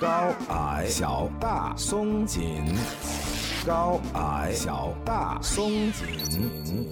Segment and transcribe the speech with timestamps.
[0.00, 2.64] 高矮小大松紧，
[3.64, 6.88] 高矮小大松紧。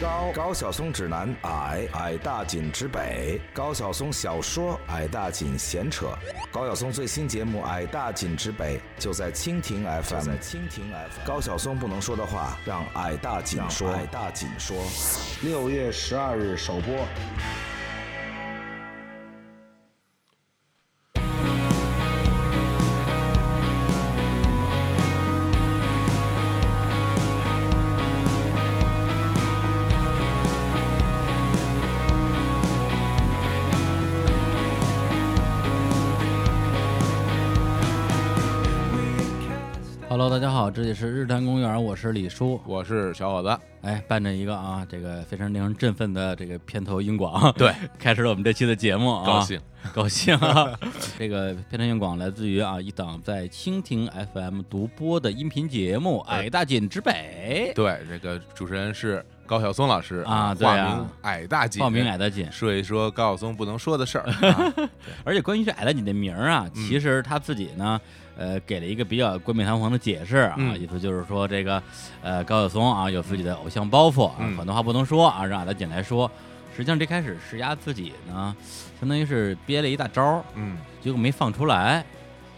[0.00, 3.40] 高高晓松指南，矮矮大紧之北。
[3.54, 6.08] 高晓松小说，矮大紧闲扯。
[6.50, 10.20] 高晓松最新节目《矮大紧之北》就在蜻蜓 FM。
[10.20, 11.26] 在蜻蜓 FM。
[11.26, 13.88] 高晓松不能说的话，让矮大紧说。
[13.92, 14.76] 矮大紧说。
[15.42, 16.92] 六月十二日首播。
[41.74, 43.58] 日坛公园，我是李叔，我是小伙子。
[43.82, 49.60] 哎，伴着一个啊，这个非常令人振奋的这个片头音广，对，开始了我们这期的节目啊，高兴，
[49.92, 50.72] 高兴啊！
[51.18, 57.72] 这个片头音广来自于啊一档在蜻蜓 FM 独播的音频节目《矮大紧之北》。
[57.74, 64.26] 对，这个主持人是高晓松老师啊，化名矮大紧，报名矮大紧，说一说高晓松不能说的事儿。
[65.24, 68.00] 而且关于这矮大紧的名儿啊，其实他自己呢。
[68.36, 71.82] 呃，给了一个比较冠冕堂皇的解释啊，意思就是说这个，
[72.22, 76.30] 呃，高晓松啊有自己的偶像包袱啊，很多话不能说啊，让矮大紧来说。
[76.76, 78.56] 实际上这开始施压自己呢，
[78.98, 82.04] 相当于是憋了一大招，嗯，结果没放出来。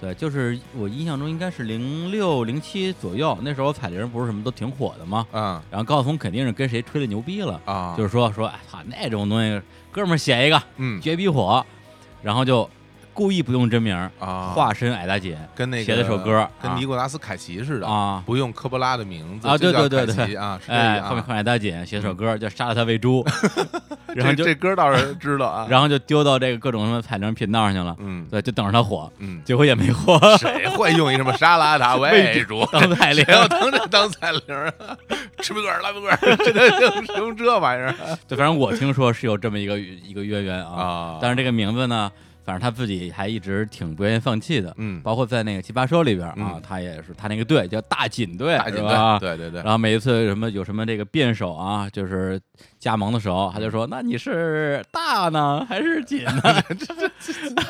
[0.00, 5.26] 对，就是我印象中应该是零六零七左右，那时候彩铃不是什么都挺火的吗？
[5.32, 9.60] 嗯，然后高晓松肯定是跟谁吹的牛逼了啊，就是说说，哎操，那种东西，
[9.90, 11.64] 哥们儿写一个，嗯，绝逼火，
[12.22, 12.68] 然后就。
[13.16, 20.06] 故意不用真名啊，化身矮大姐，跟那个写了首歌，跟尼古拉斯凯奇似的啊，不用科波拉的名字啊，对对对。
[20.06, 23.24] 对啊，哎，后面换矮大姐写首歌叫杀了他喂猪，
[24.14, 32.66] 然后这歌倒是知道啊， 然后就丢到这个各种什么彩铃频道上去了，嗯，对，就等着他火，嗯，结果也没火，谁会用一什么沙拉塔喂猪？
[32.70, 34.96] 当彩铃，要当这当彩铃啊？
[35.40, 37.94] 吃不个拉不个，这用用这玩意儿？
[38.28, 42.10] 对，反正我听说是有这么一个一个渊源啊，但是这个名字呢？
[42.46, 49.60] 反正他自己还一直挺不愿意放弃的，嗯，包括在那个奇葩说里边啊，他也是他那个队叫大锦队，大锦队，对对对。
[49.62, 52.40] 然后每一次什么有什么这个辩手啊，就是
[52.78, 56.40] 加盟的时候，他就说：“那你是大呢还是锦呢？”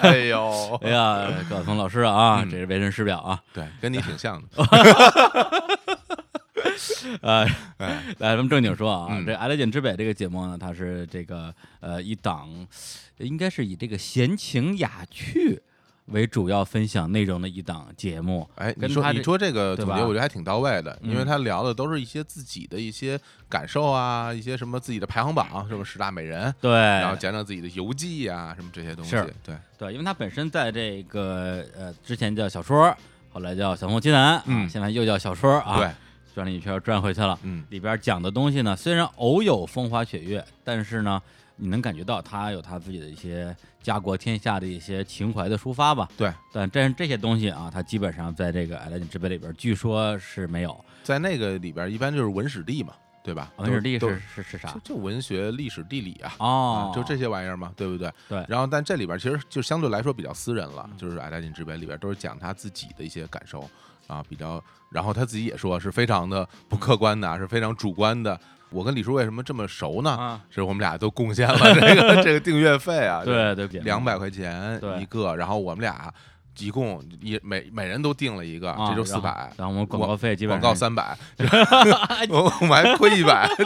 [0.03, 4.49] 哎呦， 哎呀，高晓松老师啊，这是为人师表啊，对，跟你挺像的。
[7.23, 7.47] 呃，
[7.79, 12.49] 来咱们正经说啊，这《矮大紧之北》这个节目呢，它是这个呃一档，
[13.19, 15.62] 应该是以这个闲情雅趣
[16.06, 18.49] 为主要分享内容的一档节目。
[18.56, 23.19] 哎，你说你说这个总结，我觉得还挺到位的，因为他聊的都是一些自己的一些
[23.49, 29.16] 感受啊，一些什么自己的排行榜，什么十大美人，对，然后讲讲自己的游记啊，什么这些东西。
[29.43, 32.94] 对对，因为他本身在这个呃之前叫小说，
[33.33, 35.78] 后来叫小红奇谈，嗯，现在又叫小说啊。
[35.78, 35.91] 对。
[36.37, 37.38] 转了一圈，转回去了。
[37.44, 41.19] 嗯，里边讲的东西呢，虽然偶有风花雪月，但是呢，
[41.56, 46.09] 你能感觉到他有他自己的一些家国天下的一些情怀的抒发吧？
[46.17, 46.33] 对。
[46.53, 50.84] 但但是这些东西啊，他基本上在这个《矮大紧之碑》里边，据说是没有。
[51.03, 53.53] 在那个里边，一般就是文史地嘛，对吧？
[53.56, 54.77] 文史地是是是啥？
[54.84, 56.34] 就文学、历史、地理啊。
[56.39, 56.93] 哦。
[56.95, 58.12] 就这些玩意儿嘛，对不对？
[58.28, 58.45] 对。
[58.49, 63.69] 然后，但这里边其实就相对来说比较私人了，就是《矮大紧之碑》里边都是讲他自己的一些感受。
[64.09, 68.41] 啊，比较，然后他自己也说是非常的不客观的，是非常主观的。
[68.71, 70.41] 我跟李叔为什么这么熟呢？
[70.50, 76.12] 是我们俩都贡献了这个 这个订阅费啊，对对，两百块钱一个，然后我们俩
[76.59, 81.16] 一共一每每人都订了一个，这就四百，然后我们广告费基本广告三百，
[82.31, 83.49] 我我们还亏一百。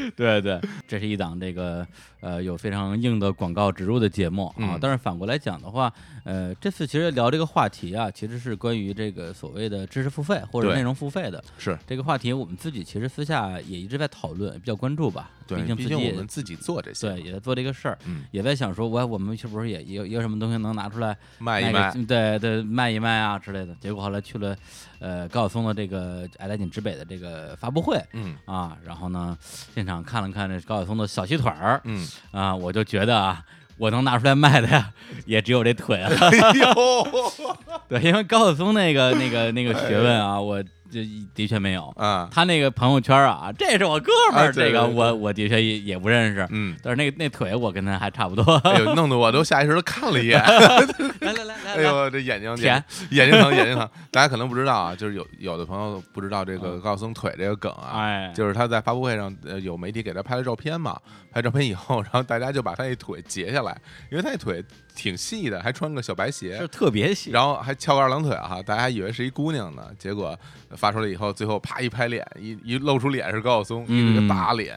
[0.16, 1.86] 对对，这是一档这个
[2.20, 4.78] 呃有非常硬的广告植入的节目啊。
[4.80, 5.92] 但是反过来讲的话，
[6.24, 11.42] 呃，这次其实聊这个话题啊，其实是关于这个所谓的知识付费或者内容付费的。
[11.58, 15.30] 是这个话题，我们自己其实私下也一直在讨论，比较关注吧。
[15.56, 21.92] 对，毕竟我们自己做这些，对，也在做这个事儿，嗯，也在想说，我我们是不是也有有什么东西能拿出来卖一卖？
[22.06, 23.74] 对对，卖一卖啊之类的。
[23.80, 24.56] 结果后来去了
[24.98, 29.36] 呃高晓松的这个《矮大紧之北》的这个发布会，嗯啊，然后呢
[29.74, 33.44] 现场看了看这高晓松的小细腿儿，嗯啊，我就觉得啊，
[33.76, 34.92] 我能拿出来卖的呀，
[35.26, 36.10] 也只有这腿了。
[37.88, 41.92] 对，因为高晓松那个那个那个学问啊，我这的确没有。
[41.96, 46.46] 啊，他那个朋友圈啊，这是我哥们儿，这个我我的确也也不认识。
[46.50, 48.54] 嗯，但是那那腿我跟他还差不多。
[48.64, 53.88] 哎呦，弄得我都下意识的看了一眼，来来来来来，哎呦，这眼睛舔眼睛疼，眼睛疼。
[54.10, 60.98] 大家可能不知道啊，就是有有的朋友不知道这个嗯高晓松腿这个梗啊，哎，就是他在发布会上，呃，有媒体给他拍了照片嘛，
[61.30, 64.64] 拍照片以后，然后大家就把他那腿截下来，因为他那腿
[64.94, 67.30] 挺细的，还穿个小白鞋是，特别细。
[67.30, 70.38] 然后还翘个二郎腿哈，大家还以为是一姑娘呢，结果
[70.70, 74.76] 发出来以后，最后啪一拍脸，一一露出脸是高晓松，一个嗯大脸。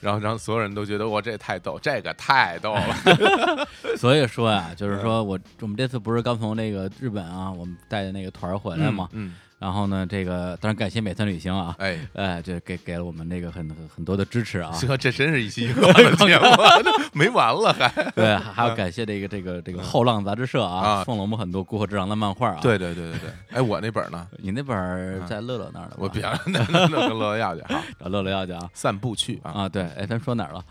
[0.00, 2.96] 然后，然后所有人都觉得哇，这太逗，这个太逗了。
[3.98, 16.44] 所以说呀，就是说我我们这次不是刚从那个日本啊，我们带的那个团儿回来嘛，嗯，然后呢，这个当然感谢美团旅行啊，哎，哎，这给给了我们那个很很很多的支持啊，这这真是一期 娱乐节目，
[17.12, 17.88] 没完了还。
[18.12, 24.26] 对，还还要感谢这个这个这个后浪杂志社啊，啊送了我们很多《孤火之狼》的漫画啊。，对对对对对， 哎，我那本呢？
[24.38, 25.96] 你那本在乐乐那儿呢？
[25.98, 28.70] 我别那那那跟乐乐要去啊，找乐乐要去啊。
[28.72, 30.64] 散步去啊，啊，对，哎，咱说哪儿了？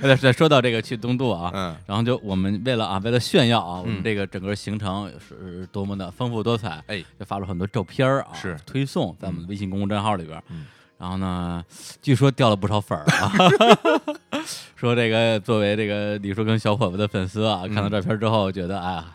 [0.00, 8.56] 对，对，说到这个去东渡啊，嗯然后就我们为了啊，为了炫耀啊，我们嗯这个整个行程是多么的丰富多彩，哎，就发了很多照片啊，是。
[8.66, 10.42] 推送在我们的微信公众账号里边。
[10.50, 10.66] 嗯。
[10.98, 11.64] 然后呢，
[12.00, 13.32] 据说掉了不少粉儿啊，
[14.76, 19.06] 说这个作为这个李叔跟小伙子的粉丝啊，看到嗯照片之后觉得，哎呀，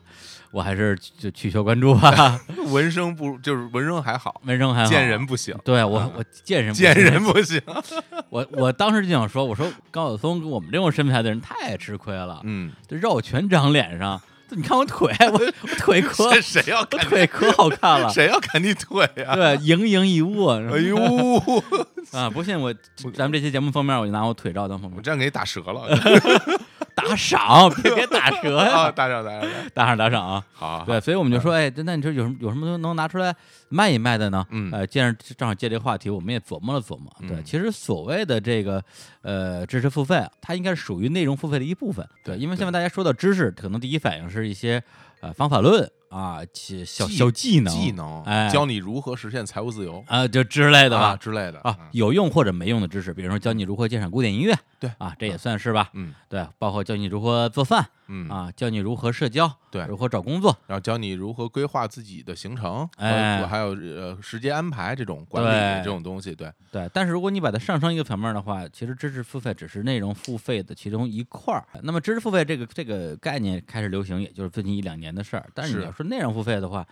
[0.51, 2.41] 我还是就取消关注吧，
[2.71, 4.89] 纹身不就是纹身还好，纹身还好。
[4.89, 7.61] 见人不行，对我我见人不见人不行。
[8.29, 14.21] 我我当时就想说，我说高晓松跟我们这种身材的人太吃亏了，嗯，这肉全长脸上，
[14.51, 19.35] 你看我腿， 我我腿可谁谁要我看腿可好看了，谁要看你腿啊？
[19.35, 20.53] 对，盈盈一握。
[20.53, 20.95] 哎呦，
[22.13, 22.73] 啊，不信我，
[23.13, 25.88] 咱们这期节目封面，我就拿我腿照当封面，我这样给你打折了
[26.97, 28.85] 打赏，别别打 折啊！
[28.88, 30.83] 呀，打赏打赏，打赏打赏啊！
[30.85, 33.33] 对，所以我们就说，哎，那你说有什么有什么东西能拿出来
[33.69, 34.44] 卖一卖的呢？
[34.49, 37.11] 嗯呃，既然正好借这个话题，我们也琢磨了琢磨。
[37.27, 38.83] 对，嗯其实所谓的这个
[39.21, 42.03] 呃知识付费啊，它应该是属于内容付费的一部分。
[42.23, 44.81] 对，因为现在大家说到知识，可能第一反应是一些
[45.21, 50.04] 呃方法论啊，其小小技能、技能，哎，教你如何实现财务自由。
[50.07, 51.15] 啊，就之类的啊吧。
[51.18, 54.92] 之类的啊，有用或者没用的知识，比如说教你如何鉴赏古典音乐，对。
[54.98, 55.89] 啊，这也算是吧。
[55.94, 56.13] 嗯。
[56.30, 59.86] 对，包括教你如何做饭嗯，啊，教你如何社交，对。
[59.86, 63.39] 如何找工作，然后教你如何规划自己的行程，哎。
[63.42, 65.83] 和还有呃时间安排这种管理对。
[65.83, 71.65] 这种东西，对，对，但是如果你把它上升一个层面的话，其实知识付费只是内容付费的其中一块儿。
[71.83, 75.45] 那么知识付费这个这个概念开始流行，也就是最近一两年的事儿。
[75.54, 75.80] 但是是。
[75.80, 76.88] 你要说内容付费的话，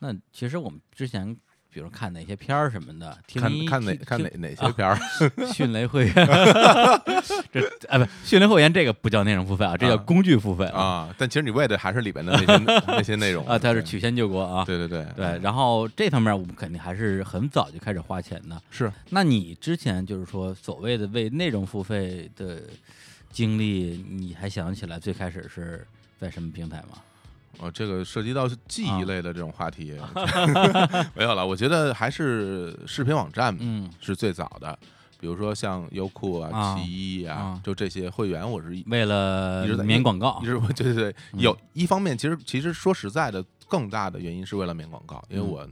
[0.00, 1.36] 那其实我们之前
[1.70, 4.98] 比如看哪些片儿什么的，听看看哪看哪哪些片儿，
[5.54, 6.14] 迅雷会员，
[7.52, 14.64] 这啊不，迅雷会员这个不叫内容付费啊，这叫啊工具付费啊，但其实你为的还是里边的那些 那些内容啊，它是曲线救国啊。
[14.64, 18.60] 对对对对，然后这方面我们肯定还是很早就开始花钱的。
[18.70, 22.62] 是那你之前就是说所谓的为内容付费的
[23.30, 25.86] 经历，你还想起来最开始是
[26.18, 26.98] 在什么平台吗？
[27.60, 29.92] 哦，这个涉及到记啊忆类的这种话题，
[31.14, 31.46] 没有了。
[31.46, 34.78] 我觉得还是视频网站嗯，是最早的，
[35.18, 45.68] 比如说像优酷啊、啊奇艺啊啊，就这些会员，我是一为了一直在免广告一，直对对对，嗯有一方面其实其实说实在的，更大的原因是为了免广告，因为嗯我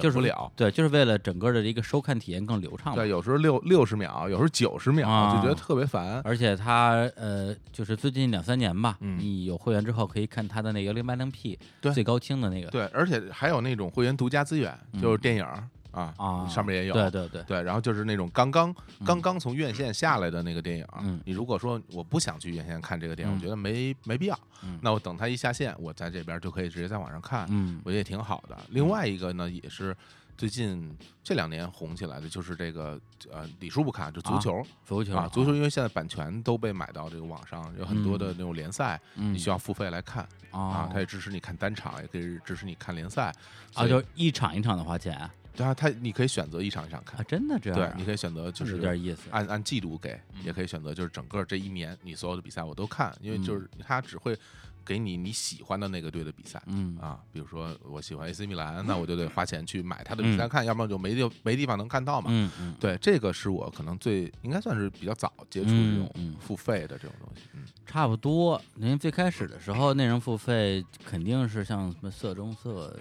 [0.00, 0.50] 就是忍不了。
[0.56, 2.94] 对，就是为了整个的一个收看体验更流畅。
[2.94, 6.20] 对，有时候六六十秒，有时候九十秒，啊就觉得特别烦。
[6.24, 15.62] 而且它呃，就是最近两三年吧，嗯你有会员之后可以看它的那个零八零 P 对最高清的那个对，而且还有那种会员独家资源，就是电影儿
[15.94, 16.94] 啊啊，上面也有。
[16.94, 19.06] 对对对，对，然后就是那种刚刚嗯。
[19.06, 21.20] 刚刚从院线下来的那个电影，嗯。
[21.24, 23.36] 你如果说我不想去院线看这个电影，嗯。
[23.36, 24.78] 我觉得没没必要，嗯。
[24.82, 27.80] 那我等它一下线，我在这边就可以直接在网上看，嗯。
[27.84, 28.58] 我觉得也挺好的。
[28.70, 29.96] 另外一个呢，也是
[30.36, 34.60] 最近这两年红起来的，就是这个呃，李叔不看，就足球。
[34.84, 43.32] 足球啊，足球因为现在版权都被买到这个网上，有很多的那种联赛，嗯你需要付费来看啊啊，它也支持你看单场，也可以支持你看联赛
[43.74, 49.22] 啊，就一场一场的花钱啊，对啊，它你可以选择一场一场看，真的这样对啊？，你可以选择就有是点意思。
[49.30, 50.10] 按按季度给，
[50.44, 54.36] 也嗯可以选择就是整个这一年你所有的比赛我都看，因为嗯就是他只会
[54.84, 56.62] 给你你喜欢的那个队的比赛。
[56.66, 62.26] 嗯啊，比如说我喜欢 AC 米兰，那我就得花钱去买他的比赛嗯看，要不然就没地没地方能看到嘛。
[62.30, 67.42] 嗯嗯，对，这个是我可能最应该算是比较早接触这种付费的这种东西。
[67.54, 68.60] 嗯，差不多。
[68.76, 72.94] 因为最开始的时候，内容付费肯定是像什么色中色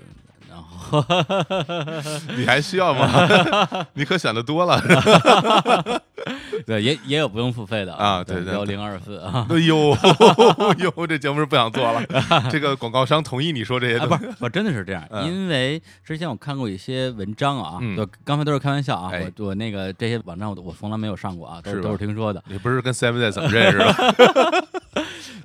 [0.50, 1.04] 然后
[2.38, 3.08] 你还需要吗？
[3.94, 4.82] 你可选的多了。
[6.66, 9.46] 对，也也有不用付费的啊对对幺零二四啊。
[9.50, 9.90] 哎呦
[10.80, 12.02] 呦，这节目是不想做了。
[12.50, 14.26] 这个广告商同意你说这些啊，东西？
[14.26, 22.42] 不是，我真的是这样，嗯因为之前我看过一些文章啊，嗯就刚才都是开玩笑啊，哎我我那个这些网站我我从来没有上过啊，都是吧都是听说的。
[22.48, 24.66] 你不是跟 Seven 怎么认识的？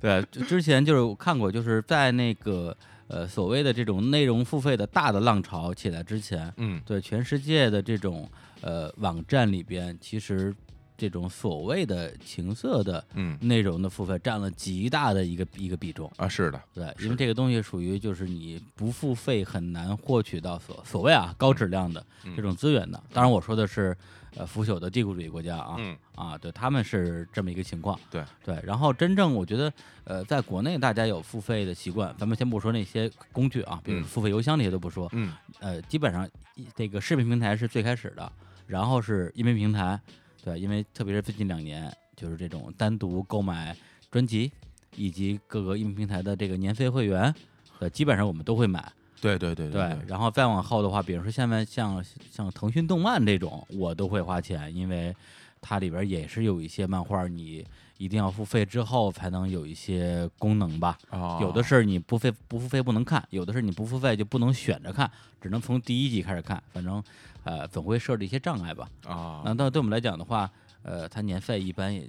[0.01, 2.77] 对，之之前就是我看过，就是在那个
[3.09, 8.29] 呃所谓的这种内容付费的大的浪潮起来之前，嗯对全世界的这种
[8.61, 10.55] 呃网站里边，其实
[10.97, 16.11] 这种所谓的情色的嗯内容的付费占了极大的一个一个比重。
[16.17, 23.03] 啊，是的，对，因为这个东西属于就是你不付费很难获取到所所谓啊高质量的嗯这种资源的。
[23.13, 23.97] 当然我说的是
[24.39, 27.99] 呃腐朽的帝国主义国家啊，嗯啊，对，他们是这么一个情况。
[28.09, 29.73] 对对，然后真正我觉得
[30.05, 36.29] 呃在国内大家有付费的习惯，咱们先不说那些工具啊，比如嗯付费邮箱那些都不说，嗯呃，基本上
[36.77, 38.33] 这个视频平台是最开始的，
[38.67, 40.01] 然后是音频平台，
[40.45, 43.77] 对，因为特别是最近两年，就是这种单独购买
[44.11, 44.53] 专辑
[44.95, 47.35] 以及各个音频平台的这个年费会员，
[47.81, 55.15] 呃，基本上我们都会买，对对对对，然后再往后的话，比如说现在像像腾讯动漫这种，我都会花钱，因为
[55.61, 60.97] 它里边也是有一些漫画，你一定要付费之后才能有一些功能吧。
[61.11, 65.11] 哦有的是你不费不付费不能看，有的是你不付费就不能选着看，
[65.41, 66.63] 只能从第一集开始看。
[66.73, 67.03] 反正
[67.43, 68.89] 呃总会设置一些障碍吧。
[69.05, 70.49] 啊那到对我们来讲的话，
[70.83, 72.09] 呃，它年费一般也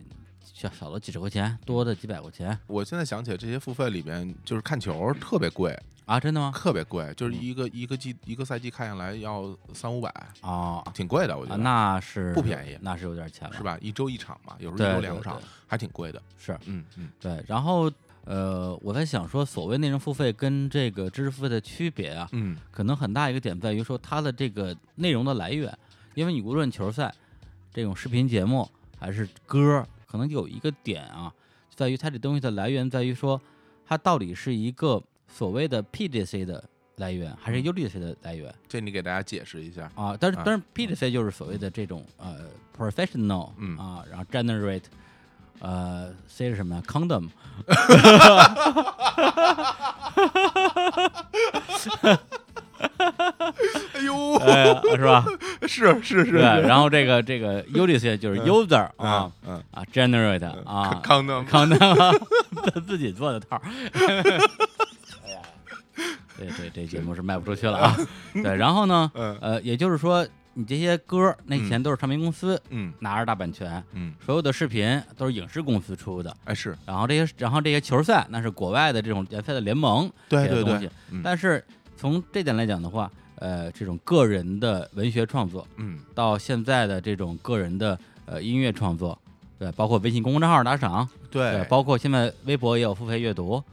[0.54, 5.76] 少少了几十块钱，多的几百块钱我现在想起来，这些付费里边就是看球特别贵，
[6.10, 6.52] 啊，真的吗？
[6.56, 10.12] 特别贵，就是一个一个季一个赛季看下来要三五百，
[10.42, 13.62] 哦，挺贵的，我觉啊，得，那是不便宜那是有点钱了，是？
[13.62, 13.78] 吧？
[13.80, 16.20] 一周一场嘛，有时候一周两场对，还挺贵的。
[16.36, 17.46] 是嗯嗯对。
[17.48, 17.92] 然后
[18.26, 25.78] 呃，我在想说，所谓内容付费跟这个知识付费的区别啊，嗯可能很大一个点在于说它的这个内容的来源，
[26.16, 27.14] 因为你无论球赛
[27.72, 31.32] 这种视频节目还是歌，可能有一个点啊，
[31.76, 33.40] 在于它这东西的来源在于说
[33.86, 35.00] 它到底是一个
[35.32, 36.64] 所谓的 PGC 的
[36.98, 39.90] 来源，还是 UGC 的来源这你给大家解释一下。
[39.96, 40.16] 啊？
[40.20, 42.38] 但是但是 PGC 就是所谓的这种呃
[42.78, 44.84] professional 嗯啊，然后 generate。
[45.62, 47.28] 呃，C 是什么呀？condom，
[53.94, 55.26] 哎呦，呃，是吧？
[55.68, 61.78] 是是是，对，然后这个这个 UGC 就是 user 啊啊，generate 啊，康的康的
[62.74, 63.62] 自自己做的套儿。
[66.42, 67.98] 哎呀，这节目是卖不出去了啊。
[68.34, 76.36] 对，然后呢，嗯呃，也就是说，你这些歌那以前都是唱片公司嗯拿着大版权，嗯，所有的视频都是影视公司出的。
[76.46, 80.90] 哎是然后这些，然后这些球赛那是国外的这种联赛的联盟对对对
[81.24, 81.64] 但是
[81.96, 89.18] 从这点来讲的话，呃，这种个人的文学创作，嗯到现在的这种个人的呃音乐创作，
[89.58, 93.64] 对，包括微信公众号打赏，对，包括现在微博也有付费阅读，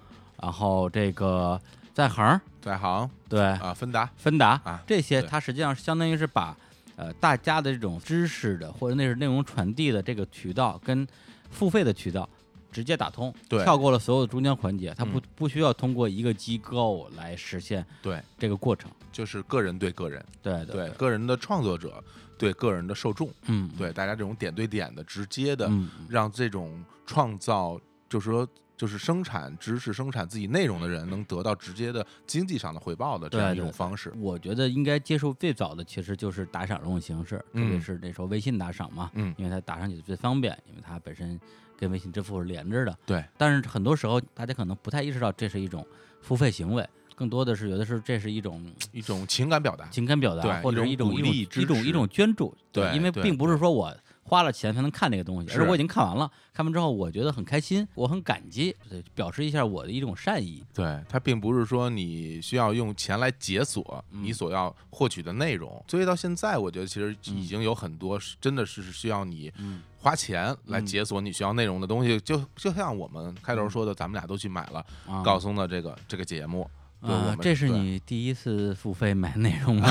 [0.40, 1.60] 然后这个
[1.94, 4.10] 在行，在行对，啊，芬达。
[4.16, 6.56] 芬达啊这些，它实际上相当于是把
[6.96, 11.06] 呃大家的这种知识的或者那是内容传递的这个渠道跟
[11.48, 12.28] 付费的渠道
[12.72, 13.62] 直接打通，对。
[13.62, 15.22] 跳过了所有的中间环节，它不嗯。
[15.36, 20.90] 不需要通过一个机构来实现对，这个过程，就是个人对个人，对对。
[20.90, 22.02] 个人的创作者
[22.36, 28.44] 对个人的受众，嗯，对大家这种点对点的直接的，嗯，让这种创造，就是说。
[28.76, 34.12] 就是生产知识、生产自己内容的人，能得到直接的经济上的回报的这样一种方式。
[34.18, 41.40] 我觉得应该接受最早的其实就是打赏这种形式，特别嗯是那时候微信打赏嘛，嗯，因为它打上去最方便，因为它本身
[41.78, 42.98] 跟微信支付是连着的。
[43.06, 45.86] 对，但是很多时候大家可能不太意识到这是一种
[46.20, 49.88] 付费行为，更多的是有的时候这是一种一种情感表达。
[49.88, 52.54] 情感表达，或者是一种一种一种捐助。
[52.72, 60.64] 对对因为并不是说我花了钱才能看那个东西，而我已经看完了，看完之后我觉得很开心，我很感激，对，表示一下我的一种善意。
[60.74, 65.82] 对，它并不是说你需要用钱来解锁嗯你所要获取的内容。
[65.86, 72.18] 所以到现在，我觉得其实嗯已经有很多是真的是需要你嗯花钱来嗯解锁你需要内容的东西。
[72.20, 76.68] 就就像我们开头说的，咱们俩都去买了啊，高松的这个这个节目。
[77.00, 79.88] 啊这是你第一次付费买内容吗？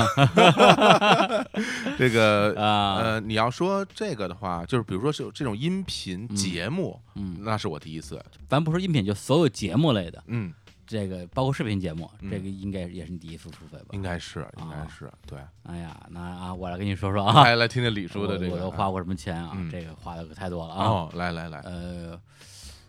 [1.96, 8.22] 这个啊，呃，你要说这个的话，就是比如说是这种音频嗯节目，嗯，那是我第一次。
[8.48, 10.52] 咱不说音频，就所有节目类的，嗯，
[10.86, 13.86] 这个包括视频节目，嗯这个应该也是你第一次付费吧？
[13.92, 15.38] 应该是，应该啊是，对。
[15.62, 19.52] 哎呀，那啊，我来跟你说说啊，来来听听李叔的这个，我我都花过什么钱啊？
[19.54, 20.84] 嗯这个花的可太多了啊。
[20.84, 22.20] 哦，来来来，呃，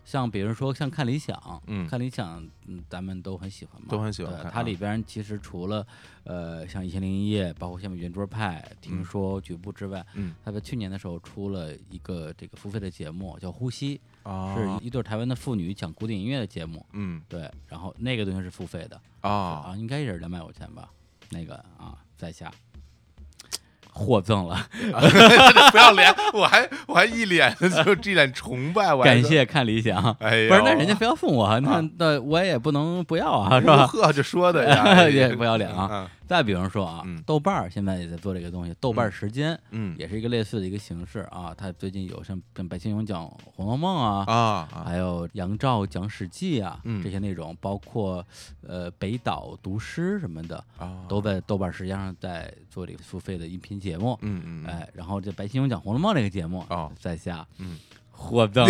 [0.08, 1.86] 像比如说像看理想，嗯。
[1.86, 5.86] 看理想，嗯，咱们都很喜欢嘛，都很喜欢它里边其实除了
[6.24, 10.34] 呃像一千零一夜，包括像圆桌派、听说、局部之外，嗯。
[10.46, 14.00] 它在去年的时候出了一个这个付费的节目，叫《呼吸》，
[14.32, 16.86] 啊是一对台湾的妇女讲古典音乐的节目。
[16.94, 17.22] 嗯。
[17.28, 20.90] 对，然后那个东西是付费的啊啊，应该也是两百块钱吧，
[21.32, 22.50] 那个啊，在下
[23.98, 24.58] 获赠了，
[25.72, 30.16] 不要脸，我还我还一脸就一脸崇拜，我感谢看理想。
[30.20, 33.88] 哎呦，不是，那人家非要送我，那那我也不能不要啊，是吧？
[33.88, 36.08] 呵，就说的呀， 也不要脸啊。
[36.28, 41.56] 嗯再比如说啊嗯，豆瓣儿现在也在做这个东西，豆瓣儿时间嗯也是一个类似的一个形式啊。
[41.58, 43.24] 它最近有像像白先勇讲
[43.56, 48.26] 《红楼梦》啊，啊啊还有杨照讲《史记》啊，嗯这些内容，包括
[48.68, 54.18] 呃北岛读诗什么的，啊，都在豆瓣儿时间上在做这个付费的音频节目。
[54.22, 57.80] 嗯嗯嗯哎，然后这白先勇讲《红楼梦》这个节目哦在下嗯
[58.12, 58.66] 获赠，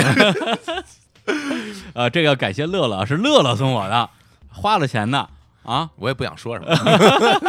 [1.93, 4.09] 啊， 这个要感谢乐乐，是乐乐送我的，
[4.49, 5.29] 花了钱的
[5.67, 5.89] 啊。
[5.97, 6.73] 我也不想说什么。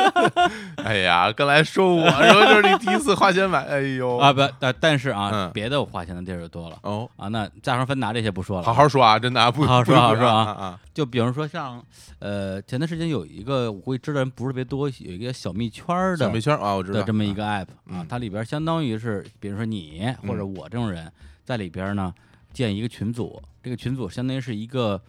[0.84, 4.18] 哎呀，刚才说我说这是你第一次花钱买，哎呦。
[4.18, 5.50] 啊不，但但是啊，嗯。
[5.54, 6.78] 别的我花钱的地儿就多了。
[6.82, 7.28] 哦，啊。
[7.28, 10.44] 那加上芬达这些不说了，好好说啊，真的啊，不好好说不好好说啊。
[10.44, 10.80] 啊啊。
[10.92, 11.82] 就比如说像
[12.18, 16.98] 呃前段时间有一个我估计知道人不是特别多，有一个小蜜圈儿的小蜜圈啊，我知道。
[16.98, 21.10] 的这么一个 app 啊嗯，它里边相当于是比如说你或者我这种人
[21.44, 22.12] 在里边呢
[22.52, 25.00] 建一个群组，这个群组相当于是一个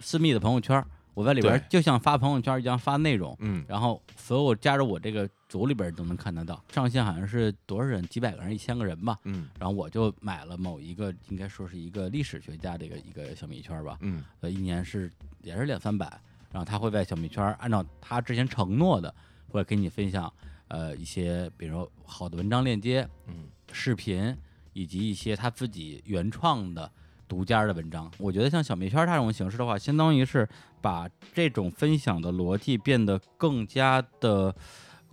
[0.00, 0.84] 私密的朋友圈儿，
[1.18, 3.64] 我在里边就像发朋友圈一样发内容，嗯。
[3.66, 9.18] 然后所有加入我这个组里边都能看得到，上限好像是多少人，几百个人，一千个人吧。
[9.24, 9.48] 嗯。
[9.58, 14.22] 然后我就买了某一个，应该说是一个历史学家的一个一个小米圈吧，嗯。
[14.38, 15.10] 呃，一年是
[15.42, 16.06] 也是两三百，
[16.52, 19.12] 然后他会在小米圈按照他之前承诺的，
[19.48, 20.32] 会给你分享
[20.68, 23.48] 呃一些比如说好的文章链接、嗯。
[23.72, 24.36] 视频
[24.72, 26.90] 以及一些他自己原创的
[27.28, 28.10] 独家的文章。
[28.18, 30.48] 我觉得像小蜜圈它这种形式的话，相当于是
[30.80, 34.54] 把这种分享的逻辑变得更加的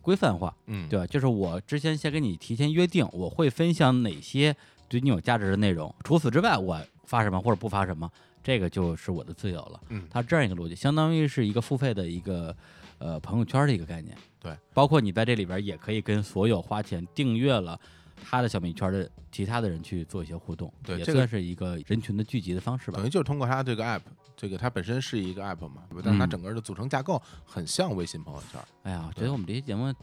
[0.02, 0.56] 规范化。
[0.68, 1.06] 嗯，对吧？
[1.06, 4.56] 就是我之前先跟你提前约定，我会分享哪些
[4.88, 8.10] 对你有价值的内容，除此之外，我发什么或者不发什么，
[8.44, 9.80] 这个就是我的自由了。
[9.90, 12.56] 嗯它这样一个逻辑，相当于是一个付费的一个
[12.98, 14.16] 呃朋友圈的一个概念。
[14.40, 17.80] 对，包括你在这里边也可以跟所有花钱订阅了
[18.24, 22.98] 他的小米圈的其他的人去做一些互动，也对这个算是一个人群的聚集的方式吧。
[22.98, 23.06] 等。
[23.06, 24.02] 于就是通过他这个 app，
[24.36, 26.30] 这个它本身是一个 app 嘛，但是它嗯。
[26.30, 29.94] 整个的组成架构很像微信朋友圈，哎呀，我觉得我们这期节目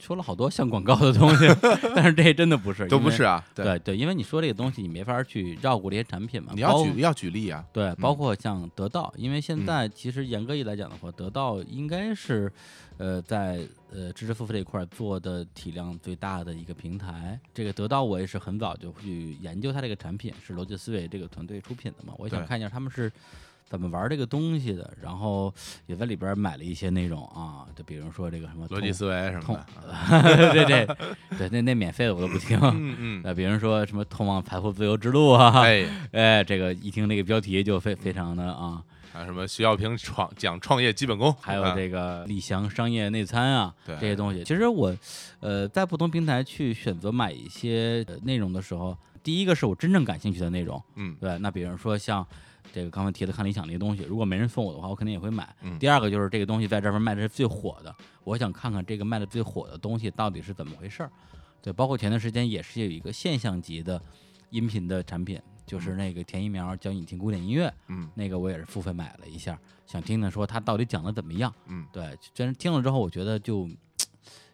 [0.00, 1.46] 说了好多像广告的东西，
[1.94, 6.52] 但是这真的不是，都不是啊，对对，因为你说这个东西，你没法去绕过这些产品嘛。
[6.54, 12.50] 你要举要举例啊，对，包括像得到，因为现嗯在其实严格意义来讲的话，得到应该是
[12.96, 13.60] 呃在
[13.92, 17.38] 呃知识付费这一块儿做的体量最大的一个平台。
[17.52, 23.12] 这个得到我也是很早就去研究它这个产品，是逻辑思维这个团队出品的嘛，我想看一下他们是。
[23.70, 24.92] 怎么玩这个东西的？
[25.00, 25.54] 然后
[25.86, 29.62] 也在里边买了一些内容啊，就比如说这个什么逻辑思维什么通的，，
[30.52, 30.86] 对对
[31.38, 32.58] 对，那那免费的我都不听。
[32.60, 44.92] 嗯 嗯，呃，比如说什么通往财富自由之路啊，哎，哎，这个一听那个标题就非非常的啊，还有什么徐小平创讲创业基本功，还有啊这个李翔商业内参啊，对这些东西，其实我
[45.38, 52.26] 呃在不同平台去选择买一些呃内容的时候，第一个是我真正感兴趣的内容，嗯对，那比如说像。
[52.72, 55.54] 这个刚才提的看理想那些东西，如果没人送我的话，我肯定也会买。
[55.62, 61.10] 嗯第二个就是这个东西在这边卖的是最火的，我想看看这个卖的最火的东西到底是怎么回事儿。
[61.62, 64.00] 对，包括前段时间也是有一个现象级的
[64.50, 71.52] 音频的产品，就是那个田一苗教你听古典音乐，嗯那个我也是付费买了一下，想听听说他到底讲的怎么样。
[71.66, 73.68] 嗯对，真是听了之后，我觉得就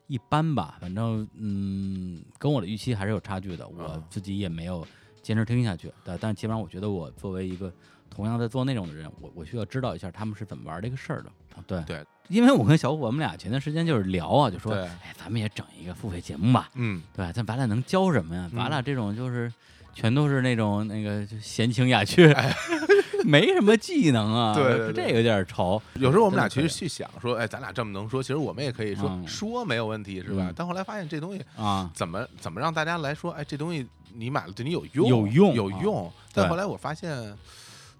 [0.08, 3.68] 一般吧，反正嗯，跟我的预期还是有差距的。
[3.68, 4.84] 我啊自己也没有
[5.22, 7.72] 坚持听下去，对，但基本上我觉得我作为一个
[8.10, 11.30] 同样在做内容的人，我我需要知道一下他们是怎么玩这个事儿的。
[11.66, 17.32] 对对，因为我跟小虎我们俩前段时间就是聊啊，就说，哎，咱们也整一个付费节目吧，嗯，对吧？
[17.34, 18.48] 但咱俩能教什么呀？
[18.52, 19.50] 嗯咱俩这种就是
[19.94, 22.34] 全都是那种那个就闲情雅趣，
[23.24, 25.80] 没什么技能啊，对对对这有点愁。
[25.94, 30.52] 有时候我们俩其实去想说，哎，咱俩这么能说，其实我们也可以说嗯说没有问题，是吧嗯？
[30.54, 36.12] 但后来发现这东西啊，怎么怎么让大家来说，哎，这东西你买了对你有用，有用啊有用。
[36.34, 37.34] 但后来我发现，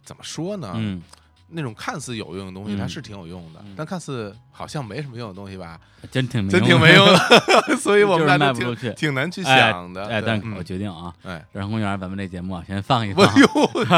[0.06, 0.72] 怎么说呢？
[0.76, 1.02] 嗯，
[1.48, 5.78] 那种看似有用的东西，它嗯是挺有用的嗯，但看似好像没什么用的东西吧，
[6.10, 7.18] 真挺真挺没用的。
[7.76, 10.02] 所以我们就是俩就卖不出去挺挺难去哎想的。
[10.06, 13.48] 哎，对但是我嗯决定啊，哎，人公园咱们这节目啊，先放一放，哟，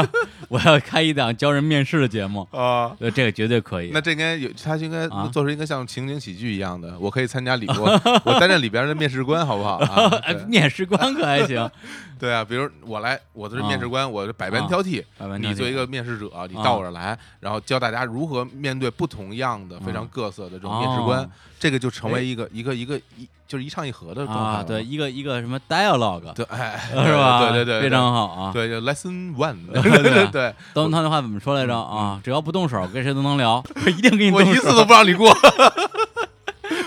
[0.49, 2.91] 我要开一档教人面试的节目， 啊。
[2.99, 3.91] 呃，这个绝对可以。
[3.93, 9.79] 那这应该有，他应该啊做出一个像情景喜剧一样的，我可以参加里我我担任里边的面试官，好不好？
[10.47, 11.69] 面试官可还行，
[12.19, 15.03] 对啊，比如我来，我是面试官，我是百般啊挑剔，
[15.39, 27.39] 你作为一个面试者，你到我这儿来，然后教大家如何面对不同样的、非常各色的这种面试官哦，这个就成为一个一个一个一就是一唱一和的状态啊，对，一个一个什么 dialogue，对，哎， 是吧？
[27.39, 28.51] 对对对，非常好啊。
[28.53, 32.19] 对，就 lesson one，对 对对，东他那话怎么说来着啊？
[32.23, 35.33] 只要不动手，跟谁都能聊，我一定给你我一次都不让你过。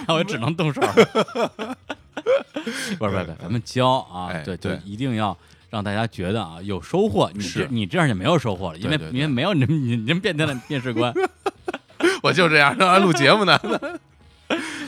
[0.07, 0.81] 那 我只能动手。
[2.99, 5.37] 不是不是，咱们教啊哎，对，就对一定要
[5.71, 7.31] 让大家觉得啊有收获。
[7.35, 11.13] 你你这样就没有收获了，因为因为没有你你你这么变态的面试官。
[12.23, 13.59] 我就这样，让人录节目呢。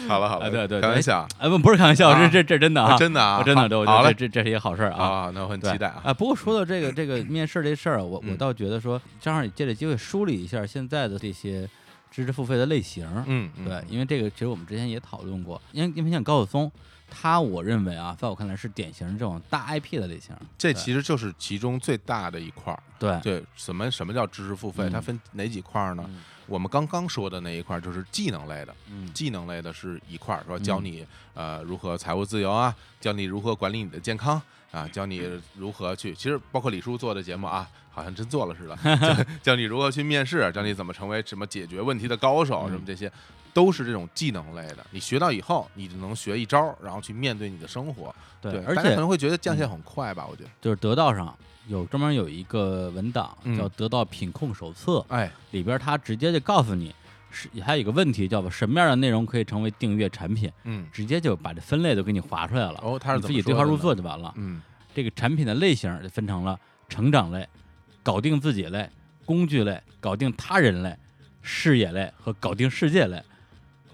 [0.06, 0.80] 好了好了，啊对对对。
[0.80, 2.20] 开玩笑，哎，不不是开玩笑，啊。
[2.20, 5.02] 这这这真的啊，真的啊，真的，对，我觉好嘞得这这这是一个好事啊。
[5.02, 6.02] 啊，那我很期待啊。
[6.04, 11.68] 啊，不过说到这个这个面试这事儿啊，我我嗯倒觉得说，正好也借这机会梳理一下现在的这些
[12.10, 13.08] 知识付费的类型。
[13.26, 16.70] 嗯，嗯对，因为这个其实我们之前也讨论过，因为因为像高晓松，
[17.14, 20.34] 他我认为啊，在我看来是典型这种大 IP 的类型。
[20.58, 22.82] 这其实就是其中最大的一块儿。
[22.98, 24.84] 对对，什么什么叫知识付费？
[24.84, 26.04] 嗯它分哪几块儿呢？
[26.08, 35.22] 嗯我们刚刚说的那一块儿就是技能类的，嗯技能类的是一块儿，说嗯教你呃如何财务自由啊，教你如何管理你的健康啊，教你
[35.56, 43.10] 如何去，其实包括李叔做的节目啊，好像真做了似的， 教教你如何去面试，教你怎么成为什么解决问题的高手，嗯什么这些。
[43.54, 48.14] 都是这种技能类的，你学到以后，你就能学一招儿，然后去面对你的生活。
[48.42, 50.26] 对，而且可能会觉得降线很快吧？
[50.28, 51.34] 我觉得，就是得到上
[51.68, 56.94] 有专门有一个文档嗯叫《得到品控手册》，哎，里边它直接就告诉你。
[57.30, 62.78] 是，还有一个问题叫做什么样的内容可以成为订阅产品，嗯，直接就把这分类都给你划出来了。
[62.82, 64.32] 哦，他是你自己对号入座就完了。
[64.36, 64.60] 嗯
[64.94, 66.56] 这个产品的类型就分成了
[66.88, 67.48] 成长类、
[68.04, 68.88] 搞定自己类、
[69.24, 70.96] 工具类、搞定他人类、
[71.42, 73.20] 视野类和搞定世界类。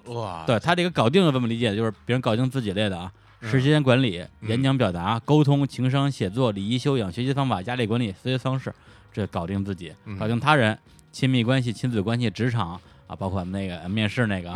[0.06, 3.50] 哇，对他这个搞定了怎么理解，就是别人搞定自己类的啊，嗯。
[3.50, 4.48] 时间管理、嗯。
[4.48, 8.74] 演讲表达、沟通、情商、写作、礼仪修养、学习方法、压力管理、思维方式，
[9.12, 10.78] 这搞定自己嗯；搞定他人、
[11.12, 14.54] 亲密关系、亲子关系、职场啊，包括那个面试那个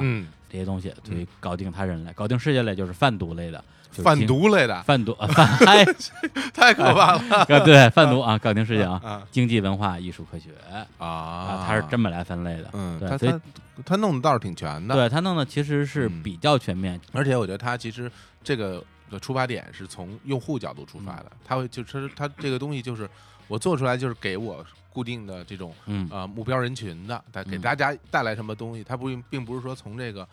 [0.51, 2.13] 这些东西，对于搞定他人类。
[2.13, 5.85] 搞定世界类就是贩毒类的，就是贩毒类的，贩毒啊，贩嗨，
[6.53, 9.23] 太可怕了 啊对，贩毒啊，搞定事情啊，啊。
[9.31, 10.51] 经济文化艺术科学。
[10.71, 11.07] 啊。
[11.07, 12.71] 啊，它是这么来分类的。
[12.73, 13.39] 嗯，对所以他
[13.77, 16.23] 他他弄的倒是挺全的，，对他弄的其实是嗯。
[16.23, 18.11] 比较全面，而且我觉得他其实
[18.43, 21.17] 这个的出发点是从用户角度出发嗯。
[21.25, 23.09] 的，他会就是他这个东西就是
[23.49, 26.09] 我做出来就是给我固定的这种嗯。
[26.11, 27.61] 呃目标人群的，带给嗯。
[27.61, 30.27] 大家带来什么东西，他不并不是说从这个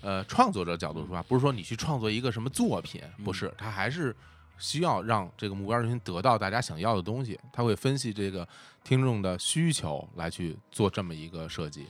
[0.00, 4.14] 呃创作者角度出发，不是说你去创作一个什么作品，不嗯是，他还是
[4.58, 8.46] 需要让这个目标人群得到大家想要的东西，他会分析这个
[8.84, 11.86] 听众的需求来去做这么一个设计，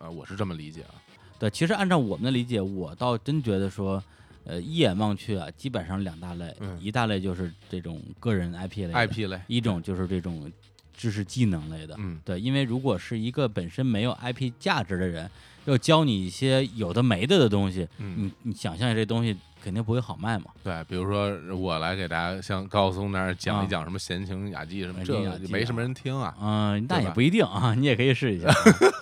[0.00, 0.94] 呃，我是这么理解啊，
[1.38, 4.02] 对，其实按照我们的理解，我倒真觉得说，
[4.44, 6.80] 呃，一眼望去啊，基本上两大类，嗯。
[6.80, 10.50] 一大类就是这种个人 IP 类的 IP 类，一种就是这种
[10.92, 11.94] 知识技能类的。
[11.98, 12.20] 嗯。
[12.24, 15.30] 对，因为如果是一个本身没有 IP 价值的人，
[15.64, 18.24] 要教你一些有的没的的东西，嗯。
[18.24, 20.46] 你你想象一下这东西肯定不会好卖嘛。
[20.64, 26.34] 对，比如说我来给大家像高晓松那儿讲啊一讲什么闲情雅集什么，闲这没什么人听啊。
[26.40, 28.48] 嗯、那也不一定啊， 你也可以试一下，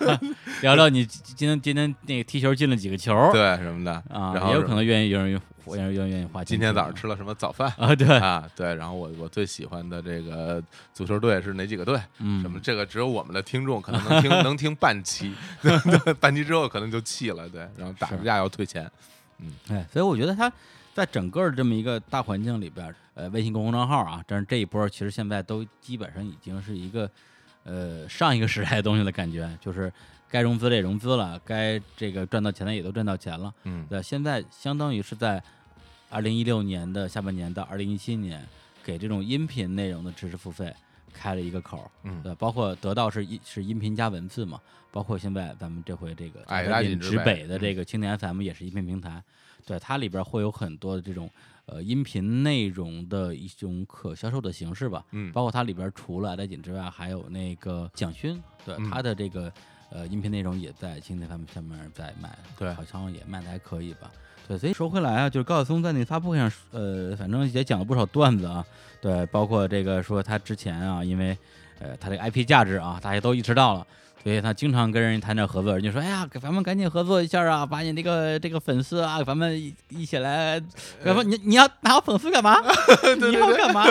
[0.61, 6.45] 聊聊你今天今天那个踢球进了几个球，对什么的啊，然后也有可能愿意有人有人愿意愿意花钱。
[6.45, 8.47] 今天早上吃了什么早饭啊，对，啊？
[8.55, 10.61] 对，然后我我最喜欢的这个
[10.93, 11.99] 足球队是哪几个队？
[12.19, 15.33] 嗯，什么这个只有我们的听众可能能听 能听半期，
[16.19, 18.89] 半期之后可能就弃了，对，然后打个架要退钱。
[19.69, 20.51] 哎，所以我觉得它
[20.93, 27.09] 在整个这么一个大环境里边儿，呃，微信公众账号啊，但是这一波其实现在都基本上已经是一个
[27.63, 29.91] 呃上一个时代的东西的感觉，就是
[30.29, 33.53] 该融资的也融资了，该这个赚到钱的也都赚到钱了。
[33.63, 35.41] 嗯对，现在相当于是在
[36.09, 38.45] 二零一六年的下半年到二零一七年，
[38.83, 40.73] 给这种音频内容的知识付费
[41.13, 41.91] 开了一个口儿。
[42.03, 44.59] 嗯对，包括得到是音是音频加文字嘛，
[44.91, 49.23] 包括现在咱们这回这个哎大紧直大紧直北北的这个青年 FM 也是音频平台，
[49.65, 51.29] 对它里边会有很多的这种
[51.65, 59.51] 呃音频内容的一种可销售的形式吧，嗯包括它里边除了爱戴锦之外，还有那个蒋勋，对嗯它的这个
[59.89, 64.11] 呃音频内容也在青年 FM 上面在卖，对好像也卖的还可以吧。
[64.47, 68.65] 对，所以说回来啊，就是高晓松在那发布会上，呃，反正也讲了不少段子啊，
[68.99, 71.37] 对，包括这个说他之前啊，因为
[71.79, 73.87] 呃他这个 IP 价值啊，大家都意识到了，
[74.23, 80.61] 所以他经常跟人谈点合作，人家说：“哎呀，咱们赶紧合作一下啊，把你那个这个粉丝啊，咱们一一起来。”
[81.03, 82.57] 然后你你要拿我粉丝干嘛？
[83.19, 83.85] 你要干嘛？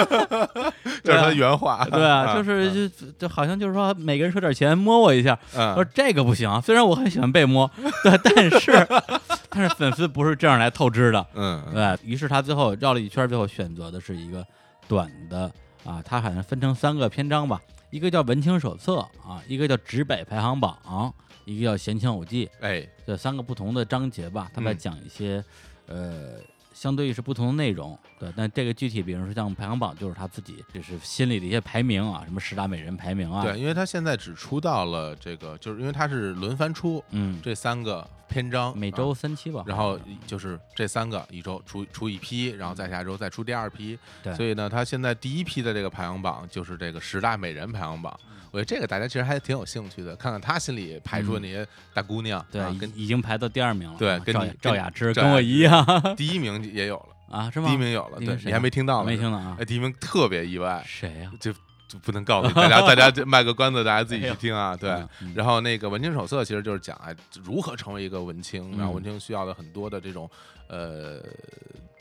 [1.02, 1.84] 这是他原话。
[1.90, 5.36] 对啊，就是就就好像就是说，每个人收点钱摸我一下。
[5.52, 7.68] 说这个不行，虽然我很喜欢被摸，
[8.04, 8.86] 对，但是
[9.50, 11.26] 但是粉丝不是这样来透支的。
[11.34, 14.46] 嗯，对于是他最后绕了一圈，最后选择的是一个
[14.86, 15.50] 短的
[15.84, 17.60] 啊，他好像分成三个篇章吧。
[17.90, 21.12] 一个叫文青手册啊，一个叫指北排行榜，
[21.44, 25.44] 一个叫闲情偶记，哎，这三个不同的章节吧，他在讲一些，
[25.86, 26.36] 呃，
[26.72, 28.32] 相对于是不同的内容，对。
[28.36, 33.42] 但这个具体，比如说像排行榜，就是他自己就是心里的一些排名啊，什么十大美人排名啊。
[33.42, 38.08] 对，因为他现在只出到了这个，就是因为他是轮番出，嗯，这三个。
[38.30, 43.98] 篇章每周三期吧，然后就是这三个一周出出一批，然后再下周再出第二批。
[44.22, 48.18] 对，所以呢，他现在第一批的这个排行榜就是这个十大美人排行榜。
[48.52, 53.98] 我觉得这个大家其实还挺有兴趣的，看看他心里排出的那些大姑娘，对，跟已经排到第二名了。
[53.98, 55.84] 对，跟赵赵雅芝跟我一样，
[56.16, 57.50] 第一名也有了啊？
[57.50, 57.68] 是吗？
[57.68, 59.10] 第一名有了，对你还没听到呢？
[59.10, 59.56] 没听到啊？
[59.60, 61.32] 哎，第一名特别意外，谁呀？
[61.40, 61.52] 就。
[61.90, 64.76] 就不能告诉大家，大家卖个关子，大家自己去听啊。
[64.76, 64.88] 对，
[65.34, 70.30] 然后那个文青手册其实就是讲哎如何成为一个文青，然后文青需要的很多的这种
[70.68, 71.20] 呃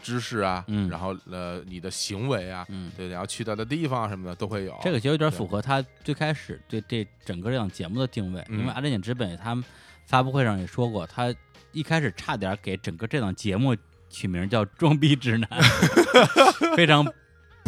[0.04, 2.64] 知识啊，然后呃你的行为啊，
[2.96, 4.78] 对，然后去到的地方什么的都会有。
[4.84, 9.66] 这个其实有点符合他最开始对这整个这档节目的定位，因为阿联简之本他们
[10.06, 11.34] 发布会上也说过，他
[11.72, 13.76] 一开始差点给整个这档节目
[14.08, 15.50] 取名叫“装逼直男
[16.78, 17.04] ”，非常。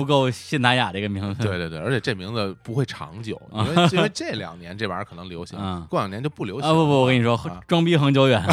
[0.01, 5.57] 不够信达雅这个名字，对对对，而且这名字不会长久，因为因为这两年这玩意儿可能流行，
[5.89, 6.69] 过两年就不流行。
[6.69, 8.43] 啊不不，我跟你说，装逼恒久远，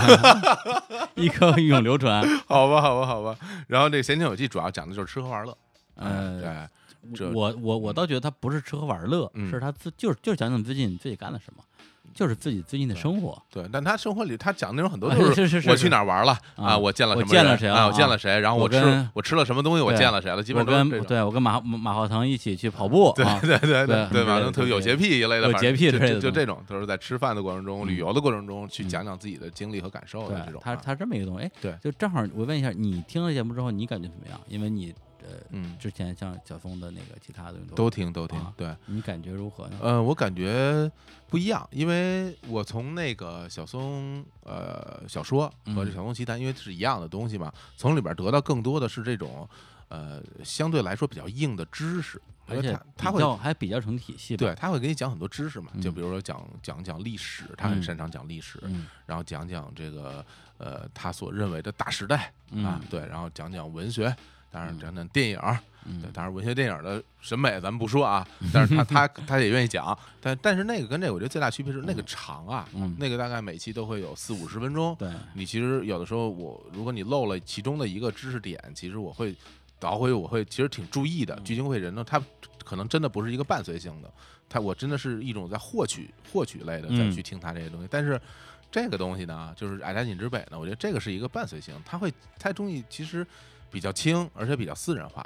[1.17, 2.23] 一颗永流传。
[2.47, 5.57] 好吧好吧好吧，然后这《闲情有记》主要讲的就是吃喝玩乐。
[5.97, 6.69] 嗯，
[7.17, 11.63] 对，我我我倒觉得他不是吃喝玩乐，是他自就是就是讲讲最近自己干了什么。
[12.15, 30.61] 就是自己最近的生活，对，但他生活里他讲的内容很多都是 我去哪儿玩了啊，我见了什么见了谁啊，我见了谁，然后我吃我吃了什么东西，我见了谁了，基本跟对我跟马马化腾一起去跑步， 对对对对对，马化腾特别有洁癖一类的，有洁癖之类的，就这种都是在吃饭的过程中、旅游的过程中去讲讲自己的经历和感受的这种。
[30.65, 34.41] 他他这么一个东西，哎，对，就正好我问一下，你听了节目之后，你感觉怎么样？
[34.49, 34.95] 因为你。
[35.29, 38.75] 呃，嗯，之前像小松的那个其他的都听都听，对。
[38.87, 39.77] 你感觉如何呢？
[39.83, 40.91] 呃，我感觉
[41.29, 49.47] 不一样，因为我从那个小松呃小说和这小松奇谈，因为是一样的东西嘛，从里边得到更多的是这种
[49.89, 58.59] 呃相对来说比较硬的知识，而且他会还比较成体系，对他会给你讲很多知识嘛，就比如说讲讲讲历史，他很擅长讲历史，
[59.05, 60.25] 然后讲讲这个
[60.57, 62.33] 呃他所认为的大时代
[62.65, 64.17] 啊，对，然后讲讲文学。
[64.51, 65.39] 当然，讲讲电影，
[66.03, 79.35] 对，当然文学电影的审美咱们不说啊，但是他他他也愿意讲，但但是那个跟这个我觉得最大区别是那个长啊，那个大概每期都会有四五十分钟，对，你其实有的时候我如果你漏了其中的一个知识点，其实我会
[79.79, 82.21] 倒回我会其实挺注意的，聚精会神的，他
[82.65, 84.11] 可能真的不是一个伴随性的，
[84.49, 88.21] 他我真的是一种在获取获取类的再去听他这些东西，但是
[88.71, 93.27] 这个东西呢，就是矮大紧之北呢，我觉得这个是一个伴随性，它会它东西其实。
[93.71, 95.25] 比较轻，而且比较私人化，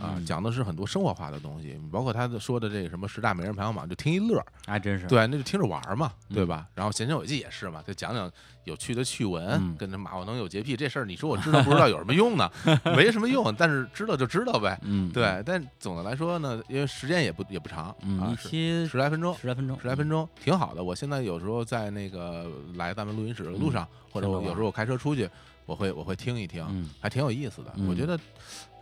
[0.00, 6.66] 啊，讲的是很多生活化的东西，包括他说的这个什么十大美人排行榜，就听一乐，还真是，对，那就听着玩嘛，对吧？
[6.74, 8.30] 然后闲情有记也是嘛，就讲讲
[8.64, 12.50] 有趣的趣闻，跟着马化腾有洁癖这事儿，你说我知道不知道有什么用呢？
[12.96, 15.42] 没什么用，但是知道就知道呗，嗯，对。
[15.44, 17.86] 但总的来说呢，因为时间也不也不长，
[18.20, 20.82] 啊，一期十来分钟，十来分钟，十来分钟，挺好的。
[20.82, 25.28] 我现在有时候在那个来咱们录音室的路上，或者我有时候我开车出去。
[25.70, 26.66] 我会我会听一听，
[27.00, 27.72] 还挺有意思的。
[27.88, 28.18] 我觉得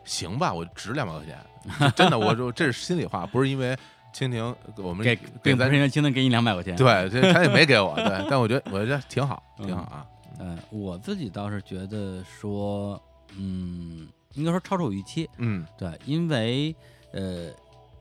[0.04, 3.76] 行吧，我值两百块钱，真的，我说这是心里话，不是因为
[4.14, 10.06] 蜻蜓我们给，并不是因为蜻蜓给你两百块钱，对，他也没给我， 对，但我觉得我觉得挺好，挺好啊。
[10.40, 12.98] 嗯，我自己倒是觉得说，
[13.36, 16.74] 嗯，应该说超出我预期，嗯，对，因为
[17.12, 17.50] 呃，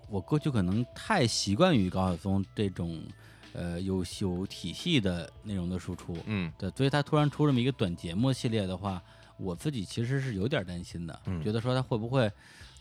[0.09, 3.03] 我过去可能太习惯于高晓松这种。
[3.53, 9.01] 呃，有有体系的内容的输出，嗯，对，所以他突然出这么一个短节目系列的话，
[9.37, 12.31] 我自己其实是有点担心的，觉得说他会不会，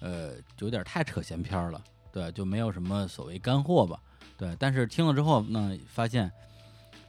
[0.00, 3.98] 呃，有点太扯闲篇了，对，就没有什么所谓干货吧，
[4.36, 6.30] 对，但是听了之后呢，发现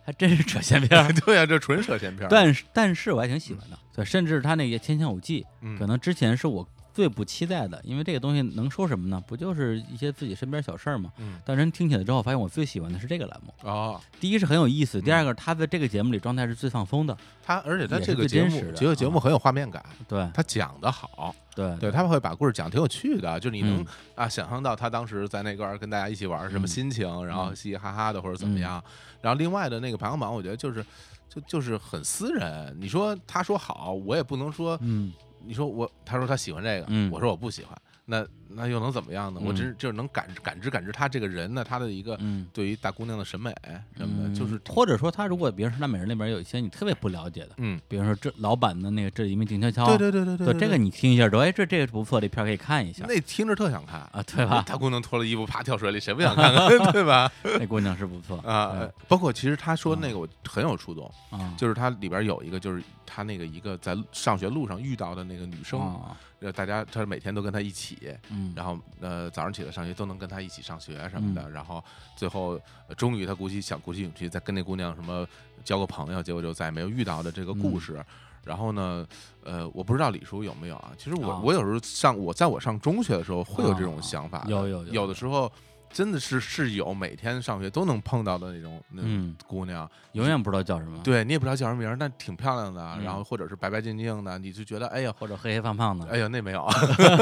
[0.06, 5.46] 还真是扯闲篇， 对呀，这纯扯闲篇，但是但是我还挺喜欢的，对，甚至他那个《千千有记》，
[5.78, 6.68] 可能之前是我。
[6.98, 9.22] 最不期待的，因为这个东西能说什么呢？
[9.28, 11.14] 不就是一些自己身边小事儿吗？
[11.20, 13.54] 嗯但人听起来之后，发现我最喜欢的是这个栏目。
[13.62, 17.16] 哦，第一是很有意思，第嗯二个他在这个节目里状态是最放松的。
[17.44, 28.84] 他而且他这个节目这个节目很有画面感，对他讲的好，对对他会把故事讲挺有趣的，就你能嗯啊想象到他当时在那块儿跟大家一起玩儿什么嗯心情，然后嗯嘻嘻哈哈的或者怎么嗯样。
[29.22, 30.84] 然后另外的那个排行榜，我觉得就是
[31.30, 32.76] 就就是很私人。
[32.80, 35.14] 你说他说好，我也不能说，嗯
[35.48, 37.10] 你说我他说他喜欢这个，嗯。
[37.12, 39.42] 我说我不喜欢，那那又能怎么样呢？
[39.44, 39.56] 我嗯。
[39.56, 42.48] 只就是能感感知感知他这个人呢，他的一个嗯。
[42.54, 43.54] 对于大姑娘的审美
[43.98, 44.36] 什么的，嗯。
[44.36, 54.64] 就是或者说，他如果比如说《那美人》那边有一些你特别不了解的，嗯，比如说这老板的那个这一面静悄悄，对对对对对对这个你听一下，说哎，这这个不错，这片可以看一下那听着特想看啊，对吧？
[54.66, 57.32] 大姑娘脱了衣服啪跳水里，谁不想看看， 对吧？
[57.44, 66.18] 那姑娘是不错啊，包括其实他说那个我很有触动，啊，就是他里边有一个，就是他那个一个在上学路上遇到的那个女生，啊。
[66.40, 67.98] 呃，大家他每天都跟他一起，
[68.38, 71.34] 嗯，然后呃早上起来上学都能跟他一起上学什么嗯。
[71.34, 71.84] 的，然后
[72.16, 75.28] 最后呃终于他鼓起想鼓起勇气再跟那姑娘什么
[75.64, 77.60] 交个朋友，结果就再也没有遇到的这个嗯。
[77.60, 78.04] 故事。
[78.46, 79.06] 然后呢，
[79.44, 80.94] 呃，我不知道李叔有没有啊？
[80.98, 84.86] 其实我、啊我有时候上我在我上中学的时候会有这种啊想法有有。
[84.86, 85.52] 有的时候
[85.98, 96.64] 真的是是有每天上学都能碰到的那种那种嗯，姑娘，永远不知道叫什么，，对你也不知道叫什么名儿，但挺漂亮的，嗯然后或者是白白净净的，你就觉得哎呀，或者黑黑胖胖的，哎呀那没有，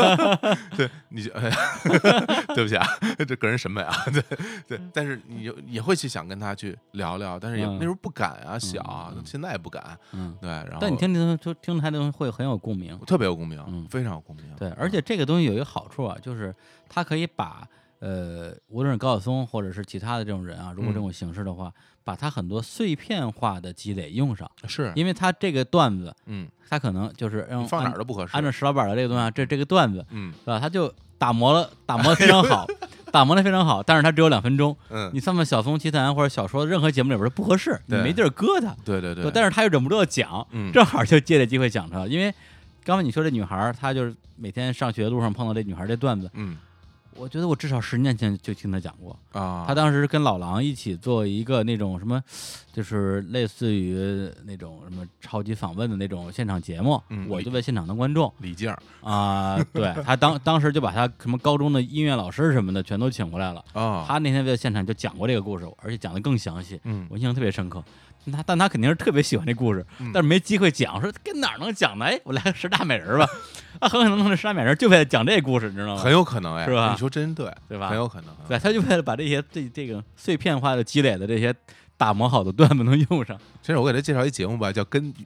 [0.76, 1.56] 对，你就哎呀，
[2.54, 2.86] 对不起啊，
[3.26, 4.22] 这个人审美啊，对
[4.68, 16.54] 对，但是你就也会去想跟他去聊聊，但是也嗯那时候不敢啊，小现在也不敢，嗯，对，然后但你听这东西，就听他这东西会很有共鸣，特别有共鸣嗯，非常有共鸣，对，而且这个东西有一个好处啊，就是
[16.90, 17.66] 它可以把
[18.06, 30.32] 呃，无论是高晓松或者是其他的这种人啊，如果这种形式的话，把他很多碎片化的积累用上，是，因为他这个段子，嗯，他可能就是让放哪儿都不合适，按照石老板的这个东西啊，这这个段子嗯。
[30.32, 30.60] 是吧？
[30.60, 32.68] 他就打磨了， 打磨的非常好，
[33.12, 38.76] 打磨的非常好，但是他只有两分钟，嗯，你放在小松奇谈或者小说的任何节目里边都不合适，你对没地儿搁他。
[38.86, 40.72] 对对对，但是他又忍不住要讲，嗯。
[40.72, 42.06] 正好就借这机会讲出来。
[42.06, 42.32] 因为
[42.84, 46.56] 刚才你说这女孩，她就是每天上学路上碰到这女孩这段子，嗯
[47.18, 49.18] 我觉得我至少十年前就听他讲过。
[49.32, 52.22] 啊，他当时跟老狼一起做一个那种什么，
[52.74, 63.64] 就是类似于那种什么超级访问的那种现场节目，嗯我就在现场的观众李静儿啊、对他当 当时就把他什么高中的音乐老师什么的全都请过来了。
[63.74, 66.80] 啊，他那天在现场就讲过这个故事，而且讲的更详细。
[66.84, 67.84] 嗯我印象特别深刻。
[68.34, 72.06] 他但他肯定是特别喜欢这故事，嗯但是没机会讲，说跟哪儿能讲呢？
[72.06, 73.28] 哎，我来个十大美人儿吧，
[73.80, 76.02] 啊， 很可能弄这十大美人就为了讲这故事，你知道吗？
[76.02, 81.54] 很有可能哎，是吧你说真对，对吧很有可能，对，他就为了把这些这这个碎片化的积累的这些
[81.98, 83.38] 打磨好的段子能用上。
[83.62, 85.24] 其实我给他介绍一节目吧，叫《根据》，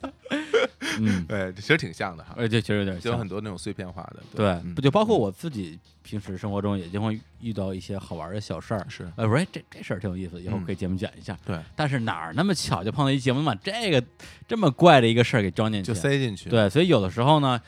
[1.00, 3.18] 嗯，对，其实挺像的哈，而且其实有点就有像。
[3.20, 8.84] 很多那种碎片化的，对，嗯不就包括我自己平时生活中也经常遇到一些好玩的小事儿。
[8.88, 11.36] 是，呃，我说哎，这这事儿挺有意思，以后嗯可以节目讲一下。
[11.44, 14.02] 对，但是哪儿那么巧就碰到一节目把这个
[14.48, 17.60] 这么怪的一个事儿给装进去，就塞进去，对，所以有的时候呢，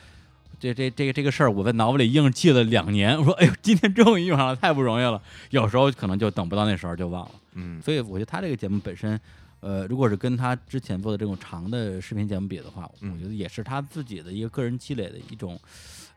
[0.59, 3.17] 这这这个这个事儿，我在脑子里硬记了两年。
[3.17, 5.21] 我说，哎呦，今天终于用上了，太不容易了。
[5.49, 7.31] 有时候可能就等不到那时候就忘了。
[7.55, 9.19] 嗯，所以我觉得他这个节目本身，
[9.63, 15.57] 呃，如果是跟他之前做的这种长的视频节目比的话，嗯我觉得也是他自己的一个个人积累的一种，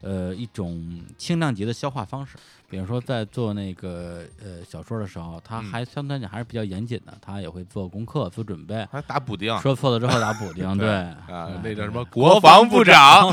[0.00, 2.36] 呃，一种轻量级的消化方式。
[2.68, 8.84] 比如说在做那个呃小说的时候，他嗯还相对来讲还是比较严谨的，他也会做功课、做准备。
[8.90, 13.32] 还打补丁，说错了之后打补丁， 对啊哎， 那叫什么国防部长？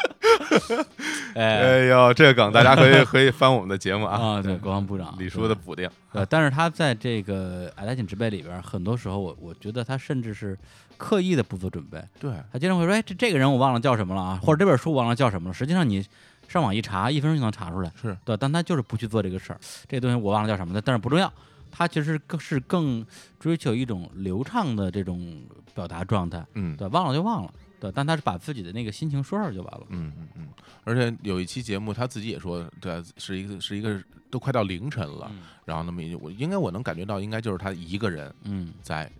[1.34, 1.60] 哎。
[1.60, 5.14] 哎呦，这个梗大家可以可以翻我们的节目啊，啊，对，国防部长。
[5.18, 10.58] 李叔的补丁，呃，但是他在这个《矮大紧植被》里边，很多时候我我觉得他甚至是
[10.96, 15.54] 刻意的不做准备，对，他经常会说，哎，这这个人我忘了叫什么了啊，或者这本书我忘了叫什么了。
[15.54, 16.04] 实际上你
[16.48, 19.58] 上网一查，一分钟就能查出来，是，对，但他就是不去做这个事儿，
[19.88, 21.32] 这东西我忘了叫什么的，但是不重要。
[21.72, 23.06] 他其实更是更
[23.38, 25.40] 追求一种流畅的这种
[25.72, 26.76] 表达状态，嗯。
[26.76, 30.48] 对，忘了就忘了，对，但他是把自己的那个心情说出来就完了，嗯嗯嗯，
[30.84, 38.72] 而且有一期节目他自己也说，对，是一个是一个都快到凌晨了，嗯然后那么一我应该我能感觉到，应该就是他一个人嗯。
[38.82, 39.10] 在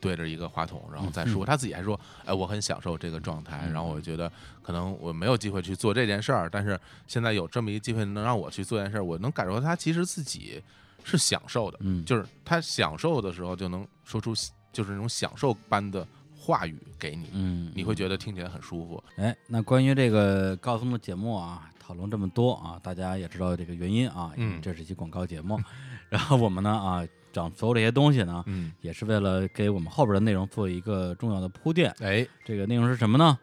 [0.00, 3.72] 对着一个话筒，然后再嗯说，他自己还说，哎，我很享受这个状态，嗯。
[3.72, 10.60] 然后我觉得可能我没有机会去做这件事儿，但是现在有这么一个机会能让我去做这件事儿，我能感受到他其实自己
[11.04, 14.34] 是享受的，嗯，就是他享受的时候就能说出
[14.72, 16.04] 就是那种享受般的
[16.44, 19.02] 话语给你，嗯，你会觉得听起来很舒服。
[19.14, 25.56] 哎，那关于这个高松的节目啊，讨论这么多啊，大家也知道这个原因啊，因为嗯这是一期广告节目，
[26.10, 31.94] 然后我们呢啊，讲所有这些东西呢，嗯，也是为了给我们后边的内容做一个重要的铺垫。
[32.00, 33.38] 哎，这个内容是什么呢？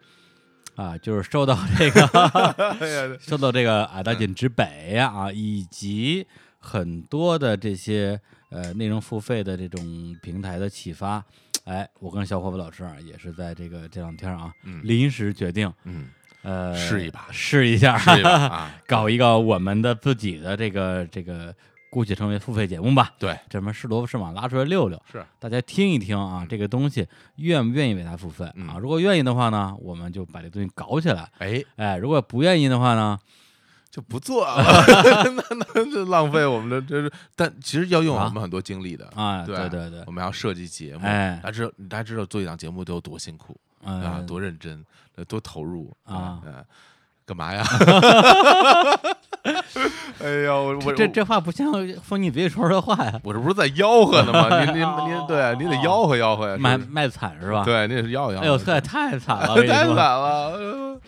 [0.76, 2.06] 啊，就是受到这个
[3.18, 6.26] 受到这个矮大紧之北呀啊，以及
[6.58, 11.24] 很多的这些呃内容付费的这种平台的启发，
[11.70, 16.08] 哎，我跟小伙伴老师啊也是在这个这两天啊，嗯临时决定嗯，
[16.42, 17.96] 呃试一把试一下，
[18.88, 21.54] 搞一个我们的自己的这个这个
[21.88, 23.12] 姑且称为付费节目吧。
[23.20, 27.06] 对，这么是萝卜是马拉出来溜溜，是大家听一听啊，这个东西
[27.36, 28.52] 愿不愿意为它付费啊？
[28.56, 31.30] 嗯如果愿意的话呢，我们就把这东西搞起来。
[31.38, 33.16] 哎，哎，如果不愿意的话呢，
[33.90, 34.62] 就不做了，
[35.34, 38.26] 那那就浪费我们的，这是，但其实要用啊？
[38.26, 40.04] 我们很多精力的啊，对对对对。
[40.06, 41.40] 我，们要设计节目，哎。
[41.42, 44.84] 大家知道，大家知道做一档节目得有多辛苦啊，嗯，多认真，
[45.16, 46.40] 呃多投入啊。
[46.46, 46.64] 嗯，
[47.30, 47.62] 干嘛呀？
[50.20, 51.72] 哎呀，我 我这这话不像
[52.02, 54.48] 封你嘴里说出的话呀，我这不是在吆喝呢吗？
[54.66, 58.42] 您您您，对，你得吆喝吆喝卖卖惨是吧？，对，你得是吆喝吆喝。
[58.42, 59.86] 哎呦，这也太惨了，太惨。
[59.94, 61.00] 了，呃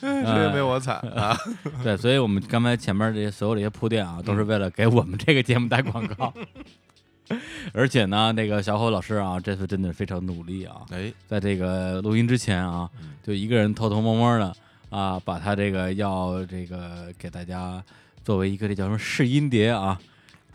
[0.00, 1.34] 谁也没我惨啊！
[1.82, 6.30] 对，所以我们刚才前面这些所有这些铺垫啊，都是为了给我们这个节目打广告。
[7.72, 14.54] 而且呢，那个小虎老师啊，这次真的是非常努力啊，哎，在这个录音之前啊，嗯就一个人偷偷摸摸的
[14.94, 17.82] 啊，把他这个要这个给大家
[18.22, 19.98] 作为一个这叫什么试音碟啊，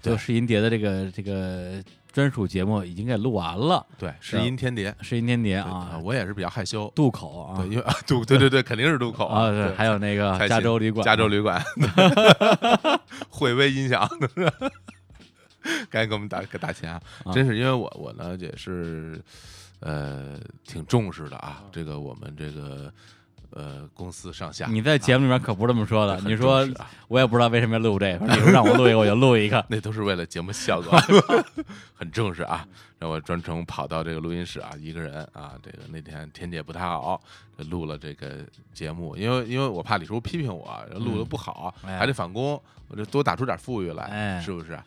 [0.02, 0.14] 对。
[0.14, 1.84] 就试音碟的这个这个
[2.14, 4.96] 专属节目已经给录完了，对，试音天碟。
[5.02, 7.58] 试音天碟啊，我也是比较害羞，渡口啊。
[7.58, 11.62] 对，因为啊，渡，对对对，肯定是渡口啊，对，还有那个加州旅馆，加州旅馆，
[13.30, 14.10] 惠威音响，
[15.92, 17.02] 赶紧给我们打给打钱啊！
[17.26, 17.34] 啊。
[17.34, 19.22] 真是因为我我呢也是
[19.82, 22.92] 呃挺重视的啊，这个我们这个
[23.52, 26.89] 呃公司上下，你在节目里面可不是这么说的，很 你说啊。
[27.08, 31.00] 我也不知道为什么要录这个，你说让我录一个我就录一个， 那都是为了节目效果，
[31.95, 32.66] 很正式啊。
[33.00, 37.20] 让我专程跑到这个录音室啊，一个人啊，这个那天天气也不太好，
[37.70, 41.97] 录了这个节目，因为因为我怕李叔批评我，录的不好，哎。
[41.97, 44.41] 还得返工，我就多打出点富裕来，哎。
[44.41, 44.78] 是不是？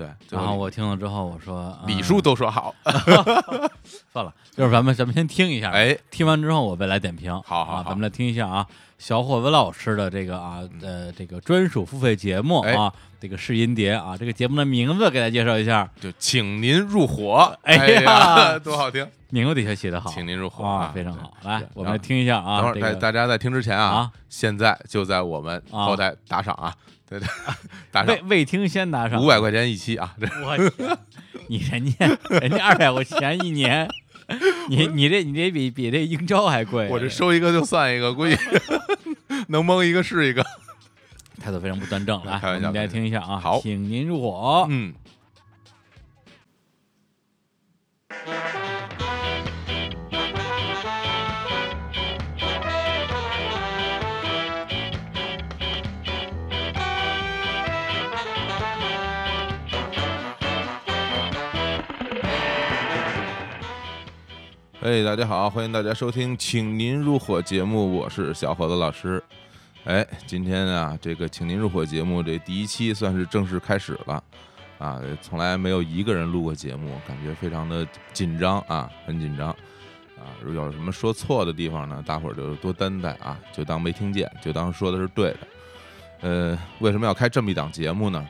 [0.00, 2.74] 对，最然后我听了之后我说，嗯李叔都说好，
[4.10, 7.30] 算了，就是咱们咱们先听一下，哎，听完之后我再来点评。
[7.30, 12.90] 啊，好好好咱们来听一下啊，小伙子老师的这个啊呃这个专属付费节目哎啊，
[13.20, 19.06] 这个试音碟啊，这个节目的名字给大家介绍一下，就请您入伙，哎哎呀多好听！
[19.30, 21.32] 名字底下写的好，请您入伙啊啊，非常好。
[21.44, 26.74] 来我们来听一下啊，等会儿这个大大家在听之前啊啊，现在就在我们啊后台打赏啊，
[27.10, 27.28] 对对，
[27.90, 30.98] 打赏未未听先打赏五百块钱一期啊，这我天，
[31.48, 33.88] 你人家人家二百块钱一年，
[34.70, 38.36] 你你这你这比比这英超还贵，我这收一个就算一个，估计
[39.48, 40.44] 能蒙一个是一个。
[41.42, 42.22] 态度非常不端正。
[42.24, 44.66] 来，开玩笑我们来听一下啊，好请您入伙。
[44.68, 44.92] 嗯，
[64.82, 69.22] 哎，大家好，欢迎大家收听《请您入伙》节目，我是小伙子老师。
[69.84, 74.24] 哎，今天啊，这个《请您入伙》节目这第一期算是正式开始了
[74.78, 80.32] 啊，从来没有一个人录过节目，感觉非常的紧张啊，很紧张啊。
[80.42, 85.38] 如果有什么说错的地方呢，大伙儿就多担待啊，就当没听见，就当说的是对的。
[86.22, 88.26] 呃，为什么要开这么一档节目呢？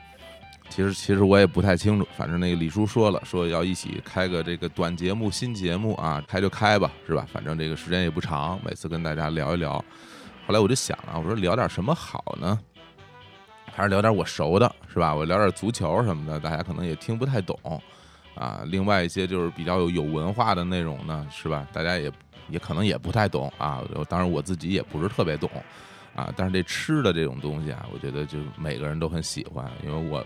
[0.70, 7.26] 其实其实我也不太清楚，反正那个李叔说了，说要一起开个这个短节目、新节目啊，开就开吧，是吧？
[7.30, 9.84] 反正这个时间也不长，每次跟大家聊一聊。
[10.46, 12.58] 后来我就想啊，我说聊点什么好呢？
[13.72, 15.14] 还是聊点我熟的，是吧？
[15.14, 17.58] 我聊点足球什么的，大家可能也听不太懂
[18.34, 18.62] 啊。
[18.66, 21.66] 另外一些就是比较有有文化的内容呢，是吧？
[21.72, 22.10] 大家也
[22.48, 23.82] 也可能也不太懂啊。
[24.08, 25.48] 当然我自己也不是特别懂
[26.16, 26.32] 啊。
[26.36, 30.24] 但是这吃的这种东西啊，我觉得就每个人都很喜欢，因为我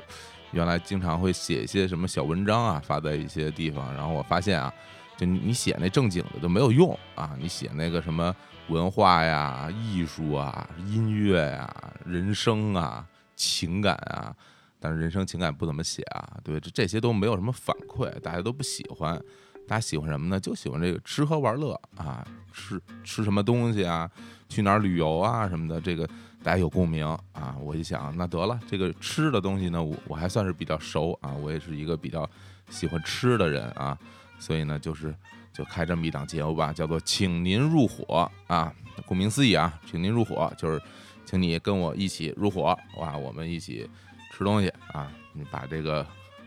[0.55, 4.73] 原来经常会写一些什么小文章啊，发在一些地方，然后我发现啊，
[5.17, 8.35] 就你写那正经的都没有用啊，你写那个什么
[8.69, 14.33] 文化呀、艺术啊、音乐呀、人生啊、情感啊，
[14.79, 19.21] 但是人生情感不怎么写啊，对，这这些都没有什么反馈，大家都不喜欢。
[19.67, 20.39] 大家喜欢什么呢？
[20.39, 24.09] 就喜欢这个吃喝玩乐啊，吃吃什么东西啊，
[24.47, 26.07] 去哪儿旅游啊什么的，这个
[26.45, 27.57] 大家有共鸣啊。
[27.61, 32.29] 我一想，那得了，这个吃的东西呢，我我还算是比较熟啊，我也是一个比较
[32.69, 33.99] 喜欢吃的人啊，
[34.39, 35.15] 所以呢，就是
[35.53, 38.73] 就开这么一档节目吧，叫做“请您入伙”啊。
[39.07, 40.81] 顾名思义啊，请您入伙就是
[41.25, 43.91] 请你跟我一起入伙哇，我们一起
[44.31, 46.07] 吃东西啊，你把这个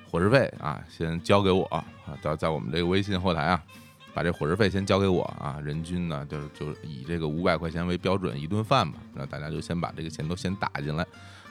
[0.10, 1.84] 伙食费啊先交给我啊，
[2.22, 3.62] 到在我们这个微信后台啊
[4.18, 11.06] 把这伙食费先交给我啊，人均呢就是就是以这个五百块钱为标准一顿饭吧，那大家就先把这个钱都先打进来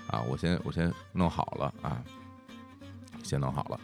[0.09, 2.03] 啊，我先我先弄好了啊，
[3.23, 3.81] 先弄好了，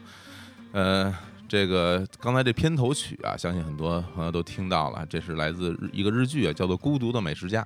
[0.72, 1.14] 呃。
[1.48, 7.62] 这个刚才这片头曲啊，相信很多朋友都听到了，这是来自一个日剧啊，叫做《孤独的美食家》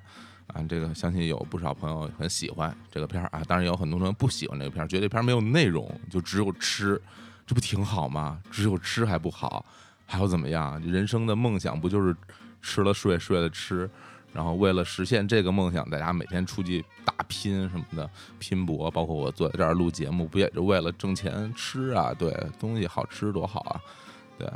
[0.53, 0.61] 啊。
[0.69, 7.01] 这个相信有不少朋友很喜欢这个片儿啊，当然有很多人不喜欢这个片儿，觉得这片儿没有内容，就只有吃，
[7.47, 8.43] 这不挺好吗？
[8.51, 9.65] 只有吃还不好，
[10.07, 10.81] 还要怎么样？
[10.81, 12.17] 人生的梦想不就是
[12.63, 13.91] 吃了睡，睡了吃？
[14.33, 22.13] 然后为了实现这个梦想，大家每天出去打拼什么的拼搏，包括我坐在这儿录节目，不也是为了挣钱吃啊？
[22.13, 23.81] 对，东西好吃多好啊！
[24.37, 24.47] 对，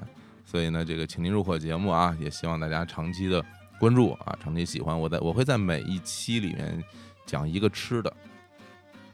[0.44, 3.42] 所以呢，这个请您入伙节目啊，也希望大家长期的
[3.78, 5.08] 关注啊，长期喜欢我。
[5.08, 6.84] 在我会在每一期里面
[7.24, 8.16] 讲一个吃的，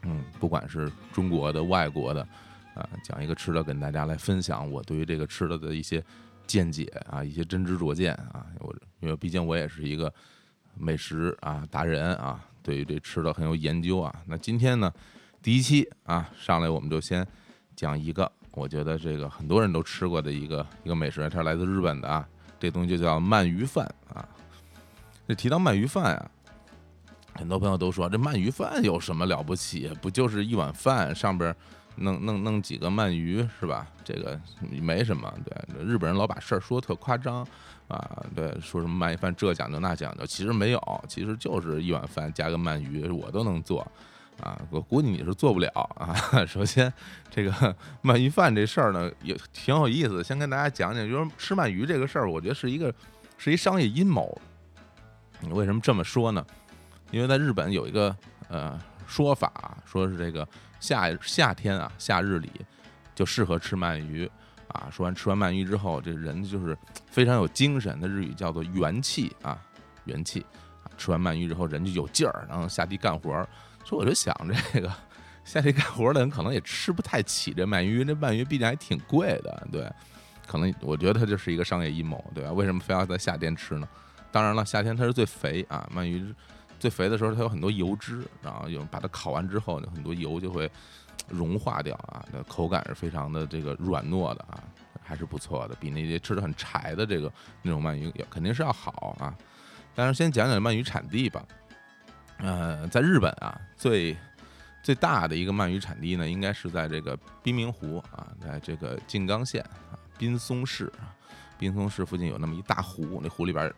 [0.01, 2.27] 嗯，不管是中国的、外国的，
[2.73, 6.03] 啊，讲一个吃的，跟大家来分享我对于这个吃的的一些
[6.47, 8.47] 见解啊，一些真知灼见啊。
[8.59, 10.11] 我因为毕竟我也是一个。
[10.79, 14.13] 美食啊，达人啊，对于这吃的很有研究啊。
[14.27, 14.93] 那今天呢，
[15.41, 17.25] 第一期啊，上来我们就先
[17.75, 22.29] 讲一个，我觉得这个很多人都吃过的一个一个美食，它是来自日本的啊。
[22.59, 24.23] 这东西就叫鳗鱼饭啊。
[25.27, 26.31] 这提到鳗鱼饭啊，
[27.33, 29.89] 很多朋友都说这鳗鱼饭有什么了不起？
[29.99, 31.55] 不就是一碗饭上边
[31.97, 33.87] 弄弄弄几个鳗鱼是吧？
[34.03, 34.39] 这个
[34.81, 35.33] 没什么。
[35.45, 37.45] 对，日本人老把事儿说特夸张。
[37.87, 43.79] 啊，对，说什么鳗鱼饭这讲究那讲究，其实没有，其实就是一碗饭加个鳗鱼，我都能做，
[44.41, 46.13] 啊，我估计你是做不了啊。
[46.45, 46.91] 首先，
[47.31, 47.51] 这个
[48.03, 52.93] 鳗鱼饭这事儿呢，也挺有意思，先跟大家讲讲，就是吃鳗鱼这个事儿，我觉得是一个
[53.37, 54.37] 是一商业阴谋。
[55.39, 56.45] 你为什么这么说呢？
[57.11, 58.13] 因为在日本有一个
[58.49, 58.77] 呃
[59.07, 60.45] 说法，说是这个
[60.79, 62.51] 夏夏天啊，夏日里
[63.15, 64.29] 就适合吃鳗鱼。
[64.69, 66.77] 啊，说完吃完鳗鱼之后，这人就是
[67.09, 69.57] 非常有精神的日语叫做元气啊，
[70.03, 70.45] 元气。
[70.97, 73.31] 吃完鳗鱼之后，人就有劲儿，然后下地干活。
[73.85, 74.35] 所以我就想，
[74.73, 74.91] 这个
[75.45, 79.89] 下地干活的人可能也吃不太起这鳗鱼，这鳗鱼毕竟还挺贵的，对。
[80.45, 82.51] 可能我觉得它就是一个商业阴谋，对吧？
[82.51, 83.87] 为什么非要在夏天吃呢？
[84.31, 86.33] 当然了，夏天它是最肥啊，鳗鱼
[86.79, 90.69] 最肥的时候，它有很多油脂，然后有把它烤完之后呢，很多油就会。
[91.29, 94.63] 融化掉啊，那口感是非常的这个软糯的啊，
[95.03, 97.29] 还是不错的，比那些吃的很柴的这个
[97.61, 99.35] 那种鳗鱼也肯定是要好啊。
[99.93, 101.43] 但是先讲讲鳗鱼产地吧，
[102.37, 104.15] 呃，在日本啊，最
[104.81, 109.61] 最大的一个鳗鱼产地呢，应该是在这个滨名湖啊，在这个静冈县
[109.91, 111.11] 啊，滨松市啊，
[111.57, 113.73] 滨松市附近有那么一大湖，那湖里边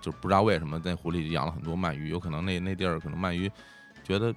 [0.00, 3.50] 就不知道为什么在湖里养了很多鳗鱼，有可能那那地儿可能鳗鱼
[4.02, 4.34] 觉得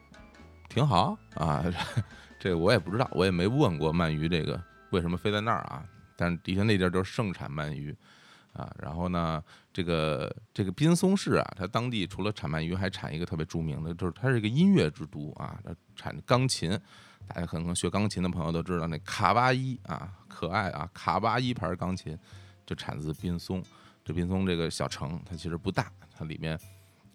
[0.70, 1.64] 挺好啊。
[2.40, 4.62] 这我也不知道，我也没问过鳗鱼这个
[4.92, 5.86] 为什么飞在那儿啊？
[6.16, 7.96] 但是的确那地儿就是盛产鳗鱼
[8.52, 8.70] 啊。
[8.80, 9.42] 然后呢，
[9.72, 16.78] 这个这个滨松市啊，它当地除了产鳗鱼，还产一个特别著名的，就是它是一个音乐之都啊，它产钢琴。
[17.26, 22.20] 大家可能学钢琴的朋友都知道，那卡哇伊啊，可爱啊，卡哇伊牌钢琴
[22.66, 23.64] 就产自滨松。
[24.04, 26.60] 这滨松这个小城，它其实不大，它里面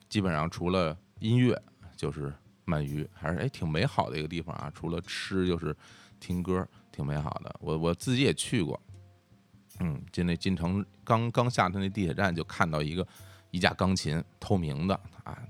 [0.09, 1.61] 基本上除了音乐
[1.97, 2.33] 就是。
[2.69, 5.75] 鳗鱼还是哎挺美好的一个地方啊，除了吃就是
[6.21, 7.57] 听歌，挺美好的。
[7.61, 8.79] 我我自己也去过，
[9.81, 13.09] 嗯，进那进城刚刚下的那地铁站就看到一个
[13.53, 15.43] 一架钢琴，透明的啊，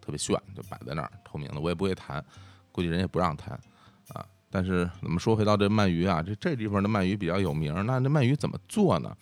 [0.00, 1.60] 特别炫，就摆在那儿，透明的。
[1.60, 2.24] 我也不会弹，
[2.72, 3.52] 估计人也不让弹
[4.14, 4.24] 啊。
[4.48, 9.14] 但是怎么说回到这鳗鱼啊，这这地方的鳗鱼比较有名，那这鳗鱼怎么做呢？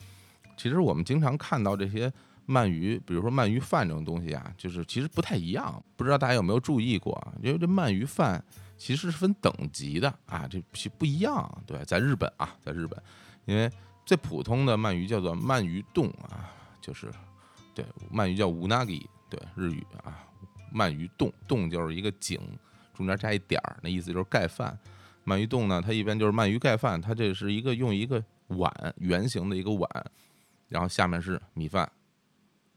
[0.61, 2.12] 其实我们经常看到这些。
[2.48, 5.80] 鳗鱼，比如说鳗鱼饭这种东西啊，就是其实不太一样。
[5.94, 7.16] 不知道大家有没有注意过？
[7.40, 8.42] 因为这鳗鱼饭
[8.76, 10.61] 其实是分等级的啊，这
[10.98, 11.48] 不一样。
[11.64, 13.00] 对，在日本啊，在日本，
[13.44, 13.70] 因为
[14.04, 16.50] 最普通的鳗鱼叫做鳗鱼冻啊，
[16.80, 17.08] 就是
[17.72, 20.18] 对鳗鱼叫无纳吉，对日语啊，
[20.74, 22.40] 鳗鱼冻冻就是一个井，
[22.92, 24.76] 中间加一点儿，那意思就是盖饭。
[25.24, 29.88] 鳗鱼冻呢，它一般就是鳗鱼盖饭，它这是一个用一个碗圆形的一个碗，
[30.70, 31.86] 然后下面是米饭。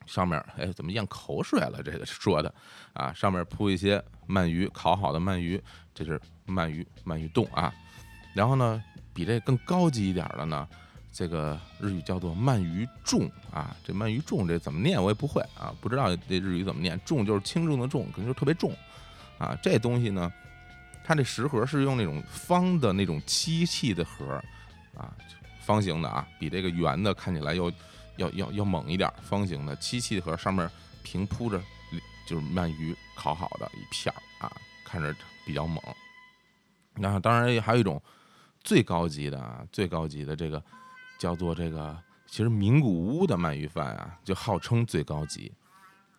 [0.05, 1.81] 上面哎，怎么咽口水了？
[1.81, 2.53] 这个说的
[2.91, 5.63] 啊，上面铺一些鳗鱼，烤好的鳗鱼，
[5.95, 7.73] 这是鳗鱼鳗鱼冻啊。
[8.35, 8.83] 然后呢，
[9.13, 10.67] 比这更高级一点的呢，
[11.13, 13.73] 这个日语叫做鳗鱼重啊。
[13.81, 16.99] 这鳗鱼重这怎么念我也不会啊，不知道这日语怎么念。
[17.05, 18.75] 重就是轻重的重，可能就特别重
[19.37, 19.57] 啊。
[19.63, 20.29] 这东西呢，
[21.01, 24.35] 它这食盒是用那种方的那种漆器的盒
[24.97, 25.15] 啊，
[25.66, 27.72] 方形的啊，比这个圆的看起来要。
[28.18, 30.70] 要要要猛一点，方形的漆器盒上面
[31.01, 31.59] 平铺着，
[32.28, 34.55] 就是鳗鱼烤好的一片儿啊，
[34.86, 35.11] 看着
[35.43, 35.84] 比较猛。
[36.93, 37.99] 那当然还有一种
[38.64, 40.64] 最高级的啊，最高级的这个
[41.18, 41.97] 叫做这个
[42.28, 45.51] 其实名古屋的鳗鱼饭啊，就号称最高级。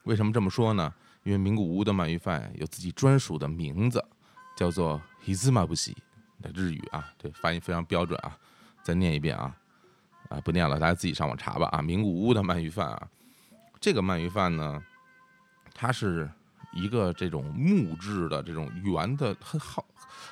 [0.03, 0.93] 为什么这么说呢？
[1.23, 4.05] 因为名古屋的鳗鱼饭有自己专属的名字，
[4.57, 5.95] 叫做 “hizumabushi”。
[6.43, 8.37] 的日语啊，这发音非常标准啊。
[8.85, 9.57] 再念一遍啊，
[10.29, 11.81] 啊不念了，大家自己上网查吧啊。
[11.81, 13.09] 名古屋的鳗鱼饭啊，
[13.81, 14.81] 这个鳗鱼饭呢，
[15.73, 16.31] 它是
[16.75, 19.85] 一个这种木质的这种圆的，很好，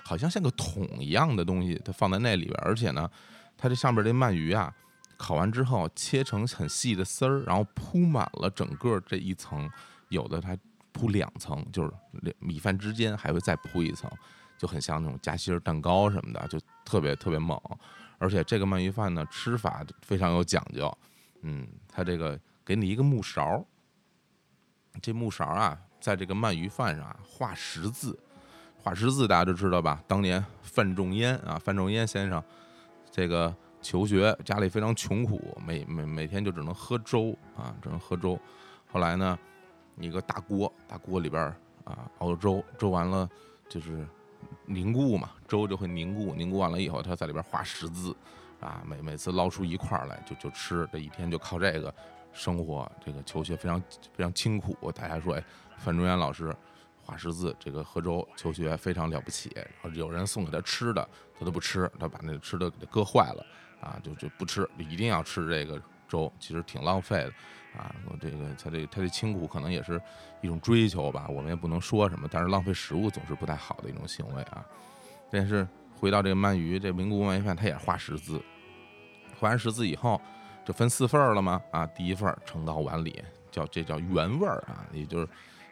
[0.05, 3.11] 好像像个桶一样的东西，它放在那里边，而且呢，
[3.57, 4.73] 它这上边这鳗鱼啊，
[5.17, 9.69] 烤完之后切成很细的丝儿，然后铺满了整个这一层，
[10.11, 10.55] 有的它
[10.93, 11.91] 铺两层，就是
[12.39, 14.11] 米饭之间还会再铺一层。
[14.59, 17.61] 就很像那种夹心蛋糕什么的，就特别特别猛，
[18.23, 20.97] 而且这个鳗鱼饭呢，吃法非常有讲究。
[21.41, 23.67] 嗯，它这个给你一个木勺，
[25.03, 28.17] 这木勺啊，在这个鳗鱼饭上啊画十字，
[28.81, 30.01] 画十字大家都知道吧？
[30.07, 32.41] 当年范仲淹啊，范仲淹先生
[33.11, 38.39] 这个求学家里非常穷苦，每每每天就只能喝粥啊，只能喝粥。
[38.87, 39.37] 后来呢，
[39.97, 41.43] 一个大锅，大锅里边
[41.83, 43.29] 啊熬粥，粥完了
[43.69, 44.07] 就是。
[44.67, 48.15] 凝固嘛，粥就会凝固，凝固完了以后，他在里边画十字，
[48.61, 51.95] 啊，每每次捞出一块来就就吃，这一天就靠这个
[52.33, 53.81] 生活，这个求学非常
[54.15, 54.77] 非常清苦。
[54.93, 55.45] 大家说，哎，
[55.79, 56.55] 范仲淹老师
[57.05, 59.51] 画十字，这个喝粥求学非常了不起。
[59.55, 63.47] 然后有人送给他吃的，他都不吃，他把那吃的给他割坏了，
[63.81, 67.33] 啊，就就不吃，一定要吃这个粥，其实挺浪费的。
[67.77, 70.01] 啊，我这个他这他这清苦可能也是
[70.41, 74.65] 一种追求吧，我们也不能说什么，但是浪费食物总是不太好的一种行为啊。
[75.31, 75.67] 但是
[75.99, 78.43] 回到这个鳗鱼，这名古屋鳗鱼饭，它也画十字，
[79.41, 80.21] 画完十字以后
[80.65, 81.63] 就分四份儿了吗？
[81.71, 85.27] 啊，第一份盛到碗里，叫这叫原味儿啊，也就是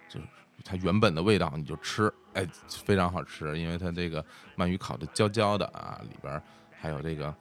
[0.09, 0.27] 就是
[0.65, 4.25] 它原本的味道，你就吃，哎，非常好吃，因为它这个
[4.57, 7.35] 鳗鱼烤的焦焦的啊，里边还有这个。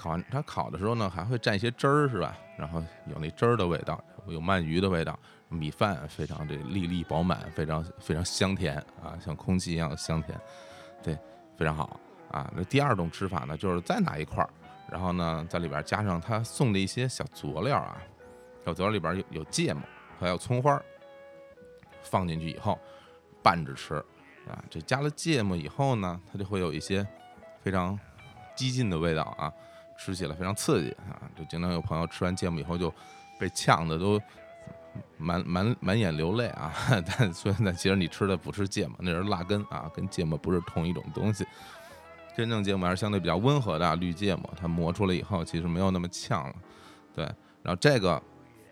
[0.00, 2.34] 烤完，它烤的时候呢，还会蘸一些汁儿，是吧？
[2.56, 5.18] 然后有那汁儿的味道，有鳗鱼的味道，
[5.50, 10.40] 米饭非常这粒粒饱满，非常非常香甜啊，像空气一样香甜，
[11.02, 11.18] 对，
[11.54, 12.50] 非常好啊。
[12.56, 14.48] 那第二种吃法呢，就是再拿一块儿，
[14.90, 18.00] 然后呢，在里边加上他送的一些小佐料啊，
[18.64, 19.82] 小佐料里边有有芥末，
[20.18, 20.80] 还有葱花，
[22.02, 22.78] 放进去以后
[23.42, 23.96] 拌着吃
[24.48, 24.64] 啊。
[24.70, 27.06] 这加了芥末以后呢，它就会有一些
[27.62, 27.98] 非常
[28.56, 29.52] 激进的味道啊。
[30.00, 31.28] 吃起来非常刺激啊！
[31.36, 32.90] 就经常有朋友吃完芥末以后就
[33.38, 34.18] 被呛的都
[35.18, 36.72] 满满满眼流泪啊！
[37.06, 41.46] 但虽然其实你吃的不是芥末，那是辣根啊，跟芥末不是同一种东西。
[42.34, 46.54] 真正芥末还是相对比较温和的啊绿芥末，它磨出来以后其实没有那么呛了。
[47.14, 47.24] 对，
[47.62, 48.20] 然后这个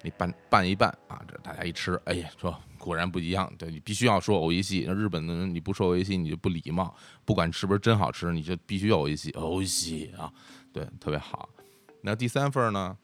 [0.01, 3.53] 你拌拌一拌啊，这大家一吃，哎呀，说果然不一样。
[3.59, 6.95] 对你必须要说欧一西，日本的人你不说欧一西你就不礼貌，
[7.26, 10.33] 不管是不是真好吃，你就必须欧一西，欧一西啊。
[10.73, 11.49] 对，特别好。
[12.03, 12.97] 那第三份呢，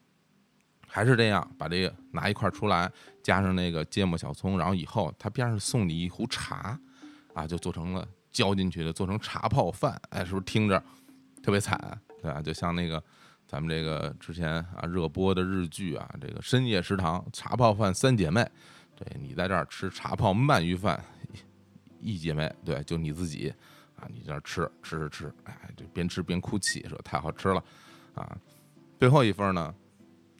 [0.87, 2.91] 还是这样，把这个拿一块出来，
[3.21, 6.79] 加上那个芥末小葱，然后以后他边上送你一壶茶，
[7.33, 10.01] 啊，就做成了浇进去的，做成茶泡饭。
[10.09, 10.81] 哎，是不是听着
[11.43, 11.77] 特别惨，
[12.21, 12.41] 对吧？
[12.41, 13.03] 就像那个
[13.45, 18.47] 咱们这个之前啊热播的日剧啊，这个深夜食堂茶泡饭三姐妹，
[18.95, 21.03] 对你在这儿吃茶泡鳗鱼饭，
[21.99, 23.53] 一姐妹，对，就你自己。
[24.13, 27.63] 你在那吃吃吃吃，哎，就边吃边哭泣，说太好吃了，
[28.13, 28.37] 啊，
[28.99, 29.73] 最后一份呢，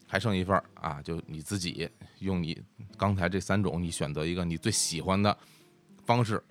[0.06, 1.88] 还剩一份啊，就你自己
[2.20, 2.62] 用你
[2.96, 5.36] 刚才这三种，你选择一个你最喜欢的
[6.04, 6.42] 方式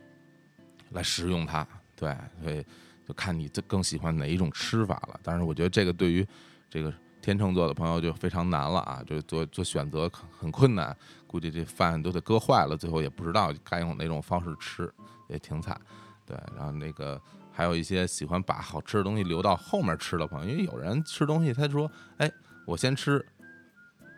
[0.91, 2.66] 来食用它，对，所以
[3.07, 5.20] 就看你这更喜欢哪一种吃法了。
[5.24, 6.26] 但是我觉得这个对于
[6.70, 10.95] 这个天秤座的朋友就非常难了啊，就做做选择很困难，
[11.26, 14.93] 估计这饭都得搁坏了，最后也不知道该用哪种方式吃，
[15.28, 15.80] 也挺惨。
[16.26, 17.21] 对，然后那个
[17.51, 22.32] 还有一些喜欢把好吃的东西留到后面吃的朋友，因为有人吃东西，他说：“哎，
[22.65, 23.23] 我先吃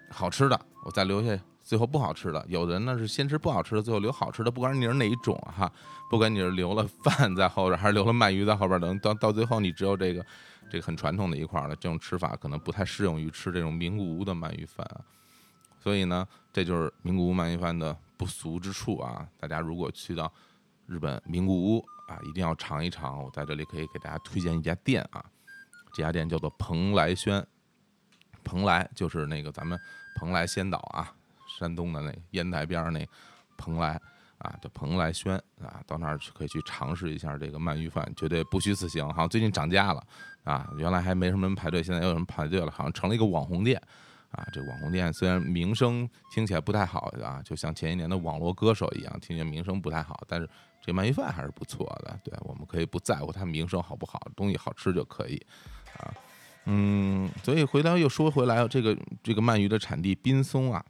[0.10, 4.49] 好吃的，我再留下最后不好吃的。”有的人呢是先吃不好吃的，最后留好吃的。
[4.49, 5.70] 不管你是哪一种哈，
[6.10, 10.26] 不管你是留了饭在后边，还是留了鳗鱼在后边，等到到最后你只有这个
[10.70, 15.01] 这个很传统的一块了，这种吃法可能不太适用于吃这种名古屋的鳗鱼饭啊。
[15.80, 19.28] 所以呢，这就是名古屋鳗鱼饭的不俗之处啊！
[19.39, 20.32] 大家如果去到
[20.88, 23.21] 日本名古屋，啊，一定要尝一尝！
[23.21, 25.23] 我在这里可以给大家推荐一家店啊，
[25.93, 27.45] 这家店叫做蓬莱轩。
[28.41, 29.77] 蓬莱就是那个咱们
[30.15, 31.13] 蓬莱仙岛啊，
[31.59, 33.05] 山东的那烟台边儿那
[33.57, 33.99] 蓬莱
[34.38, 39.05] 啊，叫蓬莱轩啊，到那儿可以去尝试一下这个鳗鱼饭，绝对不虚此行。
[39.09, 40.01] 好像最近涨价了
[40.45, 43.77] 啊，原来还没什么人排队，现在又有人排队了，好像成了一个网红店
[44.31, 44.47] 啊。
[44.53, 50.49] 这网红店虽然名声听起来不太好啊，就像前一年的网络歌手一样，听见名声不太好，但是。
[50.88, 55.35] 这鳗鱼饭还是不错的，对，我们可以不在乎它名声好不好，东西好吃就可以，
[55.97, 56.13] 啊，
[56.63, 60.81] 嗯，所以回头又说回来，这个这个鳗鱼的产地滨松啊，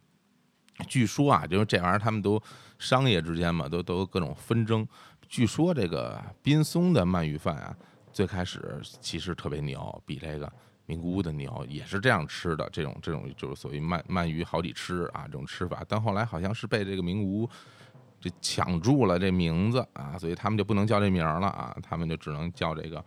[0.86, 2.40] 据说啊，就是这玩意儿他们都
[2.78, 4.86] 商业之间嘛，都都各种纷争。
[5.28, 7.76] 据说这个滨松的鳗鱼饭啊，
[8.12, 10.48] 最开始其实特别牛，比这个
[10.86, 15.84] 名古屋的牛，也是这样吃的，这种这种就是所谓鳗鳗鱼好几吃啊这种吃法。
[15.88, 17.50] 但后来好像是被这个名古屋
[18.20, 23.04] 这抢住了这名字啊，所以他们就不能叫这名儿了啊，他们就只能叫这个，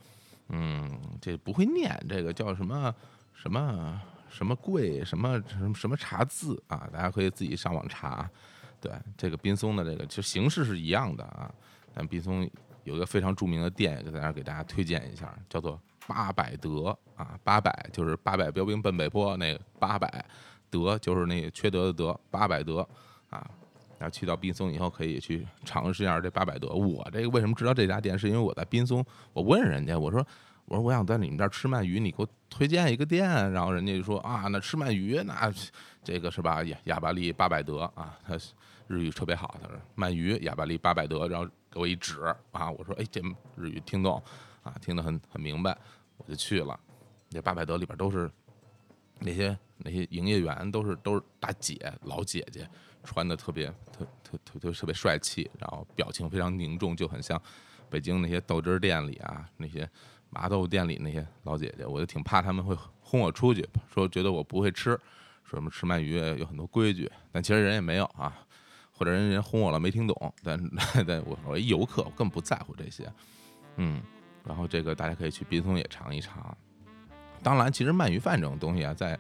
[0.50, 2.96] 嗯，这不会念，这个叫什么
[3.34, 8.30] 什么什么贵什么什么什么茶字啊，大家可以自己上网查。
[8.80, 11.54] 对，这个滨松的这个其实形式是一样的啊。
[11.94, 12.50] 但滨松
[12.86, 20.26] 有一个非常著名的店，也在那给大家推荐一下，叫做八百德啊，八百就是八百标兵奔北坡那个八百
[20.70, 22.88] 德就是那缺德的德，八百德
[23.30, 23.46] 啊。
[24.02, 26.70] 然后去到滨松以后，可以去尝试一下这八百德。
[26.70, 30.26] 我这个为什么知道这家店，是因为我在滨松，我问人家，我说
[30.66, 33.30] 我说我想在你们这儿吃鳗鱼，你给我推荐一个店。
[33.52, 35.54] 然后人家就说啊，那吃鳗鱼那
[36.04, 36.64] 这个是吧？
[36.64, 38.36] 亚亚巴利八百德啊，他
[38.88, 41.48] 日语特别好，他说鳗鱼亚巴利八百德，然后。
[41.74, 42.20] 给我一指
[42.52, 43.22] 啊，我说哎，这
[43.56, 44.22] 日语听懂
[44.62, 45.74] 啊，听得很很明白，
[46.18, 46.78] 我就去了。
[47.30, 48.30] 那八百德里边都是
[49.20, 52.68] 那些那些营业员，都是都是大姐老姐姐，
[53.04, 57.42] 穿的特别特特特特特别帅气，然后表情非常凝重，就很像
[57.90, 59.90] 北京那些豆汁儿店里啊，那些
[60.30, 61.86] 麻豆店里那些老姐姐。
[61.86, 64.92] 我就挺怕他们会轰我出去，说觉得我不会吃，
[65.44, 68.34] 说什么吃鳗鱼有很多规矩，但其实人也没有啊。
[68.94, 70.72] 或者人人轰我了没听懂，但
[71.08, 73.12] 但我我一游客，我更不在乎这些，
[73.78, 74.00] 嗯，
[74.46, 76.56] 然后这个大家可以去滨松也尝一尝。
[77.42, 79.20] 当然，其实鳗鱼饭这种东西啊，在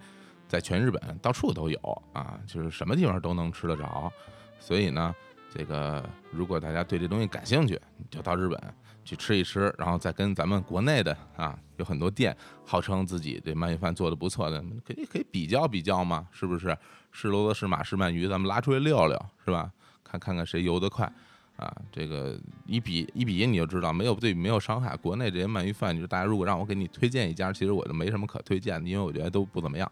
[0.51, 4.11] 在全日本到处都有啊，就是什么地方都能吃得着。
[4.59, 5.15] 所以呢，
[5.49, 7.79] 这个如果大家对这东西感兴趣，
[8.09, 8.61] 就到日本
[9.05, 12.35] 去吃一吃，然后再跟咱们国内的啊，有很多店
[12.65, 16.77] 号称自己这鳗鱼饭做的不错的，可以可以比较比较嘛，是不是？
[17.13, 19.71] 是骡子是马是鳗鱼，咱们拉出来溜溜，是吧？
[20.03, 21.09] 看看看谁游得快，
[21.55, 24.97] 啊，这个一比一比你就知道，没有对比没有伤害。
[24.97, 29.89] 国内这些鳗鱼饭，就是大家如果让我给你推荐一家，其实我就没什么可推荐的，因为我觉得都不怎么样，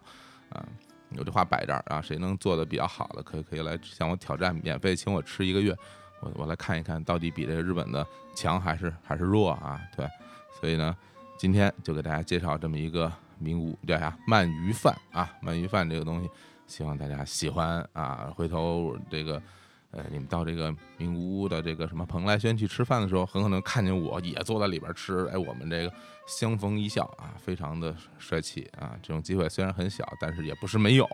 [0.50, 0.64] 啊，
[1.10, 5.76] 有这话摆这儿啊，谁能做的比较好的，可以可以来向我挑战，免费请我吃一个月，
[6.20, 9.80] 我我来看一看到底比这个日本的强还是还是弱啊？
[9.96, 10.06] 对，
[10.60, 10.96] 所以呢，
[11.38, 16.30] 今天就给大家介绍这么一个名物叫啥鳗鱼饭啊，鳗鱼饭这个东西。
[16.66, 18.32] 希望大家喜欢啊！
[18.36, 19.42] 回头这个，
[19.92, 25.26] 呃，你们到这个名古屋的这个什么蓬莱轩去吃饭的时候，很可能看见我也坐在里边吃。
[25.32, 25.92] 哎，我们这个
[26.26, 28.96] 相逢一笑啊，非常的帅气啊！
[29.02, 31.04] 这种机会虽然很小，但是也不是没有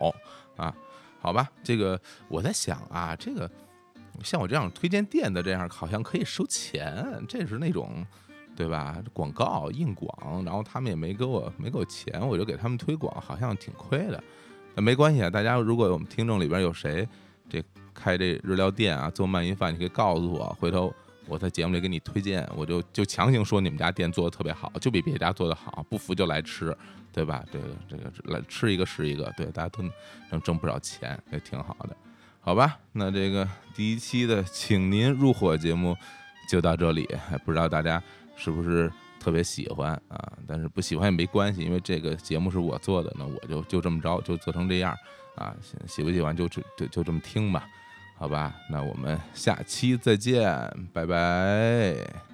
[0.55, 0.73] 啊。
[1.19, 3.49] 好吧，这个我在想啊，这个
[4.23, 8.05] 像我这样推荐店的这样，好像可以收钱，这是那种
[8.55, 9.01] 对吧？
[9.11, 14.23] 广告硬广，然后他们也没给我没给我钱，我就给他们推广，好像挺亏的。
[14.75, 17.07] 那没关系啊，大家如果我们听众里边有谁
[17.49, 17.63] 这
[17.99, 20.93] 开这日料店啊，做鳗鱼饭，你可以告诉我，回头
[21.25, 26.77] 我在节目里给你推荐，我就就强行说你们家店做的特别好，就比别家做的好，不服就来吃，
[27.11, 27.43] 对吧？
[27.51, 29.83] 这个这个来吃一个是一个，对，大家都
[30.29, 31.97] 能挣不少钱，也挺好的，
[32.39, 32.77] 好吧？
[32.91, 35.97] 那这个第一期的请您入伙节目
[36.49, 37.09] 就到这里，
[37.43, 38.01] 不知道大家
[38.35, 38.91] 是不是？
[39.19, 44.95] 特别喜欢啊，但是不喜欢也没关系，因为这个节目是我做的，那我就就这么着，就做成这样
[45.35, 45.53] 啊。
[45.85, 47.67] 喜不喜欢就就就这么听吧，
[48.17, 48.53] 好吧？
[48.69, 50.43] 那我们下期再见，
[50.91, 52.26] 拜拜。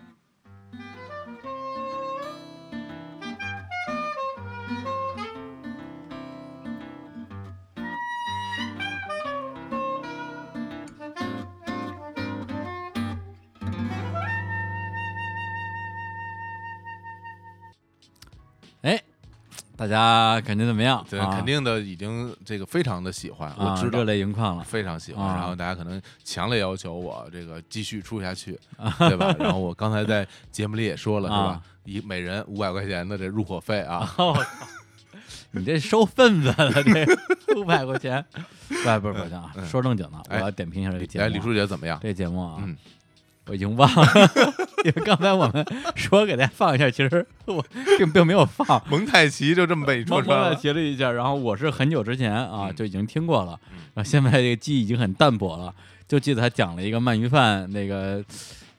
[19.84, 21.06] 大家感觉怎么样？
[21.10, 25.28] 对，肯定的，已经这个非常的喜欢，我知道热泪盈眶了，非常喜欢。
[25.36, 28.58] 然后大家可能强烈要求我这个继续出下去，
[28.98, 29.36] 对吧？
[29.38, 31.62] 然后我刚才在节目里也说了，是吧？
[31.84, 34.10] 一每人五百块钱的这入伙费啊！
[35.52, 37.14] 你这收份子了，这
[37.60, 38.24] 五百块钱？
[38.70, 39.54] 不不不行啊！
[39.70, 41.26] 说正经的，我要点评一下这个节目。
[41.26, 42.00] 哎，李书姐怎么样？
[42.02, 42.64] 这节目啊。
[43.48, 44.08] 我已经忘了，
[44.86, 45.66] 因为刚才我们
[45.96, 47.64] 说给大家放一下，其实我
[47.98, 50.56] 并并没有放蒙太奇，就这么被说出来了。
[50.56, 53.60] 提了一下，然后我是很久之前啊就已经听过了，
[53.94, 55.74] 然后现在这个记忆已经很淡薄了，
[56.08, 58.24] 就记得他讲了一个鳗鱼饭那个。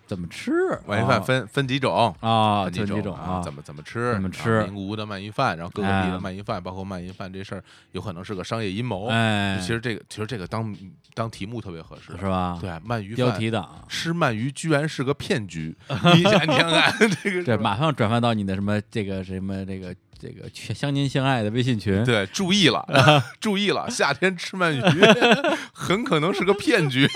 [0.07, 0.51] 怎么吃
[0.87, 2.65] 鳗鱼饭分分几种啊？
[2.65, 3.41] 分几种啊？
[3.43, 4.13] 怎么怎么吃？
[4.13, 4.63] 怎么吃？
[4.65, 9.09] 名古屋的鳗鱼饭，然后各个地的鳗鱼饭，包括鳗鱼饭这事儿，有可能是个商业阴谋。
[9.09, 10.77] 哎，其实这个其实这个当
[11.15, 12.59] 当题目特别合适，是吧？
[12.61, 15.75] 对，鳗鱼标题党吃鳗鱼居然是个骗局，
[16.15, 19.95] 你想想看这个，对，马上转发到你的什么这个什么这个。
[20.25, 22.83] 这个相亲相爱的微信群，对，注意了，
[23.39, 24.81] 注意了，夏天吃鳗鱼
[25.75, 27.07] 很可能是个骗局，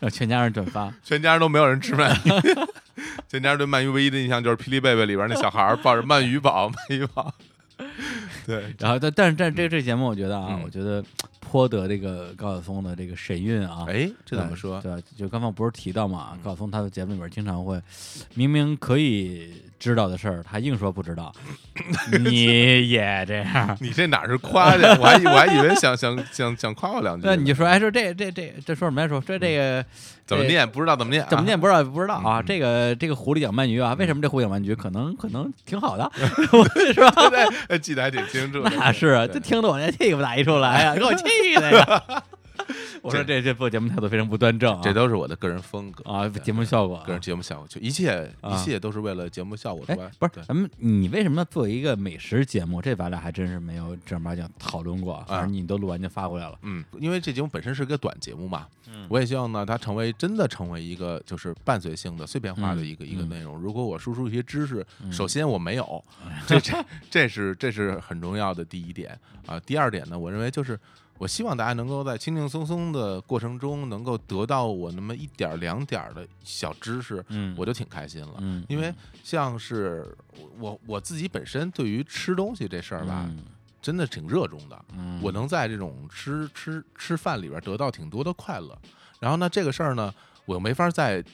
[0.00, 2.66] 让全家人转发，全家人都没有人吃鳗鱼，
[3.28, 7.32] 全家人对鳗鱼唯一的印象就是《霹雳贝贝》里边那小孩抱着鳗鱼宝，鳗鱼宝。
[8.46, 10.62] 对，然后但但是但这这节目我觉得啊，嗯。
[10.64, 11.04] 我觉得
[11.40, 13.84] 颇得这个高晓松的这个神韵啊。
[13.86, 14.80] 哎，这，怎么说？
[14.80, 16.38] 对，就刚刚不是提到嘛，嗯。
[16.42, 17.78] 高晓松他的节目里边经常会，
[18.34, 21.32] 明明可以知道的事儿，他硬说不知道。
[22.24, 23.76] 你也这样？
[23.80, 24.82] 你这哪是夸去？
[25.00, 27.26] 我还以我还以为想想想想夸我两句。
[27.26, 29.20] 那你就说，哎，说这这这这说什么来说？
[29.20, 29.84] 说这个
[30.24, 30.68] 怎么念？
[30.68, 31.28] 不知道怎么念啊？
[31.28, 32.40] 怎么念不知道不知道啊？
[32.40, 36.10] 嗯这个这个狐狸养鳗鱼啊，为什么这狐狸养鳗鱼可能可能挺好的，
[36.94, 37.10] 是吧？
[37.28, 38.70] 对对，哎记得还挺清楚的。
[38.76, 42.02] 那是啊，这听得我这气不打一处来呀，给我气的呀！
[43.06, 52.82] 我说这这做节目态度非常不端正啊，这都是我的个人风格啊节目效果啊个人节目效果，就一切啊一切都是为了节目效果之哎不是咱们你为什么要做一个美食节目？
[52.82, 55.24] 这咱俩还真是没有正儿八经讨论过。
[55.28, 56.58] 反正你都录完就发过来了。
[56.62, 63.56] 嗯，因为这节目本身是个短节目嘛，嗯我也希望呢，它成为真的成为一个就是伴随性的碎片化的一个、嗯一个内容。
[63.56, 66.04] 如果我输出一些知识，嗯首先我没有，
[66.46, 69.60] 这这这是这是很重要的第一点啊。
[69.60, 70.78] 第二点呢，我认为就是。
[71.18, 78.34] 我希望大家能够在轻轻松松的过程中，能够得到我那么一点儿两点儿的小知识，嗯我就挺开心了。
[78.38, 78.92] 嗯，因为
[79.22, 80.16] 像是
[80.58, 83.44] 我我自己本身对于吃东西这事儿吧，嗯
[83.80, 84.84] 真的挺热衷的。
[84.96, 88.76] 嗯，我能在这种吃吃吃饭里边得到挺多的快乐。
[89.20, 90.12] 然后呢，这个事儿呢，
[90.44, 91.24] 我又没法在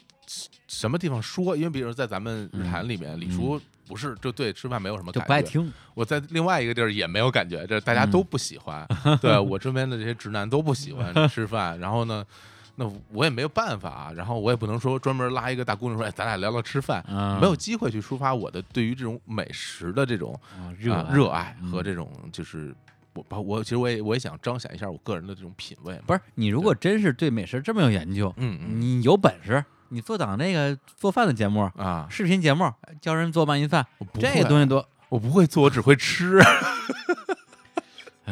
[0.68, 3.60] 什么地方说，因为比如在咱们日坛里面，李叔
[3.92, 5.72] 不是就对吃饭没有什么嗯就感觉，不爱听。
[5.94, 8.86] 我在另外一个地儿也没有感觉，这大家都不喜欢。
[9.20, 12.24] 对我身边的这些直男都不喜欢吃饭，然后呢。
[12.74, 22.74] 那我也没有办法啊，然后我也不能说专门拉一个大姑娘说，哎，咱俩聊聊吃饭，嗯没有机会去抒发我的对于这种美食的这种啊热啊热爱嗯和这种就是
[23.12, 26.00] 我把我其实我也我也想彰显一下我个人的这种品味。
[26.06, 29.62] 不是你如果真是对美食这么有研究，嗯嗯你有本事，
[29.92, 32.72] 你做档那个做饭的节目、啊，视频节目，
[33.02, 34.88] 教人做鳗鱼饭，这我不会个东西多。
[35.10, 36.40] 我不会做，我只会吃，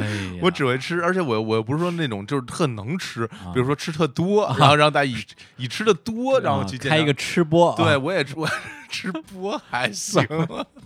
[0.02, 3.52] 哎，我只会吃，而且我我又不是说那种就是特能吃，啊。
[3.54, 5.16] 比如说吃特多，然后让大家以
[5.56, 8.48] 以吃的多，然后啊去见到开一个吃播，对啊，我也吃， 我
[8.88, 10.26] 吃播还行，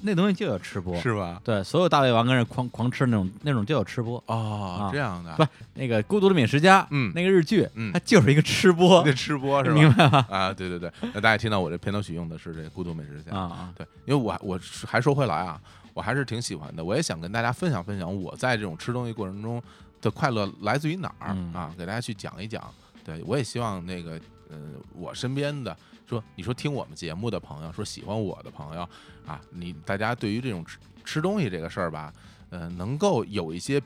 [0.02, 1.40] 那东西就有吃播，是吧？
[1.42, 4.22] 对，所有大胃王跟人狂狂吃那种那种就有吃播。
[4.26, 7.10] 哦啊，这样的，不，那个《孤独的美食家》，嗯。
[7.14, 7.90] 那个日剧，嗯。
[7.92, 9.02] 它就是一个吃播。
[9.06, 9.74] 那，吃播是吧？
[9.74, 10.26] 明白吗？
[10.28, 15.58] 啊，对对对，那大家听到我这片头曲用的是这个《孤独美食家》啊啊，对，因为我我还说回来啊，
[15.94, 19.62] 我还是挺喜欢的，我也想跟大家分享分享我在这种吃东西过程中
[20.02, 22.62] 的快乐来自于哪儿、嗯啊，给大家去讲一讲。
[23.04, 24.58] 对我也希望那个呃，
[24.94, 25.76] 我身边的
[26.08, 28.88] 说，你说听我们节目的朋友，说喜欢我的朋友
[29.26, 32.12] 啊，你大家对于这种吃吃东西这个事儿吧，
[32.50, 33.80] 呃，能够有一些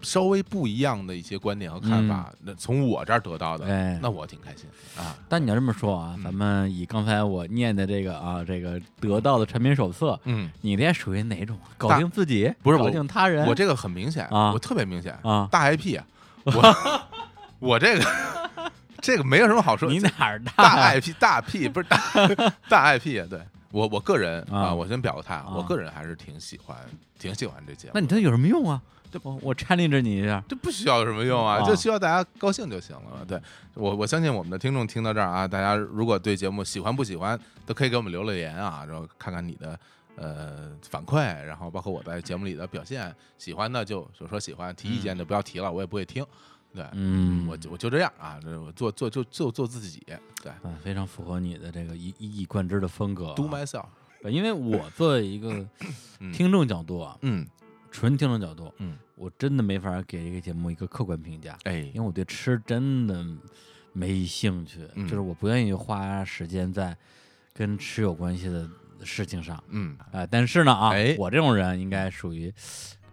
[0.00, 3.66] 稍微不一样的一些观点和看法，那从我这儿得到的，
[4.00, 4.66] 那我挺开心。
[4.96, 5.16] 啊。
[5.28, 6.24] 但你要这么说啊，嗯。
[6.24, 11.58] 咱们以刚才我念的这个啊，这个得到的产品手册，嗯，你这属于哪种？
[11.76, 13.46] 搞定自己，不是搞定他人。
[13.46, 14.52] 我这个很明显啊。
[14.52, 15.48] 我特别明显啊。
[15.50, 16.04] 大 IP 啊，
[16.44, 17.00] 我
[17.58, 18.04] 我这个
[19.00, 21.98] 这个没有什么好说，你哪儿大大 IP 大 P 不是大
[22.68, 23.40] 大 IP 啊，对。
[23.70, 25.52] 我我个人啊啊，我先表个态，啊。
[25.54, 26.76] 我个人还是挺喜欢
[27.18, 28.80] 挺喜欢这节目那，你这有什么用啊？
[29.10, 33.24] 这我我搀领着你一下，这不需要有什么用啊，啊就需要大家高兴就行了。
[33.26, 33.40] 对
[33.74, 39.78] 我我相信我们的听众听到这儿啊，大家如果对节目喜欢不喜欢，都可以给我们留留言啊，然后看看你的。
[40.20, 46.26] 呃，反馈，然后包括我在节目里的表现，喜欢的就就说喜欢，提意见就不要提了，我也不会听。
[46.74, 50.02] 对，嗯，我就我就这样啊，这我做做就就做自己，
[50.42, 53.34] 对啊，非常符合你的这个一一以贯之的风格啊。
[53.36, 53.84] ，do myself，
[54.20, 55.64] 对因为我作为一个
[56.18, 57.46] 嗯听众角度啊，嗯
[57.90, 63.24] 纯听众角度，嗯，我真的没法给这个节目一个客观评价，哎因为我对吃真的
[63.92, 66.96] 没兴趣，嗯就是我不愿意花时间在
[67.52, 68.68] 跟吃有关系的
[69.04, 69.62] 事情上。
[69.68, 72.52] 嗯，啊、但是呢啊，哎我这种人应该属于，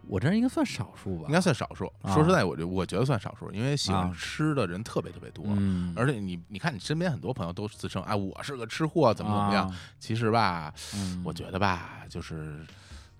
[0.07, 1.25] 我这人应该算少数吧？
[1.27, 1.91] 应该算少数。
[2.01, 5.45] 啊说实在，我就我觉得算少数，因为喜欢啊吃的人特别特别多。
[5.49, 9.67] 嗯，而且你你看，你身边很多朋友都自称哎，我是个吃货，怎么怎么样？
[9.67, 12.63] 啊其实吧，嗯，我觉得吧，就是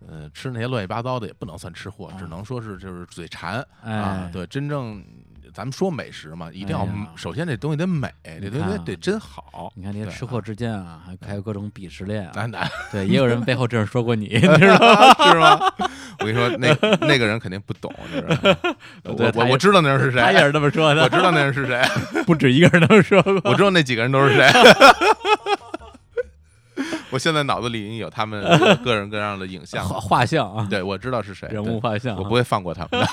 [0.08, 4.30] 呃，吃那些乱七八糟的也不能算吃货，啊只能说是就是嘴馋啊哎。
[4.32, 5.04] 对，真正
[5.54, 8.10] 咱们说美食嘛，一定要首先这东西得美，
[8.42, 9.72] 这东西得得真好。
[9.76, 12.48] 你看这些吃货之间啊，还还有各种鄙视链啊。
[12.92, 15.14] 对，也有人背后这样说过你， 你知道吗？
[15.32, 15.60] 是吗？
[16.20, 16.68] 我跟你说，那
[17.06, 17.94] 那个人肯定不懂，
[19.04, 21.82] 我我我知道那人是谁，他也是这么说的，我知道那人是谁，
[22.26, 23.42] 不止一个人这么说过。
[23.46, 24.48] 我知道那几个人都是谁。
[27.16, 28.44] 我我现在脑子里已经有他们
[28.84, 33.08] 各人各样的影像画画像啊，对，我知道是谁，人物画像，我不会放过他们的。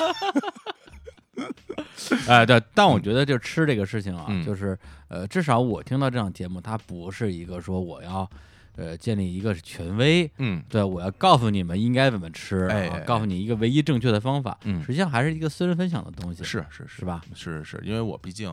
[2.26, 4.76] 哎，对，但我觉得就吃这个事情啊，嗯就是
[5.06, 8.28] 呃，至少我听到这档节目，它不是一个说我要
[8.74, 17.22] 呃建立一个权威，嗯对我要告诉你们应该怎么吃，啊哎哎告诉你一个唯一正确的方法，嗯实际上还是一个私人分享的东西，是是是吧？
[17.36, 18.52] 是是，因为我毕竟，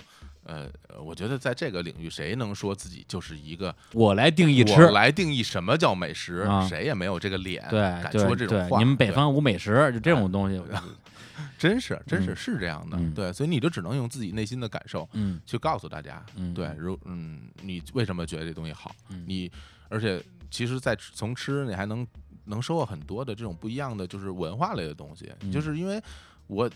[0.50, 0.68] 呃，
[1.00, 6.68] 我觉得在这个领域，谁能说自己就是一个我来定义吃我，来定义什么叫美食，啊？
[6.68, 8.80] 谁也没有这个脸对敢说这种话。
[8.80, 10.60] 你们北对方无美食，就这种东西，
[11.60, 18.96] 真是真是嗯是这样的，嗯对，所以你就只能用自己内心的感受嗯去告诉大家，嗯对，如嗯，你为什么觉得这东西好？
[19.10, 19.24] 嗯？
[19.28, 19.52] 你
[19.88, 20.20] 而且
[20.50, 22.06] 其实，在吃从吃你还能
[22.46, 25.52] 能收获很多的这种不一样的就是文化类的东西，嗯。
[25.52, 26.02] 就是因为
[26.48, 26.70] 我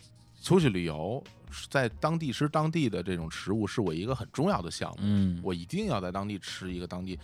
[0.43, 1.23] 出去旅游，
[1.69, 7.17] 在当地吃当地的这种食物是我一个很重要的项目，嗯，我一定要在当地吃一个当地。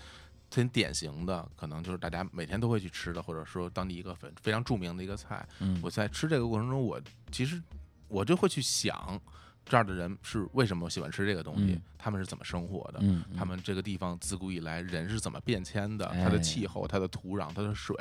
[0.51, 5.47] 很典型的，可能就是大家每天都会去吃的，或者说当地一个非非常著名的一个菜。
[5.59, 6.99] 嗯我在吃这个过程中，我
[7.31, 7.61] 其实
[8.07, 9.21] 我就会去想，
[9.63, 16.23] 这儿的人是为什么喜欢吃这个东西，嗯他们是怎么生活的，嗯，他们这个地方自古以来人是怎么变迁的，哎。
[16.23, 17.95] 它的气候、它的土壤、它的水，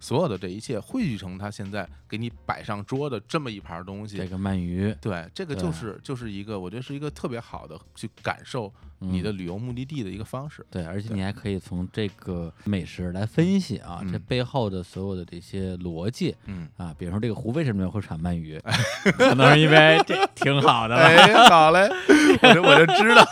[0.00, 4.16] 所有的这一切汇聚成它现在给你摆上桌的这么一盘东西。
[4.16, 9.38] 这个鳗鱼，对，这个就是就是一个，我觉得是一个特别好的去感受你的嗯。
[9.38, 10.64] 旅游目的地的一个方式。
[10.70, 18.58] 对，而且你还可以从这个美食来分析啊，这嗯背后的所有的这些逻辑嗯，啊，比如说这个湖为什么会产鳗鱼，
[19.18, 21.86] 可能是因为这挺好的吧，哎，好嘞，
[22.40, 23.22] 我就我就知道，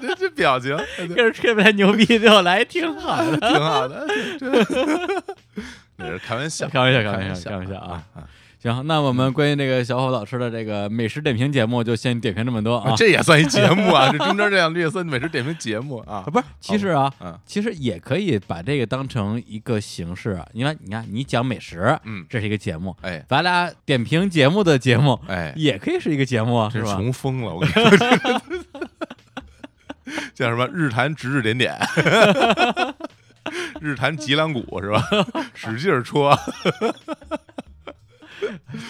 [0.00, 3.36] 这这表情跟着吹不太牛逼，最后来挺好的。
[3.38, 4.06] 挺好的，
[4.38, 4.84] 这这
[5.98, 8.02] 这是开玩笑，开玩笑，开开玩笑，开玩笑啊！
[8.14, 8.24] 啊！
[8.60, 12.94] 行，那我们关于这个小伙老师的这个美食点评节目就先点评这么多啊。
[12.96, 16.30] 这也算一节 目啊，这中间这两句也算美食点评节目啊啊，。
[16.30, 26.94] 不是，其实啊，嗯其实也可以把这个当成一个形式啊，因为你看，你讲美食，嗯，这是一个节目，哎咱俩点评节目的节目哎，也可以是一个节目啊，是吧？
[26.94, 28.42] 穷疯了，我跟你说，
[30.34, 31.78] 叫什么日坛指指点点，
[33.80, 35.02] 日坛脊梁骨是吧？
[35.54, 36.38] 使劲儿戳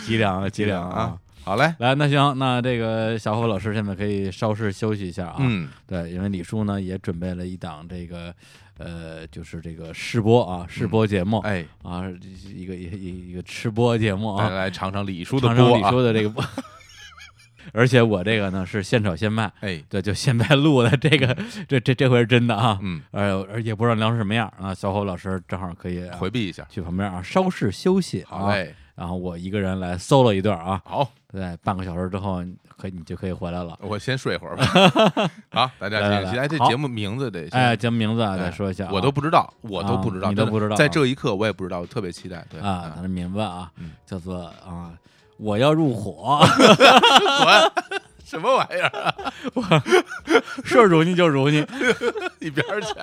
[0.05, 1.19] 脊梁啊，脊梁啊啊。！
[1.45, 5.37] 好嘞，来，那行，那这个小伙老师现在可以稍事休息一下啊。
[5.41, 8.35] 嗯，对，因为李叔呢也准备了一档这个
[8.79, 12.05] 呃，就是这个试播啊，试播节目、哎，啊，
[12.55, 15.83] 一个一个一个吃播节目啊，来尝尝李叔的尝尝李！
[15.91, 16.43] 叔的这个播。
[17.73, 21.37] 而且我这个呢是现炒现卖，哎，对，就现在录的这个，
[21.69, 24.75] 这这这回是真的啊，嗯，呃，而也不知道聊成什么样啊。
[24.75, 26.67] 小伙老师正好可以、啊、回避一下。
[26.71, 28.27] 去旁边啊，稍事休息啊。
[28.29, 32.45] 好嘞，然后我一个人来 solo 一段啊，好，对，半个小时之后
[32.77, 33.79] 可以你就可以回来了。
[33.83, 34.67] 我先睡会儿吧。
[35.51, 42.45] 好，大家来来请期待这好节目名字得先哎，节目名字啊，哎再说一下啊、我都不知道，我都不知道，啊你都不知道啊在这一刻我也不知道，我特别期待。
[42.51, 44.93] 对啊，它的名字啊，嗯叫做啊，
[45.37, 46.41] 我要入伙，
[48.25, 48.89] 什么玩意儿？
[48.89, 49.15] 啊？
[50.65, 51.59] 说如你就如你，
[52.41, 52.95] 一边去！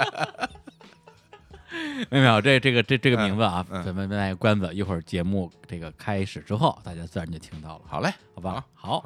[2.10, 3.82] 没有没有，这这个这这个名字啊，嗯。
[3.82, 8.66] 嗯咱们卖个关子，一会儿节目这个开始之后，大家自然就听到了，好嘞，好吧？
[8.74, 9.04] 好，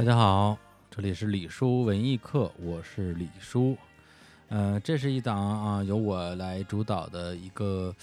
[0.00, 0.58] 大家好，
[0.90, 3.76] 这里是李叔文艺课，我是李叔。
[4.48, 7.94] 呃，这是一档啊由我来主导的一个，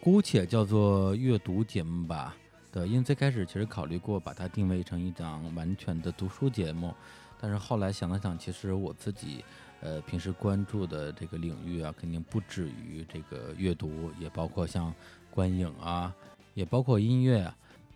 [0.00, 2.34] 姑且叫做阅读节目吧。
[2.72, 6.94] 对，因为最开始其实考虑过把它定位成一档完全的读书节目，
[7.38, 9.44] 但是后来想了想，其实我自己
[9.82, 14.90] 呃平时关注的这个领域啊，肯定不止于这个阅读，也包括像
[15.30, 16.14] 观影啊，
[16.54, 17.54] 也包括音乐啊。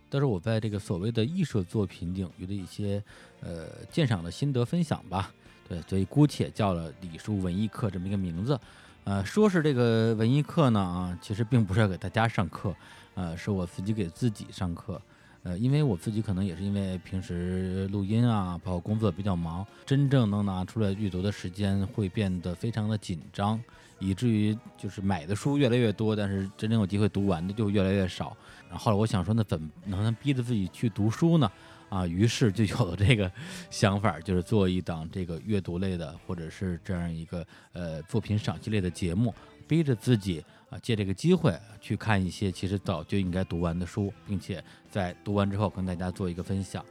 [0.08, 3.02] 但是我在这个所谓的艺术作品领域的一些
[3.40, 5.32] 呃鉴赏的心得分享吧。
[5.68, 8.58] 对，所以姑且叫了李叔文艺课这么一个名字。
[9.04, 12.74] 呃，说是这个文艺课呢啊，其实并不是要给大家上课，
[13.14, 15.00] 呃，是我自己给自己上课。
[15.44, 23.62] 呃，因为我自己可能也是因为平时录音啊，包括工作比较忙，真正能拿出来阅读的时间会变得非常的紧张，
[24.00, 28.36] 以至于就是买的书越来越多，但是真正有机会读完的就越来越少。
[28.68, 31.48] 然后后来我想说，那怎么能逼着自己去读书呢？
[31.96, 33.30] 啊，于是就有了这个
[33.70, 39.34] 想法，就是做一档这个阅读类的，或者是这样一个呃作品赏析类的节目，
[39.66, 46.84] 逼着自己啊借这个机会去看一些其实早就应该读完的书，并且在读完之后跟大家做一个分享。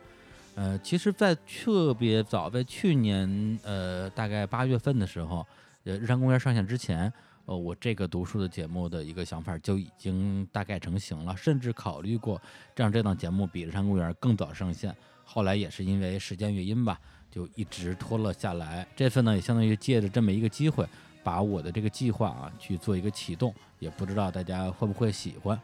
[0.55, 5.45] 呃，其实，在特别早，在去年呃大概八月份的时候，
[5.83, 7.13] 呃，日常公园上线之前，
[7.45, 12.41] 呃，我这个读书的节目的一个想法就已经大概成型了，甚至考虑过
[12.75, 14.95] 让这档节目比日常公园更早上线。
[15.23, 18.87] 后来也是因为时间原因吧，就一直拖了下来。
[18.95, 20.87] 这次呢，也相当于借着这么一个机会，
[21.23, 25.59] 把我的这个计划啊去做一个启动，也不知道大家会不会喜欢。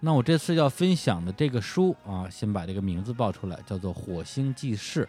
[0.00, 5.04] 那我这次要分享的这个书啊，先把这个名字报出来，叫做《火星记事》。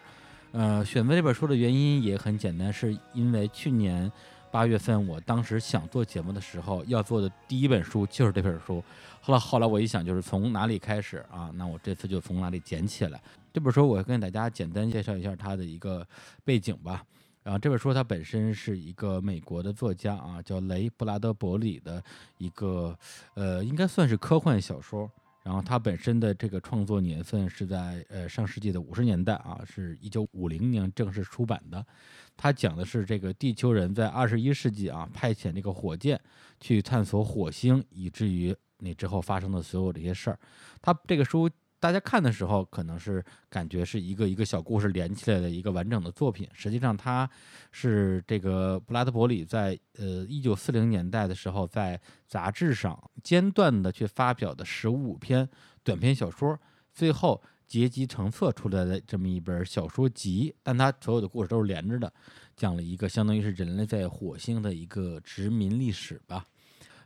[0.52, 4.10] 呃，选择这本书的原因也很简单，是因为去年
[4.50, 8.82] 八月份，我当时想做节目的时候，要做的第一本书就是这本书。
[9.20, 11.50] 后来后来我一想，就是从哪里开始啊？
[11.54, 13.20] 那我这次就从哪里捡起来。
[13.52, 16.06] 这本书我跟大家简单介绍一下它的一个
[16.44, 17.04] 背景吧。
[17.42, 22.02] 然后这本书它本身是一个美国的作家啊，叫雷布拉德伯里的
[22.36, 22.96] 一个
[23.34, 25.10] 呃，应该算是科幻小说。
[25.42, 31.84] 然后它本身的这个创作年份是在呃上世纪的五十年代啊，是一九五零年正式出版的。
[32.38, 36.18] 它讲的是这个地球人在二十一世纪啊派遣这个火箭
[36.60, 40.38] 去探索火星，以至于那之后发生的所有这些事儿。
[40.80, 46.48] 它这个书大家看的时候，可能是感觉是一个一个小故事连起来的一个完整的作品。
[46.52, 47.28] 实际上，它
[47.70, 55.48] 是这个布拉德伯里在呃一九四零年代的时候，在杂志上间断的去发表的十五篇
[55.84, 56.58] 短篇小说，
[56.92, 60.54] 最后结集成册出来的这么一本小说集。
[60.62, 62.12] 但它所有的故事都是连着的，
[62.56, 66.44] 讲了一个相当于是人类在火星的一个殖民历史吧。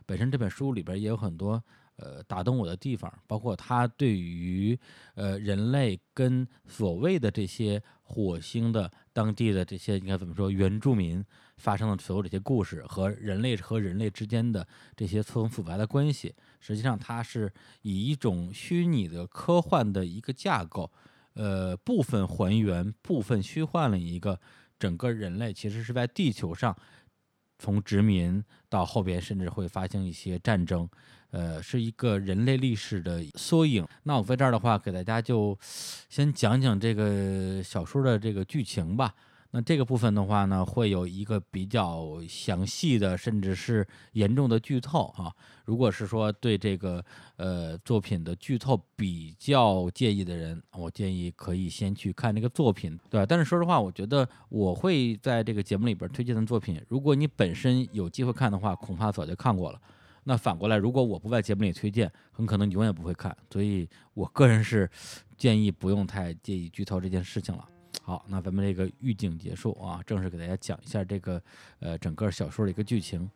[0.05, 1.63] 本身这本书里边也有很多
[1.95, 4.77] 呃打动我的地方，包括他对于
[5.15, 11.23] 呃人类跟所谓的这些火星的当地的这些应该怎么说原住民
[11.57, 16.35] 发生的所有这些故事和人类和人类之间的这些错综复杂的关系，
[16.65, 17.51] 实际上它是
[17.81, 20.89] 以一种虚拟的科幻的一个架构，
[21.33, 24.39] 呃部分还原，部分虚幻了一个
[24.79, 26.73] 整个人类其实是在地球上。
[27.59, 30.89] 从殖民到后边，甚至会发生一些战争，
[31.29, 33.87] 呃，是一个人类历史的缩影。
[34.03, 35.57] 那我在这儿的话，给大家就
[36.09, 39.13] 先讲讲这个小说的这个剧情吧。
[39.55, 45.31] 那这个部分的话呢，会有一个比较详细的，甚至是严重的剧透啊。
[45.65, 53.23] 如果是说对这个呃作品的剧透比较介意的人，我建议可以先去看这个作品，对？
[53.27, 59.79] 但是说实话，我觉得我会在这个节目里边推荐的作品，如果你本身有机会看的话，恐怕早就看过了。
[60.23, 63.37] 那反过来，如果我不在节目里推荐，很可能你永远不会看。
[63.51, 64.89] 所以我个人是
[65.37, 67.69] 建议不用太介意剧透这件事情了。
[68.05, 71.41] 好，那咱们这个预警结束啊，正式给大家讲一下这个
[71.79, 73.31] 呃整个小说的一个剧情。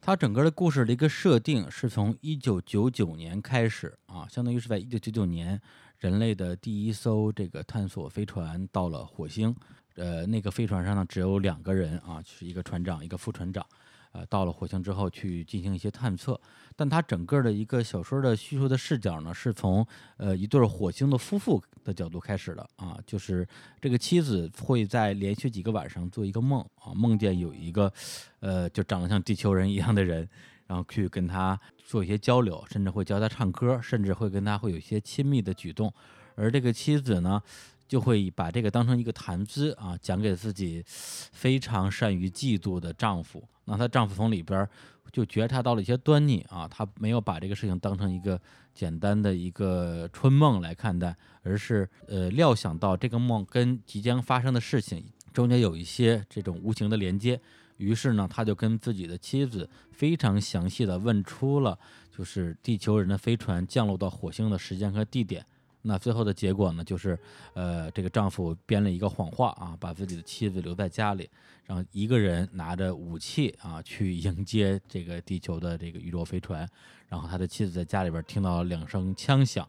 [0.00, 5.60] 它整个的故事的一个设定是从一九九九年开始啊，相当于是在一九九九年，
[5.98, 9.54] 人类的第一艘这个探索飞船到了火星。
[9.96, 13.64] 呃，那个飞船上呢只有两个人啊，就是一个船长，一个副船长。
[14.12, 16.40] 呃，到了火星之后去进行一些探测，
[16.76, 23.46] 但它整个的一个小说的叙述的视角呢，是从呃一对火星的夫妇的角度开始的啊，就是
[23.80, 27.92] 这个妻子会在连续几个晚上做一个梦啊，梦见有一个
[28.40, 30.28] 呃就长得像地球人一样的人，
[30.66, 35.92] 然后去跟他做一些交流，甚至会教他唱歌，甚至会跟他会有一些亲密的举动，
[36.34, 37.42] 而这个妻子呢。
[37.88, 43.46] 就会把这个当成一个谈资啊，讲给自己非常善于嫉妒的丈夫。
[43.66, 44.66] 那她丈夫从里边
[45.12, 48.40] 就觉察到了一些端倪啊，他没有把这个事情当成一个
[48.74, 57.38] 简单的一个春梦来看待，而是呃料想到这个梦跟即将发生的事情中间有一些这种无形的连接。
[57.76, 61.78] 于是呢，他就跟自己的妻子非常详细的问出了，
[62.16, 65.44] 就是地球人的飞船降落到火星的时间和地点。
[65.84, 67.18] 那最后的结果呢，就是，
[67.54, 71.28] 呃，这个丈夫编了一个谎话啊，把自己的妻子留在家里，
[71.64, 76.68] 然后一个人拿着武器啊去迎接这个地球的这个宇宙飞船，
[77.08, 79.68] 然后他的妻子在家里边听到两声枪响，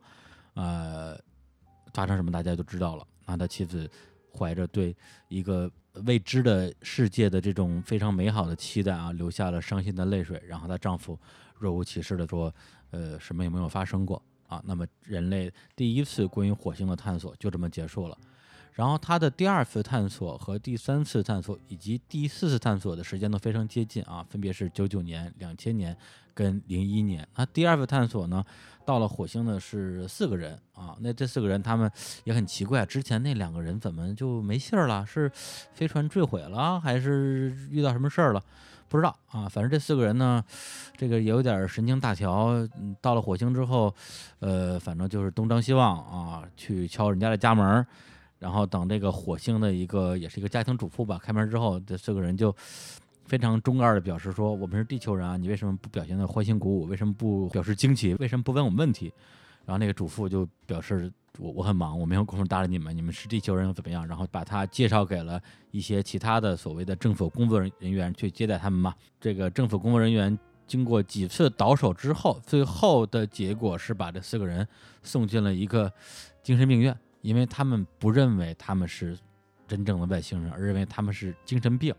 [0.54, 1.20] 呃，
[1.94, 3.08] 发生什么大家都知道了。
[3.26, 3.90] 那他妻子
[4.38, 4.96] 怀着对
[5.30, 5.72] 一个
[6.06, 10.40] 未知的世界的这种非常美好的期待啊，流下了伤心的泪水。
[10.48, 11.18] 然后她丈夫
[11.58, 12.54] 若无其事的说，
[12.92, 14.22] 呃，什么也没有发生过。
[14.54, 18.18] 啊，那么人类第一次关于火星的探索就这么结束了。
[18.74, 25.96] 然后它的第二次探索和第三次探索以及第四次探索的时间都非常接近啊，分别是九九年、两千年
[26.34, 27.28] 跟零一年。
[27.36, 28.44] 那第二次探索呢，
[28.84, 31.92] 到了火星的是四个人啊，那这四个人他们
[32.24, 35.06] 也很奇怪，之前那两个人怎么就没信儿了？
[35.06, 35.32] 是
[35.76, 38.44] 飞船坠毁了，还是遇到什么事儿了？
[38.94, 40.46] 不知道啊，反正这四个人呢，
[40.96, 42.54] 这个有点神经大条。
[43.02, 43.92] 到了火星之后，
[44.38, 47.84] 呃，反正就是东张西望啊，去敲人家的家门儿。
[48.38, 52.56] 然后等这个火星的一个也是一个家庭主妇吧，开门之后，这四个人就
[53.26, 56.86] 非常中二的表示说：“我们是地球人啊，你为什么不表现的欢欣鼓舞？
[56.86, 58.14] 为什么不表示惊奇？
[58.20, 59.12] 为什么不问我们问题？”
[59.66, 65.42] 然后那个主妇就表示：“我我很忙，我没有功夫搭理你们，你们是地球人又怎么样？”然后把他介绍给了
[65.72, 68.94] 一些其他的所谓的政府工作人人员去接待他们嘛。
[69.20, 70.38] 这个政府工作人员
[70.68, 74.68] 经过几次倒手之后，最后的结果是把这四个人
[75.02, 75.92] 送进了一个
[76.42, 79.18] 精神病院，因为他们不认为他们是
[79.68, 81.94] 真正的外星人，而认为他们是精神病。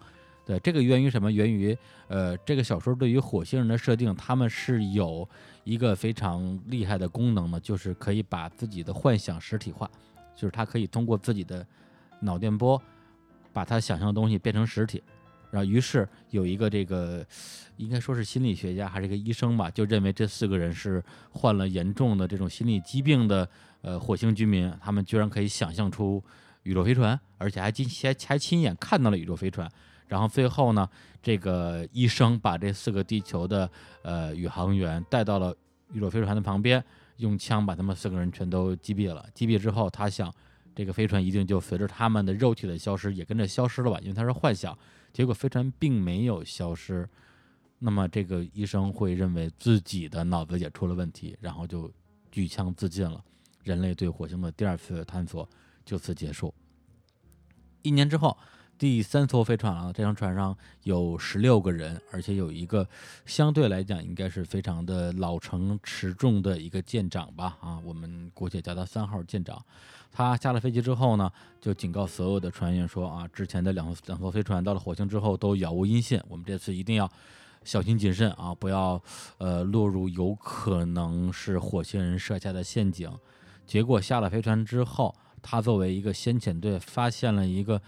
[0.47, 1.33] 对，这个源于什么？
[1.33, 1.77] 源于
[2.09, 5.27] 呃，这个小说对于火星人的设定，他们是有
[5.65, 9.91] 一个非常厉害的功能呢，就是可以把自己的幻想实体化，
[10.37, 11.67] 就是他可以通过自己的
[12.21, 12.81] 脑电波，
[13.53, 15.03] 把他想象的东西变成实体。
[15.51, 17.25] 然后，于是有一个这个，
[17.77, 23.49] 应该说是心理学家还是一个医生吧，就认为这四个人是患了严重的这种心理疾病的
[23.83, 26.23] 呃火星居民，他们居然可以想象出
[26.65, 29.71] 宇宙飞船，而且还亲还还亲眼看到了宇宙飞船。
[30.15, 30.89] 然后最后呢，
[31.21, 33.69] 这个医生把这四个地球的
[34.03, 35.53] 呃宇航员带到了
[35.93, 36.83] 宇宙飞船的旁边，
[37.17, 39.27] 用枪把他们四个人全都击毙了。
[39.35, 40.33] 击毙之后，他想
[40.73, 44.79] 这个飞船一定就随着他们的肉体的消失也跟着消失了吧，因为他是幻想。
[45.13, 47.09] 结果飞船并没有消失，
[47.81, 51.91] 那么这个医生会认为自己的脑子也出了问题，然后就
[52.31, 53.21] 举枪自尽了。
[53.65, 55.49] 人类对火星的第二次探索
[55.85, 56.55] 就此结束。
[57.83, 58.39] 一年之后，
[58.85, 62.87] 第三艘飞船啊，这艘船上有十六个人，而且有一个
[63.25, 69.59] 相对来讲应该是非常的老成持重的一个舰长吧，啊，我们姑且叫他三号舰长。
[70.13, 71.33] 他下了飞机之后呢，
[71.63, 77.11] 就警告所有的船员说啊，之前的两两艘飞船到了火星之后都杳无音信，我们这次一定要
[77.65, 79.03] 小心谨慎啊，不要
[79.39, 83.11] 呃落入有可能是火星人设下的陷阱。
[83.65, 87.81] 结果下了飞船之后，他作为一个先遣队，发现了一个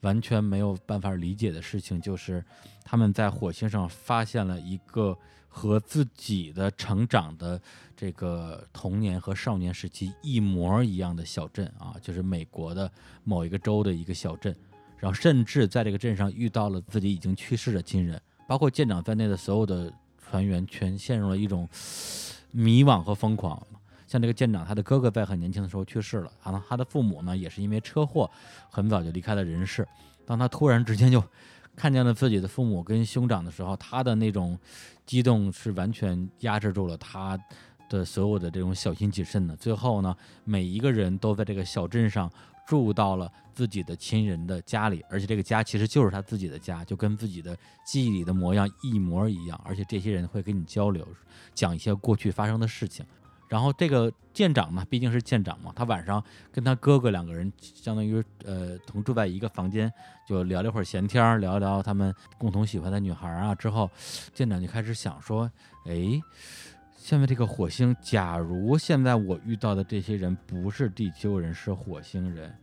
[0.00, 2.44] 完全没有办法理解的事情，就是
[2.84, 5.16] 他们在火星上发现了一个
[5.48, 7.60] 和自己的成长的
[7.96, 12.90] 这个童年和少年时期一模一样的小镇啊，就是美国的
[13.24, 14.54] 某一个州的一个小镇，
[14.98, 19.92] 然后甚至在这个镇上遇到了自己已经去世的亲人，包括舰长在内的所有的
[20.30, 21.68] 船员全陷入了一种
[22.52, 23.60] 迷惘和疯狂。
[24.08, 28.28] 像这个舰长，他的哥哥在很年轻的时候去世了，然后他的父母呢也是因为车祸
[28.70, 29.86] 很早就离开了人世。
[30.24, 31.22] 当他突然之间就
[31.76, 34.58] 看见了自己的父母跟兄长的时候，他的那种
[35.06, 37.38] 激动是完全压制住了他
[37.88, 39.54] 的所有的这种小心谨慎的。
[39.54, 42.30] 最后呢，每一个人都在这个小镇上
[42.66, 47.56] 住到了自己的亲人的家里，而且这个家其实就是他自己的家，就跟自己的
[47.86, 49.60] 记忆里的模样一模一样。
[49.64, 51.06] 而且这些人会跟你交流，
[51.54, 53.04] 讲一些过去发生的事情。
[53.48, 56.22] 然后这个舰长呢，毕竟是舰长嘛，他晚上
[56.52, 59.92] 跟他哥哥两个人，相当于呃同住在一个房间，
[60.26, 63.54] 就聊了会儿闲天，聊聊他们共同喜欢的女孩啊。
[63.54, 63.90] 之后，
[64.34, 65.50] 舰长就开始想说，
[65.86, 66.20] 哎，
[66.96, 72.54] 现在这个火星，假如现在我遇到的这些人不是地球人，是火星人，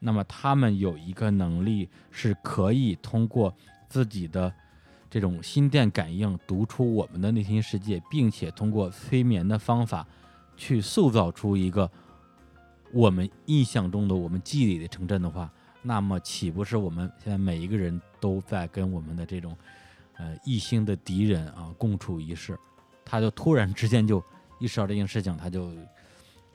[0.00, 3.54] 那么他们有一个能力是可以通过
[3.88, 4.50] 自己的
[5.10, 10.06] 这种心电感应读出我们的内心世界，并且通过催眠的方法
[10.56, 11.90] 去塑造出一个
[12.92, 15.50] 我们印象中的、我们记忆里的城镇的话，
[15.82, 19.56] 那么岂不是我们现在每一个人都在跟我们的这种
[20.18, 22.58] 呃异星的敌人啊共处一室？
[23.04, 24.22] 他就突然之间就
[24.60, 25.72] 意识到这件事情，他就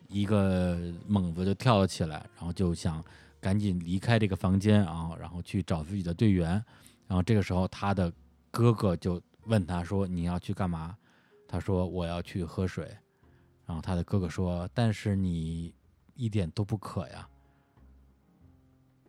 [0.07, 3.03] 一个猛子就跳了起来，然后就想
[3.41, 6.51] 赶紧离开这个房间啊，然后去找自己的队员。
[7.07, 8.11] 然后这个时候，他的
[8.51, 10.95] 哥哥就问他说：“你要去干嘛？”
[11.47, 12.89] 他说：“我要去喝水。”
[13.67, 15.71] 然后他的哥哥说：“但是你
[16.15, 17.27] 一点都不渴呀。”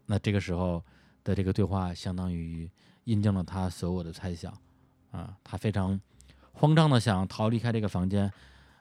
[0.05, 0.85] 那这个时候
[1.25, 2.71] 的这个对话，相当于
[3.05, 4.53] 印证了他所有的猜想
[5.11, 5.99] 啊，他非常
[6.53, 8.31] 慌张的想逃离开这个房间，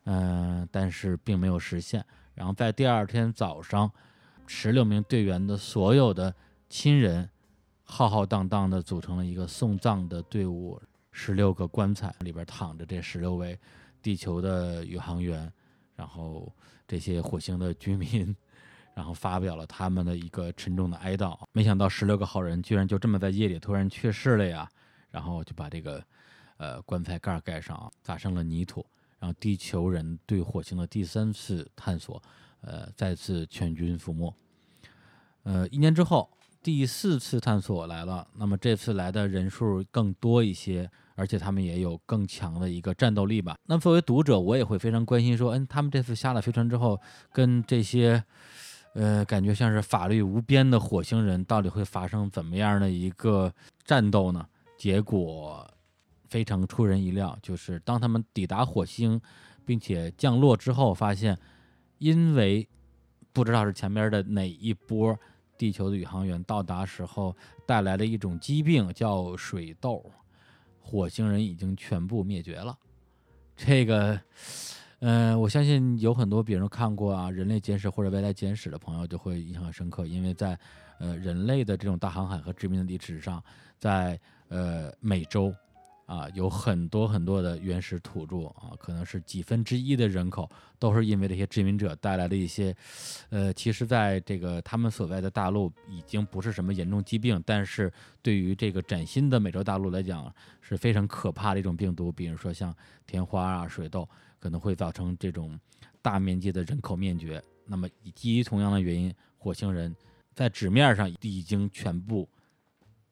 [0.05, 2.03] 嗯、但是并没有实现。
[2.33, 3.91] 然后在第二天早上，
[4.45, 6.33] 十六名队员的所有的
[6.69, 7.29] 亲人
[7.83, 10.81] 浩浩荡荡的组成了一个送葬的队伍，
[11.11, 13.59] 十六个棺材里边躺着这十六位
[14.01, 15.51] 地球的宇航员，
[15.97, 16.49] 然后
[16.87, 18.33] 这些火星的居民，
[18.93, 21.37] 然后发表了他们的一个沉重的哀悼。
[21.51, 24.69] 没想到十六个好人居然就这么在夜里突然去世了呀！
[25.09, 26.03] 然后就把这个
[26.57, 28.85] 呃棺材盖盖上，撒上了泥土，
[29.19, 32.21] 然后地球人对火星的第三次探索，
[32.61, 34.33] 呃，再次全军覆没。
[35.43, 36.29] 呃，一年之后，
[36.61, 43.57] 第四次探索来了，那么这次来的人数更多一些，而且他们也有更强的一个战斗力吧。
[43.65, 47.01] 那作为读者，我也会非常关心说，嗯，他们这次下了飞船之后，
[47.33, 48.23] 跟这些，
[48.93, 53.51] 呃，感觉像是法律无边的火星人，到底会发生怎么样的一个
[53.83, 54.47] 战斗呢？
[54.77, 55.67] 结果
[56.29, 59.19] 非常出人意料，就是当他们抵达火星，
[59.65, 61.35] 并且降落之后，发现
[61.97, 62.69] 因为
[63.33, 65.17] 不知道是前面的哪一波
[65.57, 67.35] 地球的宇航员到达时候
[67.65, 70.05] 带来的一种疾病，叫水痘，
[70.87, 72.77] 火星人已经全部灭绝了。
[73.57, 74.17] 这个，
[74.99, 80.57] 呃，我相信有很多比如看过啊《人类简史》或者《未来简史》的朋友就会印象深刻，因为在
[80.97, 83.43] 呃人类的这种大航海和殖民的历史上，
[83.77, 85.53] 在呃美洲
[86.07, 92.75] 啊有很多很多的原始土著啊，可能是几分之一的人口都是因为这些殖民者带来的一些，
[93.29, 102.73] 呃，其实在这个他们所在的大陆已经不是什么严重疾病，但是对于这个崭新的美洲大陆来讲是非常可怕的一种病毒，比如说像
[103.05, 104.07] 天花啊、水痘，
[104.39, 105.59] 可能会造成这种
[106.01, 107.43] 大面积的人口灭绝。
[107.65, 109.93] 那么以基于同样的原因，火星人
[110.33, 112.29] 在纸面上已经全部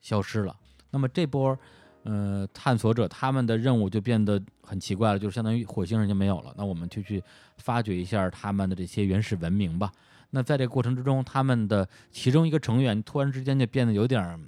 [0.00, 0.56] 消失了。
[0.90, 1.58] 那么这波
[2.06, 6.54] 呃探索者他们的任务就变得很奇怪了，就是相当于火星人就没有了。
[6.56, 7.22] 那我们就去
[7.58, 9.92] 发掘一下他们的这些原始文明吧。
[10.30, 14.40] 那在这个过程之中，他们的其中一个成员突然之间就变得有点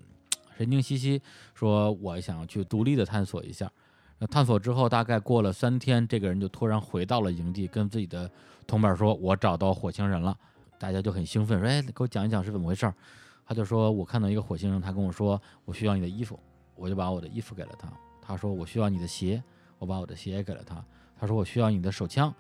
[0.57, 1.21] 神经兮兮，
[1.55, 3.71] 说我想去独立的探索一下。
[4.19, 8.29] 那探索之后，大概过了三天，这个人就突然回到了营地，跟自己的
[8.67, 10.37] 同伴说：“我找到火星人了。”
[10.79, 12.93] 大家就很兴奋，说：“哎，给我讲一讲是怎么回事。”
[13.47, 16.39] 他就说：“我看到一个火星人，他跟我说我需要你的衣服，
[16.79, 17.93] 我就把我的衣服给了他。
[18.23, 19.43] 他说我需要你的鞋，
[19.79, 20.83] 我把我的鞋也给了他。
[21.19, 22.35] 他说我需要你的手枪，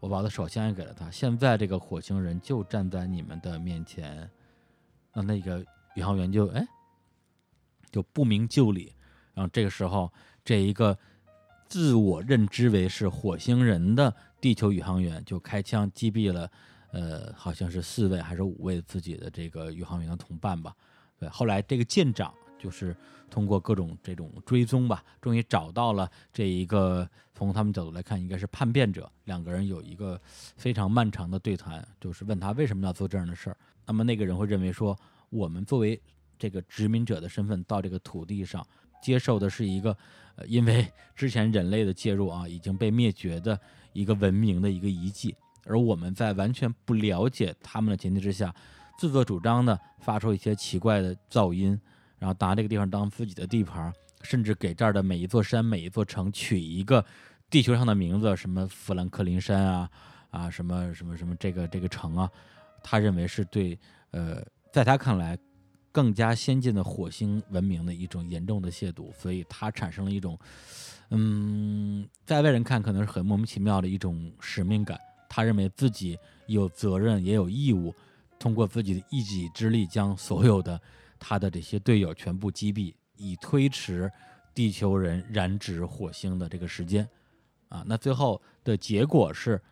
[0.00, 1.10] 我把我的手枪也给了他。
[1.10, 4.28] 现在这个火星人就站在你们的面前。”
[5.14, 5.62] 那那个
[5.94, 6.66] 宇航员就哎
[7.90, 8.94] 就不明就里，
[9.34, 10.10] 然后这个时候
[10.42, 10.98] 这一个
[11.68, 16.50] 自我认知为是火星人的地球宇航员就开枪击毙了，
[16.92, 20.74] 呃，好像是四位还是五位自己的这个宇航员的同伴吧。
[21.18, 22.32] 对，后来这个舰长
[22.62, 22.96] 就是
[23.28, 29.10] 通过各种这种追踪吧，终于找到了这一个从他们角度来看应该是叛变者。
[29.24, 30.20] 两个人有一个
[30.56, 33.56] 非常漫长的对谈，就是问他为什么要做这样的事儿。
[33.84, 34.96] 那么那个人会认为说，
[35.28, 36.00] 我们作为
[36.38, 38.64] 这个殖民者的身份到这个土地上，
[39.02, 39.96] 接受的是一个，
[40.36, 40.86] 呃，因为
[41.16, 43.58] 之前人类的介入啊，已经被灭绝的
[43.92, 45.34] 一个文明的一个遗迹，
[45.64, 48.54] 而我们在完全不了解他们的前提之下，
[48.96, 51.80] 自作主张的发出一些奇怪的噪音，
[52.22, 53.92] 然后拿这个地方当自己的地盘，
[54.22, 57.04] 甚至给这儿的每一座山、每一座城取一个
[57.50, 59.90] 地球上的名字，什么富兰克林山啊，
[60.30, 62.30] 啊，什么什么什么这个这个城啊，
[62.80, 63.76] 他认为是对，
[64.12, 64.40] 呃，
[64.72, 65.36] 在他看来。
[65.94, 70.38] 更加先进的火星文明的一种严重的亵渎，所以他产生了一种，
[71.10, 74.98] 嗯，在外人看可能是很莫名其妙的一种使命感。
[75.28, 77.94] 他认为自己有责任也有义务，
[78.38, 80.80] 通过自己的一己之力将所有的
[81.24, 84.10] 他的这些队友全部击毙，以推迟
[84.52, 87.08] 地球人染指火星的这个时间。
[87.68, 89.62] 啊，那最后的结果是，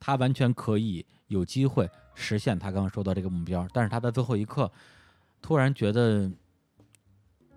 [0.00, 4.72] 他完全可以有机会实现他刚刚说到这个目标，但是他在最后一刻。
[5.42, 6.32] 突然觉得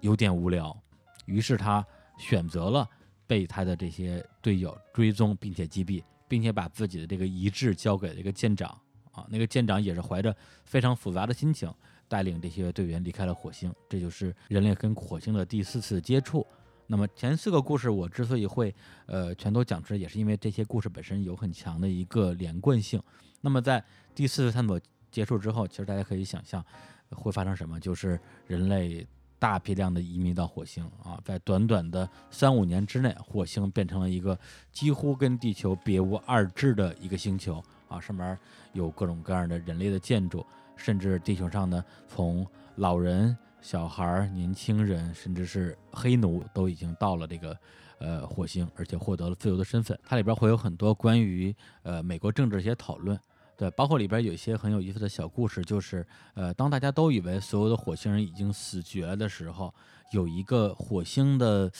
[0.01, 0.77] 有点无聊，
[1.25, 1.85] 于是他
[2.19, 2.85] 选择了
[3.25, 8.69] 被他的这些队友追踪，并且击毙，并且把自己的这个遗志交给了一个舰长
[9.13, 9.25] 啊。
[9.29, 11.73] 那个舰长也是怀着非常复杂的心情，
[12.07, 13.73] 带领这些队员离开了火星。
[13.89, 16.45] 这就是人类跟火星的第四次接触。
[16.87, 18.73] 那么前四个故事我之所以会
[19.05, 23.01] 呃全都讲出来，也是因为这些故事本身有很强的一个连贯性。
[23.41, 23.83] 那么在
[24.15, 24.79] 第四次探索
[25.11, 26.63] 结束之后，其实大家可以想象。
[27.11, 27.79] 会发生什么？
[27.79, 29.07] 就是人类
[29.39, 34.37] 大批量的移民到火星啊，在短短的三五年之内，火星变成了一个
[34.73, 38.37] 几乎跟地球别无二致的一个星球啊，上面
[38.73, 40.45] 有各种各样的人类的建筑，
[40.77, 47.57] 甚至地球上呢，从老人、小孩、年轻人，甚至是黑奴，都已经到了这个
[47.99, 49.99] 呃火星，而且获得了自由的身份。
[50.05, 53.19] 它里边会有很多关于呃美国政治一些讨论。
[53.57, 56.05] 对，包括里边有一些很有意思的小故事，就是
[56.35, 59.73] 呃，当大家都以为所有的火星人已经死绝的时候，
[60.11, 61.71] 有一个火星的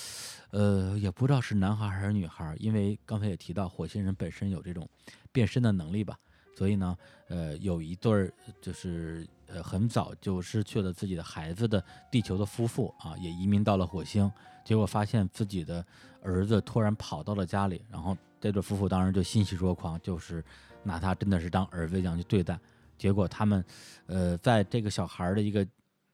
[0.50, 4.90] 呃，也不知道是男孩还是女孩，因为刚才也提到火星人本身有这种
[5.32, 6.18] 变身的能力吧，
[6.58, 6.98] 所以呢，
[7.28, 14.32] 呃，有一对儿就是呃很早就失去了自己的孩子的地球的夫妇啊，也移民到了火星，
[14.66, 15.86] 结果发现自己的
[16.24, 20.44] 儿子突然跑到了家里，然后这对夫妇当然就欣喜若狂，就是
[20.82, 22.60] 拿他真的是当儿子一样去对待。
[22.98, 23.64] 结果他们，
[24.08, 25.64] 呃，在这个小孩的一个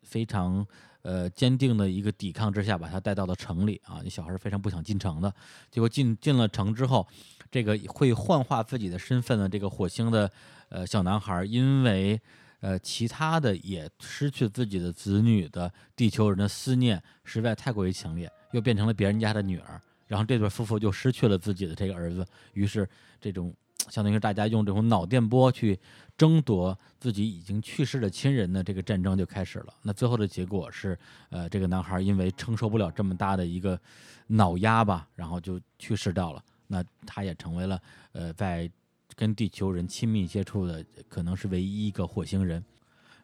[0.01, 0.67] 非常
[1.03, 4.01] 呃坚定的一个抵抗之下，把他带到了城里啊。
[4.03, 5.33] 那小孩儿非常不想进城的，
[5.71, 7.07] 结果进进了城之后，
[7.53, 10.31] 这个会幻化自己的身份的这个火星的
[10.69, 12.19] 呃小男孩，因为
[12.61, 19.79] 呃其他的也失去自己的子女的地球人的思念实在太过于强烈，又变成了别人家的女儿。
[20.07, 22.89] 然后这对夫妇就失去了自己的这个儿子，于是
[23.21, 23.53] 这种
[23.89, 25.79] 相当于大家用这种脑电波去
[26.17, 29.73] 争夺自己已经去世的亲人的这个战争就开始了。
[29.83, 30.97] 那最后的结果是，
[31.29, 33.79] 呃，这个男孩因为承受不了这么大的一个
[34.25, 36.43] 脑压吧，然后就去世掉了。
[36.67, 37.81] 那他也成为了
[38.13, 38.69] 呃在
[39.15, 42.63] 跟地球人亲密接触的可能是唯一一个火星人。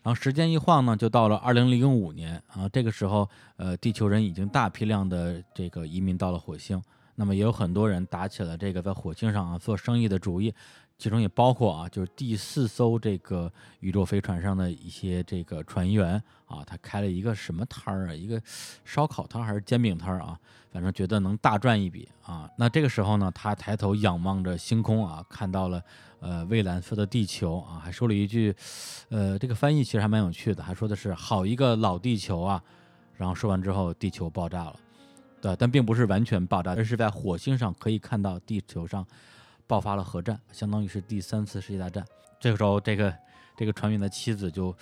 [0.01, 6.81] 然后时间一晃呢，就到了二零零五年啊，这个时候，呃，地球人已经大批量的这个移民到了火星，
[7.19, 10.53] 那么也有很多人打起了这个在火星上啊做生意的主意，
[10.97, 13.51] 其中也包括啊，就是第四艘这个
[13.81, 16.13] 宇宙飞船上的一些这个船员
[16.45, 18.41] 啊，他开了一个什么摊儿啊，一个
[18.85, 20.39] 烧烤摊儿还是煎饼摊儿啊，
[20.71, 22.49] 反正觉得能大赚一笔啊。
[22.57, 25.83] 那这个时候呢，他抬头仰望着星空啊，看到了
[26.21, 28.55] 呃蔚蓝色的地球啊，还说了一句，
[29.09, 32.63] 呃，这个翻译其实还蛮有趣的，还说的是好一个老地球啊。
[33.17, 34.79] 然后说完之后，地球爆炸了，
[35.41, 39.05] 对，但并不是完全爆炸，而是在火星上可以看到地球上
[39.65, 42.05] 爆发了核战，相当于是第三次世界大战。
[42.39, 43.13] 这个时候，这个
[43.55, 44.75] 这个船员的妻子就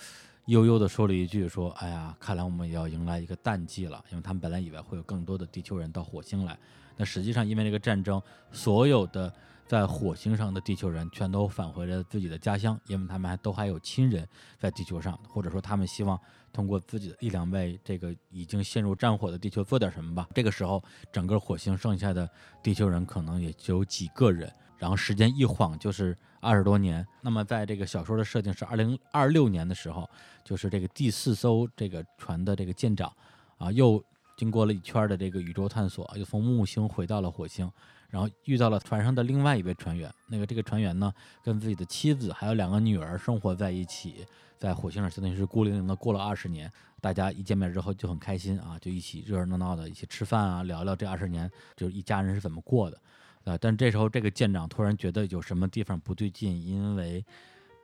[0.46, 6.58] 悠悠地说了一句：“说，哎呀，看来我们也要迎来一个淡季了，因为他们本来以为会有更多的地球人到火星来，
[6.96, 8.20] 那实际上因为这个战争，
[8.50, 9.32] 所有的
[9.66, 14.26] 在火星上的地球人全都返回了自己的家乡，因为他们还都还有亲人
[14.58, 16.18] 在地球上，或者说他们希望
[16.52, 20.28] 通过自己的力量为这个已经陷入战火的地球做点什么吧。
[20.34, 22.28] 这个时候，整个火星剩下的
[22.62, 27.06] 地球人可能也只有几个人，然后时间一晃就是二十多年。
[27.20, 30.08] 那么在这个小说的设定是二零二六年的时候，
[30.44, 33.12] 就是这个第四艘这个船的这个舰长
[33.58, 34.02] 啊，又
[34.36, 37.70] 经过了一圈的这个宇宙探索，又从木星回到了火星。
[38.10, 41.12] 然后遇到了船上的另外一位船员，那个这个船员呢，
[41.44, 44.24] 跟自己的妻子还有两个女儿生活在一起，
[44.58, 46.70] 在火星上相当于是孤零零的过了二十年。
[47.00, 53.00] 大家一见面之后就很开心啊，就一起热热闹闹的一起吃饭啊，聊聊这二十年就是一家人是怎么过的。
[53.44, 57.24] 呃，但这时候这个舰长突然觉得有什么地方不对劲，因为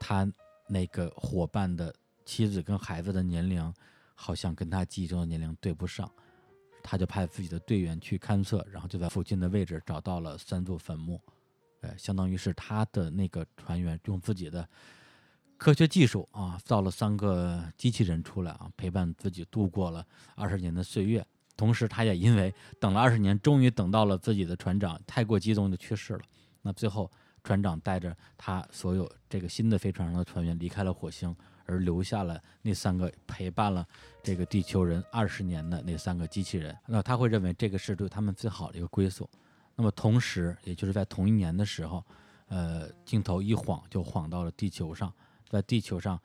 [0.00, 0.30] 他
[0.66, 1.94] 那个伙伴的
[2.24, 3.72] 妻子跟孩子的年龄
[4.14, 6.10] 好像跟他记忆中的年龄对不上。
[6.86, 11.18] 他就派自己的队员去勘测，然后就在附近的位置找到了三座坟墓，
[11.80, 14.68] 呃，相当于是他的那个船员用自己的
[15.56, 20.04] 科学技术啊，造了三个机器人出来啊，陪伴自己度过了
[20.34, 21.24] 二十年的岁月。
[21.56, 26.20] 同时，他也因为等了二十年，终于等到了自己的船长，太过激动就去世了。
[26.62, 27.08] 那最后，
[27.44, 33.86] 船长带着他所有这个新的飞船上的船员离开了火星，而留下了那三个陪伴了
[34.22, 36.76] 这个地球人二十年的那三个机器人。
[36.86, 39.30] 那他会认为这个是对他们最好的一个归宿。
[39.76, 42.04] 那么同时，也就是在同一年的时候，
[42.48, 45.12] 呃，镜头一晃就晃到了地球上，
[45.54, 46.20] 在地球上，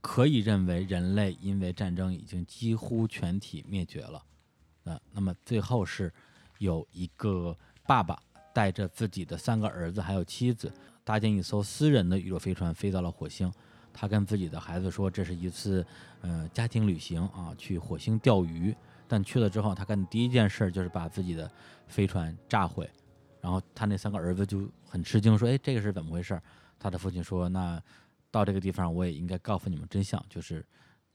[0.00, 4.22] 可以认为人类因为战争已经几乎全体灭绝了。
[4.84, 6.12] 呃，那么最后是
[6.58, 7.56] 有一个
[7.86, 8.16] 爸爸
[8.52, 10.72] 带着自己的三个儿子还有妻子，
[11.04, 13.52] 搭建一艘私人的宇宙飞船飞到了火星。
[13.92, 15.84] 他跟自己的孩子说，这是一次
[16.22, 18.74] 呃家庭旅行啊，去火星钓鱼。
[19.06, 21.50] 但去了之后，他干的第一件事就是把自己的
[21.88, 22.88] 飞船炸毁。
[23.40, 26.40] 然后他那三个儿子就很吃惊，说：“哎，这个是怎么回事？”
[26.78, 27.82] 他的父亲说：“那
[28.32, 30.66] 到这个地方，我也应该告诉你们真相，就是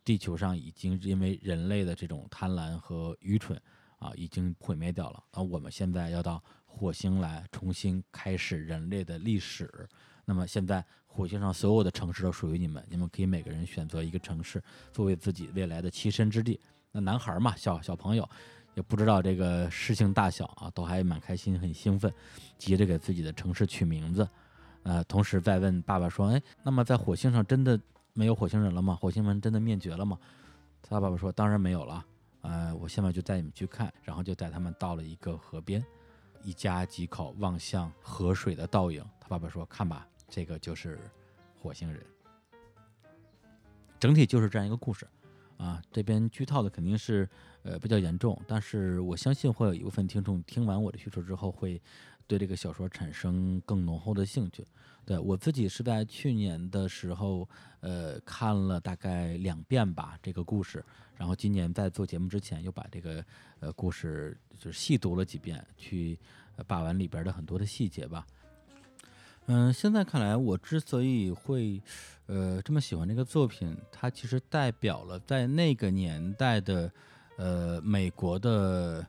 [0.06, 3.60] 地球上已经因为人类的这种贪婪和愚蠢
[3.98, 5.22] 啊，已经毁灭掉了。
[5.32, 9.90] 而我们现在要到火星来重新开始人类的历史。
[10.24, 14.64] 那么现在火星上所有的城市都属于你们，你们可以每个人选择一个城市
[14.94, 16.60] 作为自己未来的栖身之地。
[16.92, 18.30] 那男孩嘛，小小朋友
[18.76, 22.14] 也不知道这个事情大小啊，都还蛮开心，很兴奋，
[22.60, 24.28] 急着给自己的城市取名字。
[24.88, 27.78] 呃，同时再问爸爸说：“哎，那么在火星上真的
[28.14, 28.96] 没有火星人了吗？
[28.96, 30.18] 火星人真的灭绝了吗？”
[30.82, 32.06] 他爸爸说：“当然没有了。
[32.40, 35.86] 呃，我现在就带你们去看。”然后就带他们到了一个河边，
[36.42, 39.04] 一家几口望向河水的倒影。
[39.20, 40.98] 他爸爸说：“看吧，这个就是
[41.62, 42.02] 火星人。”
[44.00, 45.06] 整体就是这样一个故事。
[45.58, 47.28] 啊，这边剧透的肯定是
[47.64, 51.82] 呃比较严重，但是我相信会有一部分听众听完我的叙述之后，会
[52.28, 54.66] 对这个小说产生更浓厚的兴趣。
[55.06, 57.48] 对我自己是在去年的时候，
[57.80, 60.84] 呃，看了大概两遍吧这个故事，
[61.16, 63.24] 然后今年在做节目之前又把这个
[63.62, 66.20] 呃故事就是细读了几遍，去
[66.68, 68.28] 把玩里边的很多的细节吧。
[69.46, 71.82] 嗯，现在看来，我之所以会，
[72.26, 76.92] 呃，这么喜欢这个作品，它其实代表了在那个年代的，
[77.38, 79.08] 呃，美国的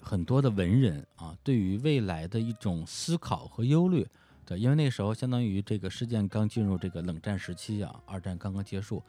[0.00, 4.06] 很多的文人啊，对于未来的一种思考和忧虑。
[4.46, 9.00] 对，因为那时候相当于这个事件刚进入这个冷战时期啊，二战刚刚结束，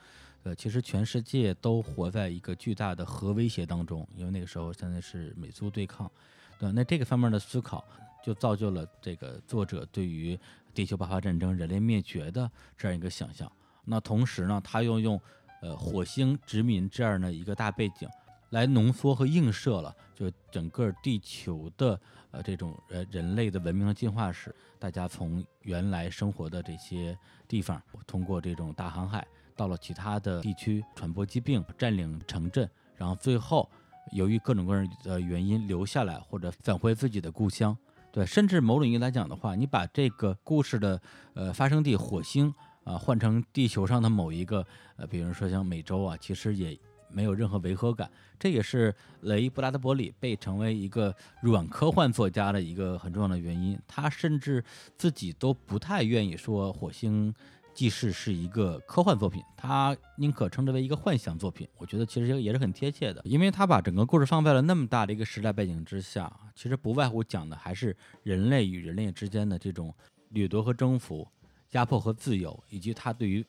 [0.43, 6.11] 呃，其实全世界都活在一个巨大的核威胁当中，因为那个时候现在是美苏对抗，
[6.59, 7.84] 对，那这个方面的思考
[8.23, 10.39] 就造就了这个作者对于
[10.76, 13.51] 地球爆发战争、人类灭绝的这样一个想象。
[13.84, 15.19] 那同时呢，他又用
[15.63, 18.07] 呃火星殖民这样的一个大背景，
[18.51, 21.99] 来浓缩和映射了就整个地球的
[22.30, 24.53] 呃这种呃人类的文明的进化史。
[24.77, 27.18] 大家从原来生活的这些
[27.48, 29.26] 地方，通过这种大航海
[29.56, 33.68] 到了其他的地区，传播疾病、占领城镇，然后最后
[34.11, 37.76] 由于各种各样的原因留下来或者返回自己的故乡。
[38.11, 41.02] 对，甚至某种意义来讲的话，你把这个故事的
[41.34, 42.53] 呃发生地火星
[42.84, 44.68] 啊换成地球上的某一个
[44.98, 46.77] 呃，比如说像美洲啊，其实也
[47.13, 48.09] 没有任何违和感。
[48.39, 53.79] 这也是雷布拉德伯里被成为一个软科幻作家的一个很重要的原因。
[53.88, 54.63] 他甚至
[54.97, 57.33] 自己都不太愿意说《火星
[57.73, 61.67] 记事》是一个科幻作品，他宁可称之为一个幻想作品。
[61.77, 69.93] 我觉得其实也是很贴切的，因为他把整个故事放在了那么大的一个时代背景之下，其实不外乎讲的还是人类与人类之间的这种
[70.31, 71.25] 掠夺和征服、
[71.71, 73.45] 压迫和自由，以及他对于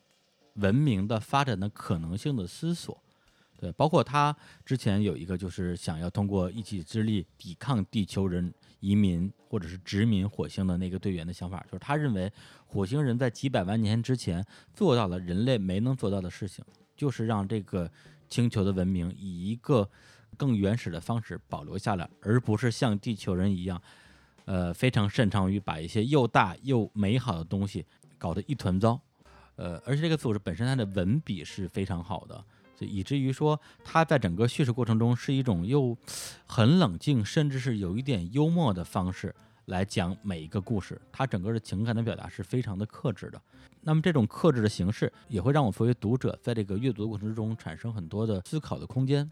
[0.55, 3.02] 文明的发展的可能性的思索。
[3.63, 4.35] 对，包括他
[4.65, 12.29] 之前有一个就是想要通过一己之力抵抗地球人移民或者是殖民火星的那个队员的想法，就是他认为
[12.67, 16.61] 火星人在几百万年之前做到了人类没能做到的事情，
[16.97, 17.89] 就是让这个
[18.27, 19.89] 星球的文明以一个
[20.35, 23.81] 更原始的方式保留下来，而不是像地球人一样，
[24.43, 27.85] 呃，非常擅长于把一些又大又美好的东西
[28.17, 28.99] 搞得一团糟。
[29.55, 32.43] 呃，而且这个组织本身它的文笔是非常好的。
[32.75, 35.97] 就以至于说，它在整个叙事过程中是一种又
[36.45, 39.33] 很冷静，甚至是有一点幽默的方式
[39.65, 40.99] 来讲每一个故事。
[41.11, 43.41] 它整个的情感的表达是非常的克制的。
[43.81, 49.29] 那么这种克制的形式也会让我作为读者在这个阅读的过程之中产生很多的思考的空间。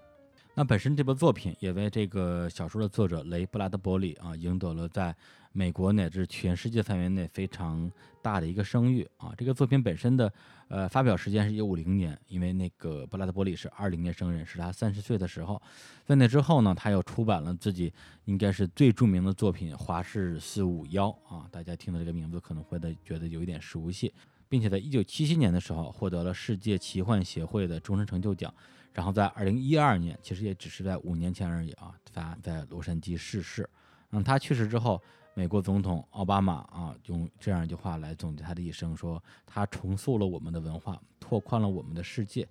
[0.54, 5.16] 那本身这部作品也为这个小说的作者雷布拉德伯里啊赢得了在
[5.52, 7.92] 美国乃至全世界范围内非常
[8.22, 9.34] 大的一个声誉啊。
[9.38, 10.32] 这个作品本身的
[10.70, 15.62] 呃发表时间是一九五零年，因为那个布拉德伯里是二零年生人，是他三十岁的时候。
[16.06, 17.92] 在那之后呢，他又出版了自己
[18.26, 24.14] 应该是最著名的作品《华氏四五幺》啊，大家听到这个名字可能会的觉得有一点熟悉，
[24.48, 28.54] 并且在一九七七年的时候获得了世界奇幻协会的终身成就奖。
[28.94, 33.70] 然后在二零一二年，其实也只是在五年前而已啊，他在洛杉矶逝世。
[34.12, 35.02] 嗯，他去世之后，
[35.42, 42.48] 美国总统奥巴马啊，用这样一句话来总结他的一生，说他重塑了我们的文化，拓宽了我们的世界。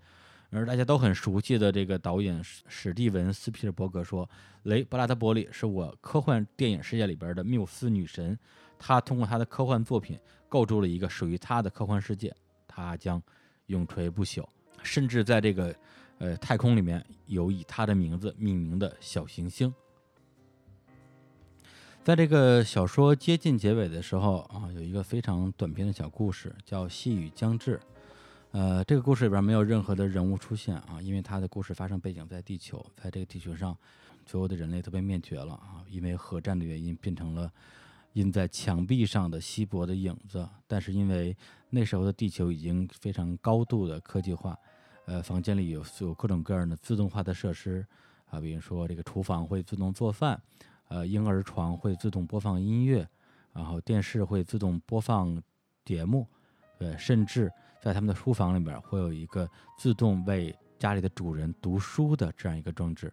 [0.51, 4.29] 而大家都很熟悉的这个导演史蒂文斯皮尔伯格说，
[4.65, 8.37] 雷布拉德伯里是我科幻电影世界里边的缪斯女神，
[8.77, 10.19] 她通过她的科幻作品
[10.49, 12.35] 构筑了一个属于她的科幻世界，
[12.67, 13.23] 她将
[13.67, 14.45] 永垂不朽，
[14.83, 15.73] 甚至在这个。
[16.19, 19.75] 呃，太空里面有以他的名字命名的小行星。
[22.03, 27.77] 在这个小说接近结尾的时候啊，有一个非常短篇的小故事，叫《细雨将至》。
[28.53, 33.77] 呃，这个故事里边没有任何的人物出现啊，因为它的故事发生背景在地球，在这个地球上，
[34.25, 37.53] 所有的人类都被灭绝了啊，因为核战的原因，变成了
[38.15, 40.49] 印在墙壁上的稀薄的影子。
[40.67, 41.37] 但是因为
[41.69, 44.59] 那时候的地球已经非常高度的科技化。
[45.05, 47.87] 呃，房间里有有各种各样的自动化的设施
[48.31, 50.41] 啊，比如说这个厨房会自动做饭，
[50.91, 53.09] 呃，婴儿床会自动播放音乐，
[53.53, 55.43] 然后电视会自动播放
[55.85, 56.29] 节目，
[56.79, 57.51] 呃，甚至
[57.81, 59.49] 在他们的书房里边会有一个
[59.79, 63.13] 自动为家里的主人读书的这样一个装置。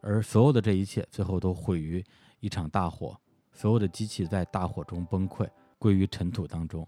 [0.00, 2.04] 而所有的这一切最后都毁于
[2.40, 3.16] 一场大火，
[3.52, 6.86] 所有的机器在大火中崩溃，归于尘土当中。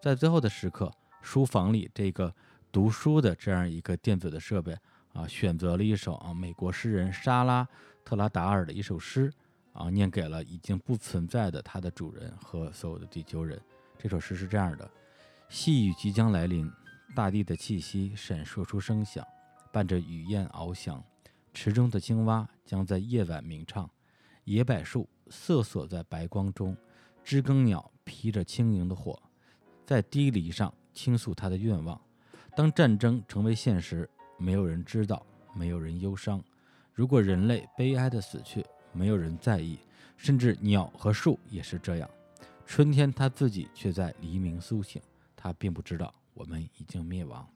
[0.00, 0.90] 在最后的时刻，
[1.20, 2.32] 书房里这个。
[2.74, 4.76] 读书的这样一个电子的设备
[5.12, 7.64] 啊，选择了一首啊美国诗人莎拉
[8.04, 9.32] 特拉达尔的一首诗
[9.72, 13.60] 啊，念给了已经不存在的他的主人和所有的地球人。
[13.98, 14.88] 这首诗是这样的：
[15.48, 16.70] 细雨即将来临，
[17.14, 19.26] 大地的气息闪烁出声响，
[19.72, 21.02] 伴着雨燕翱翔。
[21.52, 23.88] 池中的青蛙将在夜晚鸣唱，
[24.44, 26.76] 野柏树瑟缩在白光中，
[27.22, 29.22] 知更鸟披着轻盈的火，
[29.86, 32.00] 在低篱上倾诉他的愿望。
[32.56, 35.24] 当战争成为现实，没有人知道，
[35.54, 36.42] 没有人忧伤。
[36.94, 39.78] 如果人类悲哀的死去，没有人在意，
[40.16, 42.08] 甚至鸟和树也是这样。
[42.64, 45.02] 春天它自己却在黎明苏醒，
[45.34, 47.46] 它并不知道我们已经灭亡。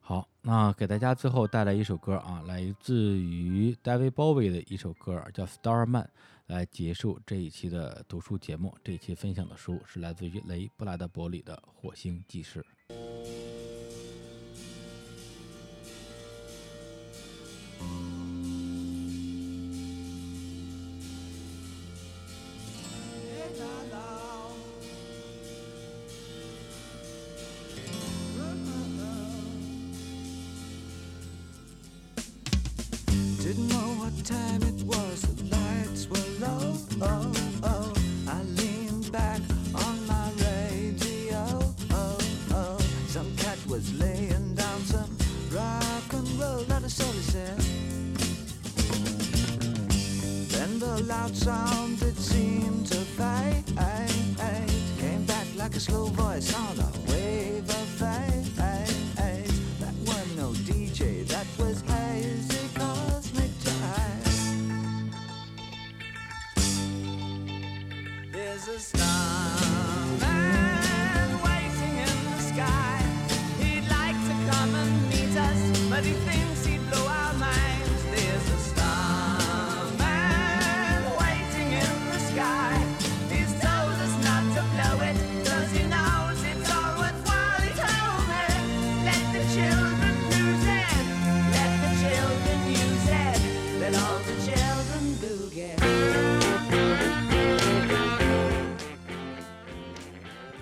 [0.00, 6.04] 好，那给大家最后带来一首歌啊，来自于 David Bowie 的一首歌，叫《Starman》，
[6.46, 8.72] 来结束这一期的读书节目。
[8.84, 12.60] 这一期分享的书是来自于雷布拉德伯里的《火星记事》。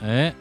[0.04, 0.34] 哎，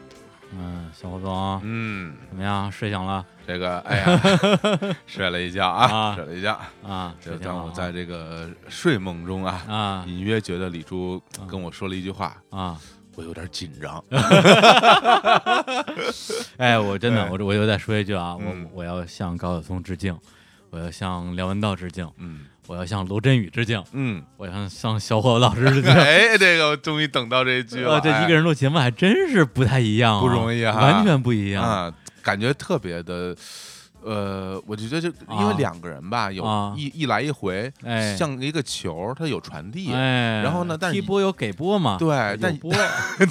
[0.52, 2.70] 嗯，小伙总，嗯，怎么样？
[2.70, 4.20] 睡醒了这个哎呀，
[5.06, 6.60] 睡了一觉啊，啊睡了一觉。
[6.86, 7.14] 啊？
[7.18, 11.18] 就睡醒了啊当我在这个睡梦中啊，啊隐约觉得李珠
[11.48, 12.78] 跟我说了一句话，啊！
[13.16, 14.04] 我有点紧张。
[16.58, 20.14] 哎，我真的，哎我我又再说一句啊，嗯我我要向高晓松致敬，
[20.74, 25.92] 我要向梁文道致敬，嗯我要向罗振宇致敬，嗯，我要向小伙子老师致敬。
[25.92, 31.62] 哎，这个我终于等到这一句了，呃，这哎一个人录节目还真是不太一样啊，不容易啊完全不一样。
[31.62, 33.36] 啊，感觉特别的。
[34.06, 41.96] 呃，我就觉得就因为啊两个人吧，有啊一一来一回，哎像一个球，它有传递，哎，然后呢但是踢波有给波嘛？
[41.98, 42.70] 对有但波，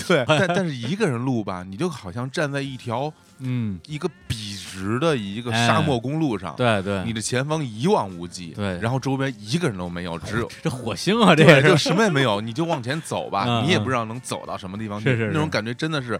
[0.07, 4.42] 对，但 但是一个人录吧，你就好像站在一条嗯，一个笔
[4.73, 8.79] 直的一个哎沙漠公路上，对对，你的前方一望无际，对。
[8.79, 11.77] 然后周边一个人都没有，只有这火星啊，这个，就。
[11.77, 16.19] 什么也没有，你就往前走吧，你也不知道能走到什么地方去，是是是那种感觉真的是，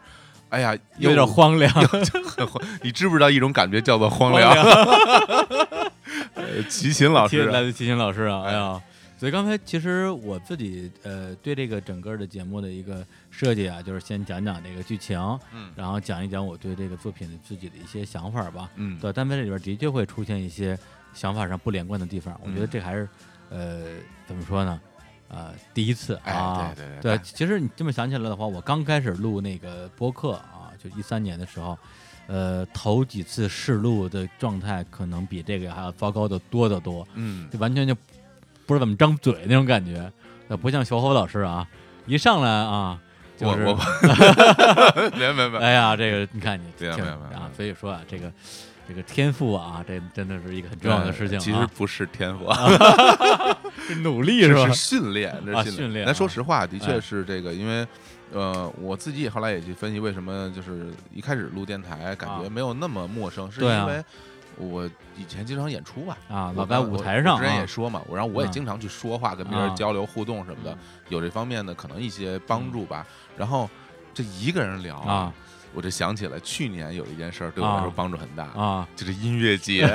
[0.50, 1.72] 哎呀，有点荒凉，
[2.84, 4.52] 你知不知道一种感觉叫做荒凉？
[6.36, 8.58] 呃 齐秦老师来自齐秦老师啊，哎哎。
[8.58, 8.82] 呀。
[9.24, 15.18] 所以刚才其实我自己呃对这个整个的节目的一个设计啊，就是先讲讲这个剧情，
[15.54, 18.70] 嗯然后讲一讲我对这个作品的自己的一些想法吧。
[18.76, 20.78] 嗯，对，但在这里边的确会出现一些
[21.14, 23.08] 想法上不连贯的地方，我觉得嗯这还是
[23.50, 23.86] 呃
[24.28, 24.78] 怎么说呢？
[25.30, 31.80] 呃，第一次哎啊，对对对对其实你这么想起来的话，我刚开始录那个播客啊，就一三年的时候，
[32.28, 37.96] 呃，头几次试录的状态可能比这个还要糟糕的多得多，嗯，就完全就
[38.66, 40.12] 不知道怎么张嘴那种感觉，
[40.48, 41.68] 那，不像小侯老师啊，
[42.06, 43.00] 一上来啊。
[43.36, 47.34] 就是我我 没没没，哎呀，这个你看你挺没有没有没。
[47.34, 48.32] 有啊，所以说啊，这个
[48.88, 51.42] 这个天赋啊，这真的是一个很重要的事情啊。
[51.42, 52.46] 其实不是天赋，
[53.88, 54.68] 是努力是吧？
[54.68, 54.98] 是是？
[55.00, 56.08] 训练，这啊是训练啊。
[56.08, 56.80] 咱说实话，的哎。
[56.80, 57.86] 确是这个，因为
[58.32, 62.50] 呃，我自己也后来也去分析为什么就是一开始录电台感觉啊。
[62.52, 64.04] 没有那么陌生，是因为
[64.58, 66.18] 我以前经常演出吧。
[66.30, 70.78] 啊，老在舞台上啊之前啊也说嘛，我然后我也嗯经常去说话，跟别啊人交流互动什么的嗯，
[71.10, 73.06] 有这方面的可能一些帮助吧。
[73.38, 73.70] 然后
[74.14, 75.34] 这一个人聊啊，
[75.74, 79.88] 我就想起来去年有一件事儿对我来说啊帮助很大，啊就是音乐节。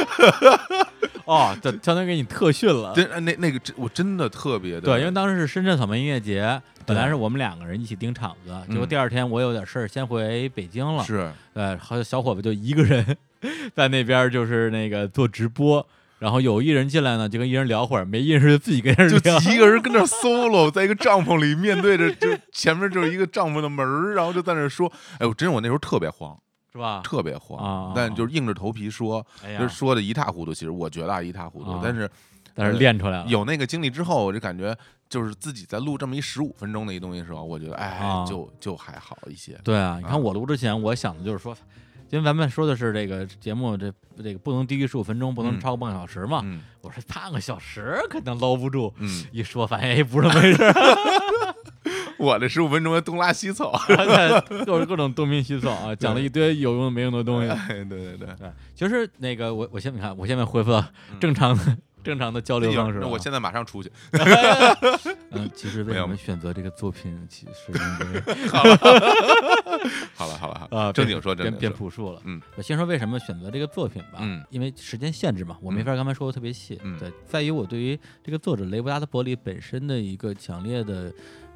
[1.24, 2.92] 哦，这相当于给你特训了。
[2.94, 11.04] 真那那个真我真的特别的对，因为当时是深圳草莓音乐节，本来是我们两个人一起盯场子，结果嗯第二天我有点事儿，先回北京了。
[11.04, 13.16] 是呃，好像小伙子就一个人
[13.74, 15.86] 在那边就是那个做直播，
[16.18, 19.38] 然后有一人进来呢，就跟一人聊会儿，没一人就自己跟人就聊。
[19.40, 26.36] 一个人跟那 solo，在一个帐篷里，面对着就前面就是一个帐篷的门儿，然后就在那说，哎，我真是我那时候特别慌，
[26.72, 27.00] 是吧？
[27.02, 29.24] 特别啊慌，但就是硬着头皮说，
[29.58, 30.52] 就是，说的一塌糊涂。
[30.54, 32.08] 其实我觉得啊，一塌糊涂啊，但是
[32.54, 34.76] 但是练出来了，有那个经历之后，我就感觉
[35.08, 39.58] 就是自己在录这么一十五分钟的一东西的时候，我觉得哎啊，就就还好一些。
[39.64, 41.56] 对啊，你啊看我录之前，我想的就是说，
[42.10, 43.92] 因为咱们说的是这个节目，这
[44.22, 46.40] 这个不能低于十五分钟，不能嗯超过半个小时嘛。
[46.44, 50.72] 嗯我说半个小时肯定搂不住，嗯，一说发现也不是那么回事儿，
[52.20, 53.72] 我的十五分钟东拉西凑，
[54.66, 57.48] 就是各种东拼西凑啊，讲了一堆有用的没用的东西。
[57.48, 60.84] 哎，对对对，对，其实那个我我现在你看，我现在恢复到
[61.18, 63.00] 正常的、正常的交流方式啊。
[63.02, 63.90] 那我现在马上出去。
[65.32, 68.20] 嗯，其实为什么选择这个作品，其实因为
[68.52, 68.76] 好了
[70.14, 72.20] 好了好了，啊，正经说变变正经说，朴素了。
[72.24, 74.18] 嗯，我先说为什么选择这个作品吧。
[74.20, 76.78] 嗯，因为时间限制嘛，我没法刚才说的特别细。
[76.84, 81.10] 嗯对，在于我对于这个作者雷布拉德伯里本身的一个强烈的。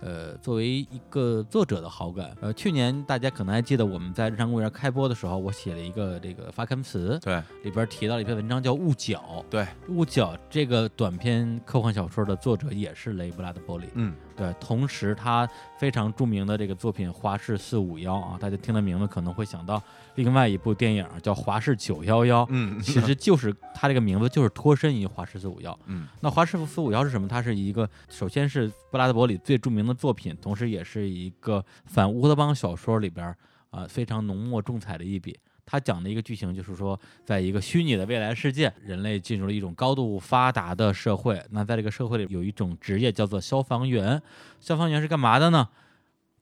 [0.05, 9.19] 呃，作为一个作者的好感，呃，去年大家可能还记得我们在日常公园开播的时候，我写了一个这个发刊词，对里边提到了一篇文章叫《雾角》。
[9.49, 13.87] 对，《雾角》这个短篇科幻小说的作者也是雷布拉德波利。
[13.95, 15.49] 嗯对，同时他
[15.79, 19.83] 非常著名的这个作品《华氏四五幺》啊，大家听了名字可能会想到
[20.17, 25.79] 另外一部电影叫《华氏九幺幺》，嗯其实就是他这个名字就是脱身于华氏四五幺。
[25.87, 27.29] 嗯那华氏四五幺是什么？
[27.29, 33.37] 它是一个首先是布拉德伯里最著名的作品，同时也是一个反乌托邦小说里边儿
[33.71, 35.37] 啊、非常浓墨重彩的一笔。
[35.67, 41.43] 他讲的一个剧情就是说，在一个虚拟的未来世界，人类进入了一种高度发达的社会。
[41.51, 44.21] 那在这个社会里，有一种职业叫做消防员。
[44.61, 45.69] 消防员是干嘛的呢？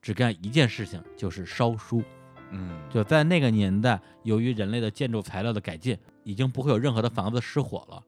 [0.01, 2.03] 只干一件事情，就是烧书。
[2.51, 8.03] 嗯，就在那个年代，由于人类的建筑材料的改进，已经不会有任何的房子失火了。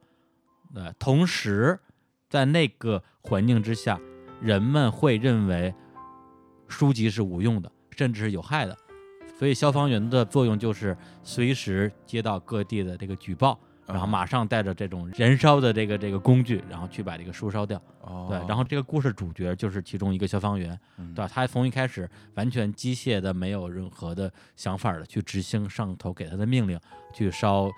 [0.74, 1.80] 对，同时
[2.30, 4.00] 在那个环境之下，
[4.42, 5.74] 人们会认为
[6.68, 8.78] 书籍是无用的，甚至是有害的。
[9.38, 17.82] 所以消防员的作用就是随时接到各地的这个举报，然后马上带着这种燃烧的这个这个工具，然后去把这个书烧掉。
[18.02, 21.30] 哦，对，然后这个故事主角就是其中一个消防员，嗯对吧？
[21.32, 26.80] 他从一开始完全机械的，没有任何的想法的去执行上头给他的命令，
[27.14, 27.70] 去烧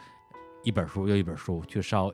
[0.64, 2.14] 一本书又一本书，去烧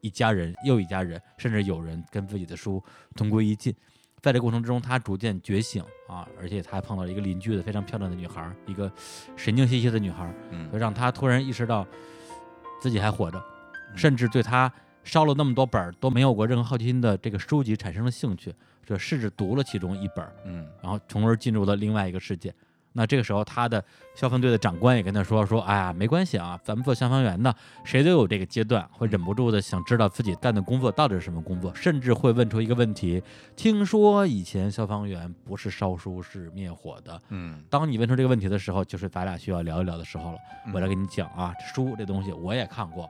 [0.00, 2.82] 一家人又一家人，甚至有人跟自己的书
[3.14, 3.74] 同归于尽。
[4.20, 8.90] 在这过程之中，他逐渐觉醒啊，而且他还碰到了一个邻居的非常漂亮的女孩儿，一个
[9.36, 11.86] 神经兮兮的女孩儿，嗯就让他突然意识到
[12.80, 13.38] 自己还活着，
[13.90, 14.70] 嗯甚至对他
[15.04, 18.54] 烧了那么多本儿都没有过任何好奇心的这个书籍产生了兴趣，
[18.84, 22.54] 就试着读了其中一本儿，嗯然后从而进入了另外一个世界。
[22.98, 23.82] 那这个时候，他的
[24.16, 27.54] 消防队的长官也跟他说：“说，哎呀，没关系啊，咱们做消防员的，
[27.84, 33.22] 谁都有这个阶段，会忍不住的想知道自己干的工作到底是什么工作，甚至会问出一个问题：
[33.54, 37.22] 听说以前消防员不是烧书，是灭火的。
[37.28, 40.38] 嗯当你问出这个问题的时候，就是咱俩需要聊一聊的时候了。
[40.66, 43.08] 嗯我来跟你讲啊，书这东西我也看过，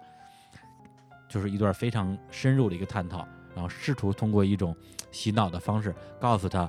[1.30, 4.76] 就是一段非常深入的一个探讨，然后试图通过一种
[5.10, 6.68] 洗脑的方式告诉他，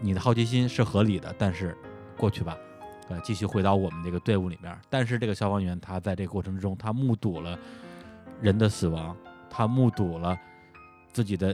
[0.00, 1.76] 你的好奇心是合理的，但是
[2.22, 2.56] 过去吧，
[3.08, 4.72] 呃，继续回到我们这个队伍里面。
[4.88, 7.58] 但是这个消防员他在这个过程之中，他目睹了
[8.40, 9.16] 人的死亡，
[9.50, 10.38] 他目睹了
[11.12, 11.52] 自己的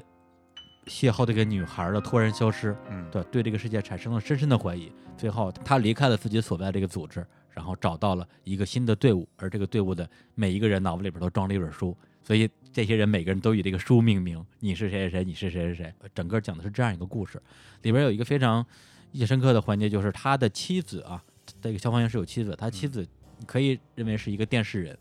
[0.85, 4.93] 邂逅这个女孩的突然消失，嗯对对这个世界产生了深深的怀疑。
[5.17, 14.45] 最后，他离开了自己所在这个组织，然后找到了一个新的队伍，而这个队伍的每一个人脑子里边都装了一本书，所以这些人每个人都以这个书命名。
[14.61, 15.95] 你是谁谁谁，你是谁谁谁。
[16.15, 17.43] 整个讲的是这样一个故事，
[17.81, 18.65] 里边有一个非常
[19.13, 21.23] 印象深刻的环节，就是他的妻子啊，
[21.61, 23.07] 这个消防员是有妻子，他妻子
[23.47, 24.97] 可以认为是一个电视人。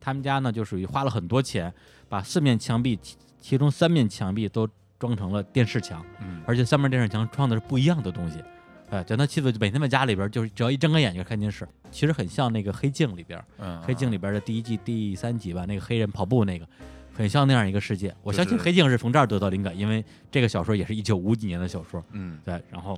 [0.00, 1.72] 他们家呢就属于花了很多钱，
[2.08, 4.68] 把四面墙壁，其其中三面墙壁都
[4.98, 6.04] 装成了电视墙。
[6.20, 8.42] 嗯而且三面电视墙装的是不一样的东西。
[8.90, 16.64] 哎，就他妻子每天在家里边，就是只要一睁开眼睛看电视，其实很像那个《黑镜》里边，嗯，《黑镜》里边的第一季第三集吧，那个黑人跑步那个，
[17.12, 18.14] 很像那样一个世界。
[18.22, 22.00] 我相信《黑镜》是从这儿得到灵感，因为这个小说也是一九五几年的小说。
[22.12, 22.96] 嗯，对，然后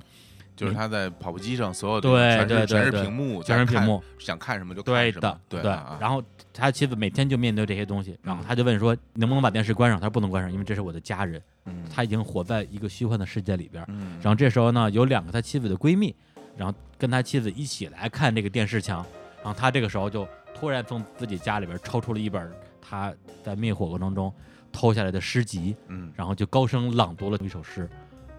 [0.59, 6.21] 就是他在跑步机上所有的对全是全是对对对屏幕，全是屏幕，想看什么就看什么，，对对啊，然后
[6.53, 9.97] 他妻子每天就面对这些东西，然后嗯他就问说，能不能把电视关上？
[9.97, 11.41] 他说不能关上，因为这是我的家人。
[11.65, 13.83] 嗯他已经活在一个虚幻的世界里边。
[13.87, 16.13] 嗯，然后这时候呢，有两个他妻子的闺蜜，
[16.57, 19.05] 然后跟他妻子一起来看这个电视墙。
[19.43, 23.13] 然后他这个时候就突然从自己家里边抽出了一本他
[23.43, 24.33] 在灭火过程中
[24.71, 27.87] 偷下来的诗集，嗯然后就高声朗读了一首诗。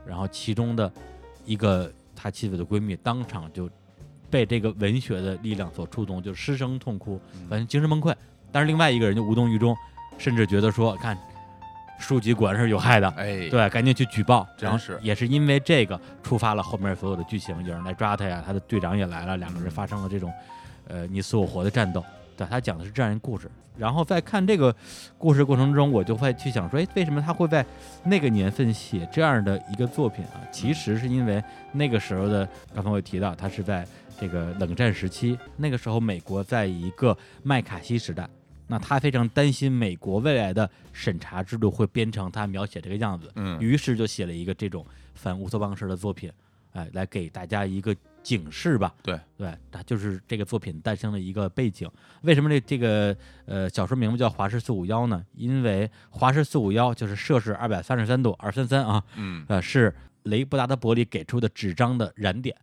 [0.04, 0.92] 然后其中的
[1.44, 3.68] 一个他妻子的闺蜜当场就
[4.28, 8.14] 被这个文学的力量所触动，就失声痛哭，嗯完全精神崩溃。
[8.52, 9.74] 但是另外一个人就无动于衷，
[10.18, 11.16] 甚至觉得说，看
[11.98, 14.46] 书籍果然是有害的，哎，对，赶紧去举报。
[14.58, 20.32] 然后是也是因为这个触发了后面所有的剧情，有人来抓他呀，他的队长也来了，两个人发生了这种
[20.88, 22.04] 呃你死我活的战斗。
[22.40, 23.50] 对，他讲的是这样一个故事。
[23.76, 24.74] 然后在看这个
[25.18, 27.64] 故事过程中，我就会去想说，哎，为什么他会在
[28.02, 30.40] 那个年份写这样的一个作品啊？
[30.50, 31.42] 其实是因为
[31.72, 33.86] 那个时候的，刚才我也提到，他是在
[34.18, 38.26] 这个冷战时期，那个时候美国在一个麦卡锡时代，
[38.66, 44.82] 那他非常担心美国未来的审查制度会变成他描写这个样子，嗯于是就写了一个这种
[45.14, 46.30] 反乌托邦式的作品，
[46.72, 47.94] 哎，来给大家一个
[48.30, 48.94] 警示吧。
[49.02, 51.90] 对对，它就是这个作品诞生的一个背景。
[52.22, 55.26] 为什么这这个呃小说名字叫《华氏四五幺》呢？
[55.34, 59.92] 因为华氏四五幺就是摄氏二百三十三度二三三啊，嗯呃，是
[60.22, 62.56] 雷布达德伯里给出的纸张的燃点。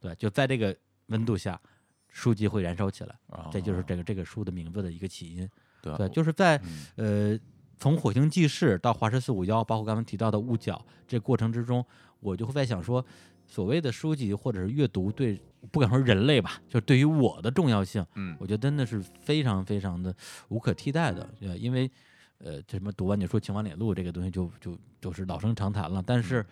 [0.00, 0.74] 对，就在这个
[1.08, 1.60] 温度下，
[2.08, 3.14] 书籍会燃烧起来。
[3.28, 5.46] 啊这就是这个这个书的名字的一个起因。
[5.82, 6.56] 对对，就是在
[6.96, 7.38] 嗯呃，
[7.76, 11.84] 从火星记事到华氏四五幺，包括刚刚提到的雾角这过程之中，
[12.20, 13.04] 我就会在想说，
[13.50, 15.36] 所谓的书籍或者是阅读对，
[15.72, 20.14] 不敢说人类吧，就对于我的重要性，嗯我觉得真的是非常非常的
[20.50, 21.90] 无可替代的，呃，因为
[22.38, 26.00] 呃，这什么读万卷书行万里路这个东西就就就是老生常谈了。
[26.06, 26.46] 但是，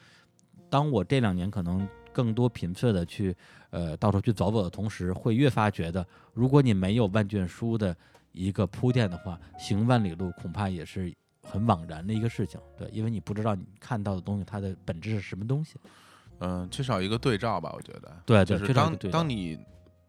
[0.69, 3.35] 当我这两年可能更多频次的去
[3.71, 6.05] 呃到处去走走的同时，会越发觉得，
[6.35, 7.97] 如果你没有万卷书的
[8.33, 12.61] 一个铺垫的话，行万里路恐怕也是很枉然的一个事情。
[12.77, 15.77] 对，因为你不知道你看到的东西它的本质是什么东西。
[16.41, 18.17] 嗯，缺少一个对照吧，我觉得。
[18.25, 19.59] 对对就是当当你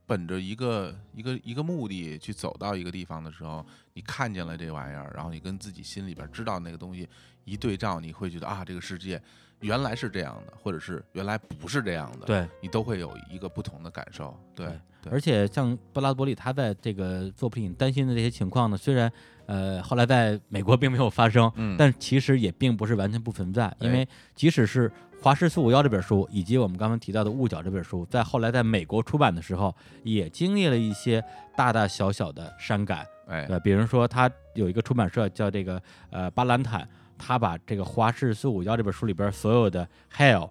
[0.06, 7.08] 本着一个一个一个目的去走到一个地方的时候，你看见了这玩意儿，然后你跟自己心里边知道那个东西
[7.46, 9.22] 一对照，你会觉得啊，这个世界
[9.60, 14.36] 原来是这样的，或者是原来不是这样的，对，你都会有一个不同的感受。
[14.56, 14.68] 对
[15.02, 19.12] 对，而且像布拉德伯里他在这个作品担心的这些情况呢，虽然
[19.46, 24.90] 呃后来在美国并没有发生，嗯但其实也并不是完全不存在，因哎为即使是
[25.22, 31.22] 《华氏四五幺》这本书，以及我们刚刚提到的《雾角》这本书，在后来在美国出版的时候，也经历了一些
[31.58, 33.06] 大大小小的删改。
[33.28, 36.88] 哎，对，比如说他有一个出版社叫这个呃巴兰坦，
[37.18, 39.86] 他把这个《华氏四五幺》这本书里边所有的
[40.16, 40.50] hell、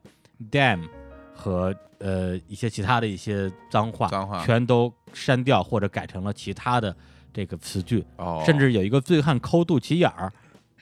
[0.51, 0.87] damn
[1.35, 6.95] 和呃一些其他的一些脏话，脏话全都删掉或者改成了其他的
[7.33, 10.31] 这个词句，哦，甚至有一个醉汉抠肚脐眼儿，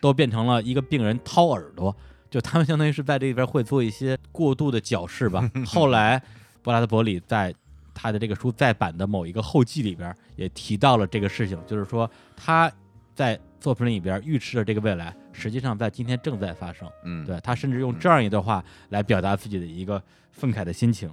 [0.01, 1.95] 都变成了一个病人掏耳朵。
[2.37, 5.51] 就他们相当于是在这里边会做一些过度的矫饰吧。
[5.65, 6.23] 后来，
[6.61, 7.55] 布拉德伯里在
[7.95, 12.71] 他的这个书再版的某一个后记里边也提到了这个事情，就是说他
[13.15, 16.87] 在作品里边预示的这个未来，实际上在今天正在发生。
[17.05, 21.11] 嗯，对他甚至用这样一段话来表达自己的一个愤慨的心情。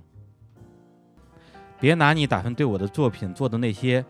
[1.80, 4.04] 别拿你打算对我的作品做的那些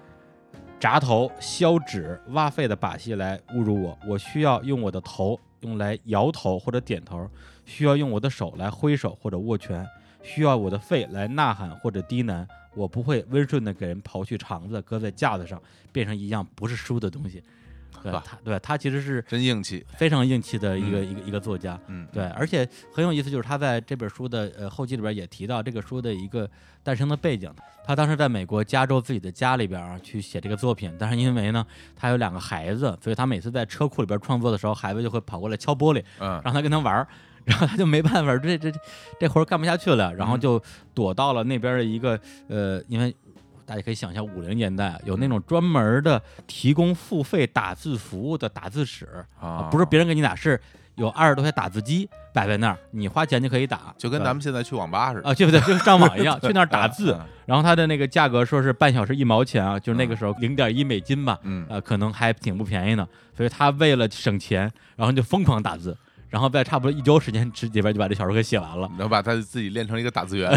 [0.80, 3.95] 铡头、削纸、挖肺的把戏来侮辱我。
[4.07, 7.27] 我需要用我的头用来摇头或者点头，
[7.65, 9.85] 需要用我的手来挥手或者握拳，
[10.22, 12.45] 需要我的肺来呐喊或者低喃。
[12.76, 15.61] 我不会温顺的给人刨去肠子，搁在架子上，
[15.91, 17.44] 变成一样不是书的东西。
[18.02, 19.86] 对呵他，对他其实是真硬气。
[19.98, 21.80] 非常硬气的一个、嗯一个一个作家。
[21.88, 26.49] 嗯，对，而且很有意思，就是他在这本书的呃后记里边也提到这个书的一个
[26.82, 27.53] 诞生的背景。
[27.86, 31.65] 他当时在美国加州自己的家里边啊去写这个作品，但是因为呢
[31.95, 37.07] 他有两个孩子，所以他每次在车库里边创作的时候，孩子就会跑过来敲玻璃，嗯，让他跟他玩儿。
[37.45, 38.80] 然后他就没办法，这这这
[39.20, 40.64] 这活儿干不下去了，然后就
[40.94, 42.18] 躲到了那边的一个
[42.48, 43.14] 呃，因为
[43.65, 50.60] 大家可以想象五零年代啊有那种专门的提供付费打字服务的打字室，啊不是别人给你打，是
[50.95, 55.60] 有二十多台打字机摆在那儿，你花钱就可以打，就跟咱们现在去网吧似的啊，对不对？
[55.61, 63.07] 就跟上网一样， 去那儿打字嗯，然后它的那个价格说是半小时一毛钱啊，就是那个时候零点一美金吧，嗯，呃，可能还挺不便宜呢。
[63.35, 65.98] 所以他为了省钱，然后就疯狂打字，
[66.34, 70.49] 然后在差不多一周时间之里边就把这小说给写完了，然后把他自己练成一个打字员，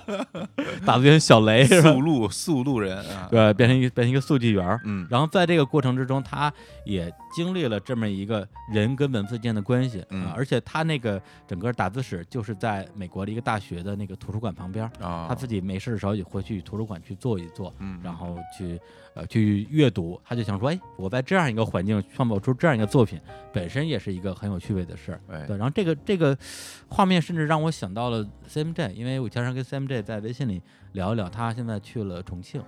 [0.86, 2.00] 打字员小雷速？
[2.00, 6.50] 录速录人啊，对，变成一个变成一个速记员然后在这个过程之中，他
[6.86, 18.80] 也经历了这么一个人跟文字间的关系啊、嗯而且他那个整个打字室就是在美国的一个大学的那个图书馆旁边儿，啊，他自己没事的时候也会去图书馆去坐一坐，嗯，然后去
[19.14, 23.20] 呃去阅读，他就想说，哎，我在这样一个环境创造出这样一个作品，
[23.52, 25.20] 本身也是一个很有趣味的事儿。
[25.28, 25.46] 哎。
[25.46, 26.36] 对，然后这个这个
[26.88, 30.62] 画面甚至让我想到了 CMJ，因为我经常跟 CMJ 在微信里
[30.92, 32.62] 聊一聊，他现在去了重庆。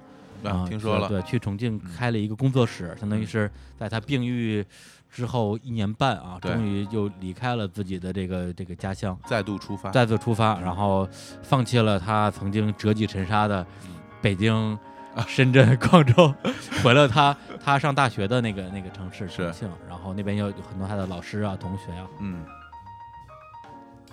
[0.44, 1.90] 啊，听说了，对，去重庆嗯。
[1.96, 4.64] 开了一个工作室，相当于是在他病愈
[5.10, 11.08] 之后一年半啊，终于又离开了自己的这个这个家乡，再度出发，再次出发，然后
[11.42, 13.94] 放弃了他曾经折戟沉沙的嗯。
[14.22, 14.78] 北京、
[15.26, 16.34] 深圳、广州，
[16.82, 22.44] 回了他他上大学的那个那个城市重庆，然后那边有有很多他的老师啊、同学啊，嗯。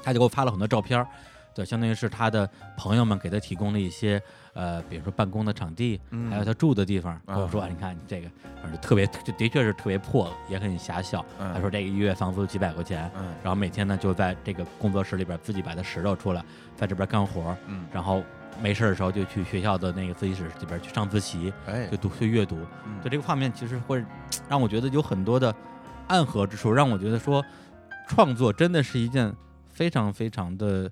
[0.03, 1.07] 他就给我发了很多照片儿，
[1.55, 4.21] 对，相当于是他的朋友们给他提供了一些
[4.53, 6.30] 呃，比如说办公的场地，嗯。
[6.31, 8.30] 还有他住的地方，我说，啊你看你这个，
[8.61, 11.25] 反正特别，就的确是特别破，也很狭小。
[11.39, 11.53] 嗯。
[11.53, 13.34] 他说这个一月房租几百块钱，嗯。
[13.43, 16.43] 然后每天呢就在这个工作室里边自己把它拾掇出来，
[16.75, 18.23] 在这边干活，嗯，然后
[18.61, 21.88] 没事的时候就去学校的那个自习室里边去上自习，哎。
[21.88, 22.57] 就，读去阅读。
[22.85, 23.01] 嗯。
[23.03, 24.03] 就这个画面其实会
[24.47, 25.53] 让我觉得有很多的
[26.07, 27.43] 暗合之处，让我觉得说
[28.07, 29.34] 创作真的是一件
[29.71, 30.91] 非常非常的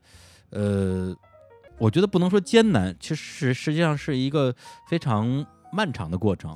[0.49, 1.15] 呃，
[1.81, 4.53] 我觉得不能说艰难，其实实际上是一个
[4.87, 5.43] 非常
[5.73, 6.55] 漫长的过程。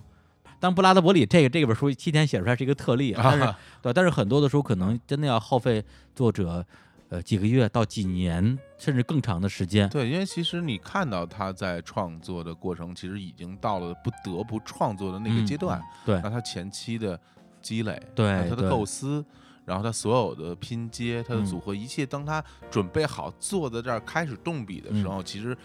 [0.59, 5.83] 当布拉德伯里这个这本书七天写出来是一个特例啊，但是啊对，但是很多的书可能真的要耗费
[6.13, 6.63] 作者
[7.09, 9.89] 呃几个月到几年甚至更长的时间。
[9.89, 15.81] 对，因为其实你看到他在创作的过程，其实已经到了不得不创作的那个嗯阶段。
[16.05, 17.19] 对那他前期的
[17.63, 19.25] 积累，对他的构思，
[19.65, 21.45] 然后他所有的拼接，他的嗯。
[21.45, 25.09] 组合，一切，当他准备好坐在这儿开始动笔的时嗯。
[25.09, 25.57] 候，其实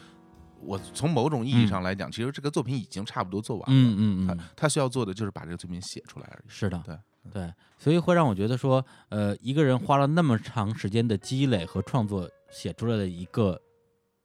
[0.61, 3.75] 我从某种意义上来讲，其实这个作品已经差不多做完了。
[3.75, 3.97] 嗯。
[3.99, 6.49] 嗯嗯他，他需要做的就是把这个作品写出来而已。
[6.49, 6.97] 是的，对。
[7.31, 13.61] 对，所以会让我觉得说，呃，一个人花了那么长时间的积累和创作写出来的一个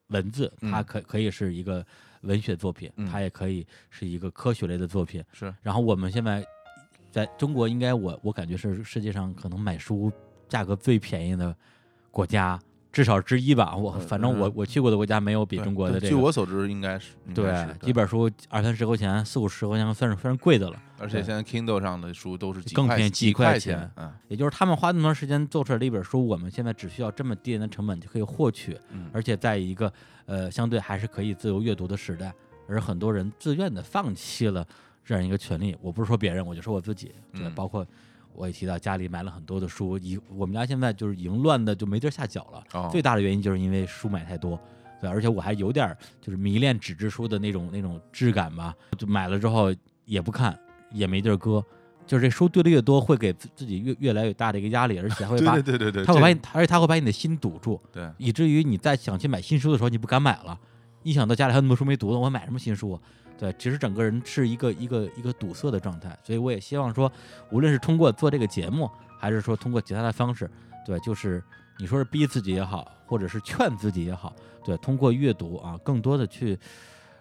[0.07, 1.85] 文字，它嗯可可以是一个
[2.21, 3.05] 文学作品，嗯。
[3.05, 5.21] 它也可以是一个科学类的作品。
[5.33, 6.41] 是，然后我们现在
[7.15, 10.11] 在中国，应该我我感觉是世界上可能买书
[10.49, 11.55] 价格最便宜的
[12.11, 12.59] 国家，
[12.91, 13.73] 至少之一吧。
[13.73, 16.09] 我嗯反正我嗯我去过的国家没有比中国的这个。
[16.09, 20.75] 据我所知，应该是对是，几本书二三十块钱、四五十块钱算是非常贵的了。
[20.99, 29.89] 而且现在 Kindle 上的书都是更便宜几块几块钱嗯也就是他们花那么长时间做出来的一本书，我们现在只需要这么低廉的成本就可以获取，嗯，而且在一个
[30.25, 32.33] 呃相对还是可以自由阅读的时代，
[32.67, 34.67] 而很多人自愿的放弃了
[35.05, 35.77] 这样一个权利。
[35.79, 37.85] 我不是说别人，我就说我自己，对，嗯包括
[38.33, 42.63] 我也提到家里买了很多的书，已我们家现在就是已经乱的就没地儿下脚了。
[42.73, 44.59] 哦最大的原因就是因为书买太多。
[44.99, 49.73] 对，而且我还有点儿就是迷恋纸质书的那种那种质感吧，就买了之后
[50.05, 50.57] 也不看，
[50.91, 51.63] 也没地儿搁，
[52.07, 60.57] 就是这书堆的越多，会给自自己越越来越大的一个压力，而且会把对对对对，这它会把你，而且他会把你的心堵住，对以至于你在想去买新书的时候，你不敢买了。
[61.03, 62.99] 一想到家里还有那么多书没读呢，我买什么新书啊？
[63.37, 67.11] 对，其实整个人是一个一个一个堵塞的状态，所以我也希望说，
[67.51, 68.89] 无论是通过做这个节目，
[69.19, 70.49] 还是说通过其他的方式，
[70.85, 71.43] 对，就是
[71.77, 74.33] 你说是逼自己也好，或者是劝自己也好，
[74.63, 76.57] 对，通过阅读啊，更多的去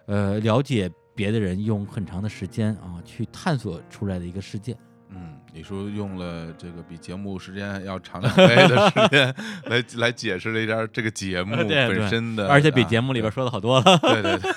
[0.05, 4.75] 呃了解别的人用很长的时间啊去探索出来的一个世界。
[5.09, 9.33] 嗯，李叔用了这个比节目时间要长两倍的时间
[9.65, 13.97] 来来解释了一下这个节目本身的，而且比啊节目里边说的好多了。
[13.99, 14.51] 对 对对，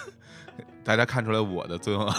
[0.88, 2.02] 大家看出来我的作用，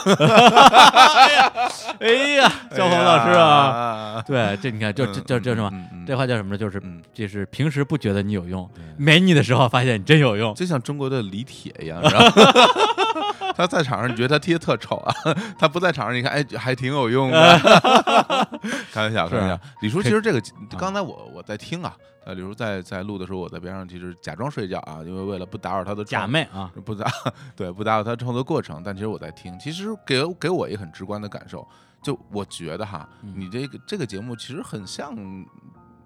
[2.00, 5.72] 哎呀，小黄老师啊，啊，对，这你看，这这这这什么？
[6.06, 6.58] 这话叫什么呢？
[6.58, 10.54] 就是嗯就是平时不觉得你有用，没你的时候发现你真有用。
[10.54, 12.32] 就像中国的李铁一样，你知道吗？
[13.60, 15.14] 他在场上你觉得他踢的特丑啊，
[15.60, 17.60] 他不在场上你看，哎，还挺有用的。
[18.94, 19.60] 开玩笑，开玩笑。
[19.82, 20.42] 李叔其实这个，
[20.78, 27.12] 刚才我我在听啊，呃，李叔在在录的时候，我在边上其实假装睡觉啊，因为为了不打扰他的假创妹啊，不打
[27.54, 31.68] 对不打扰他创作过程，但其实我在听，其实给给我一个很直观的感受，
[32.02, 33.34] 就我觉得哈，嗯。
[33.36, 35.14] 你这个这个节目其实很像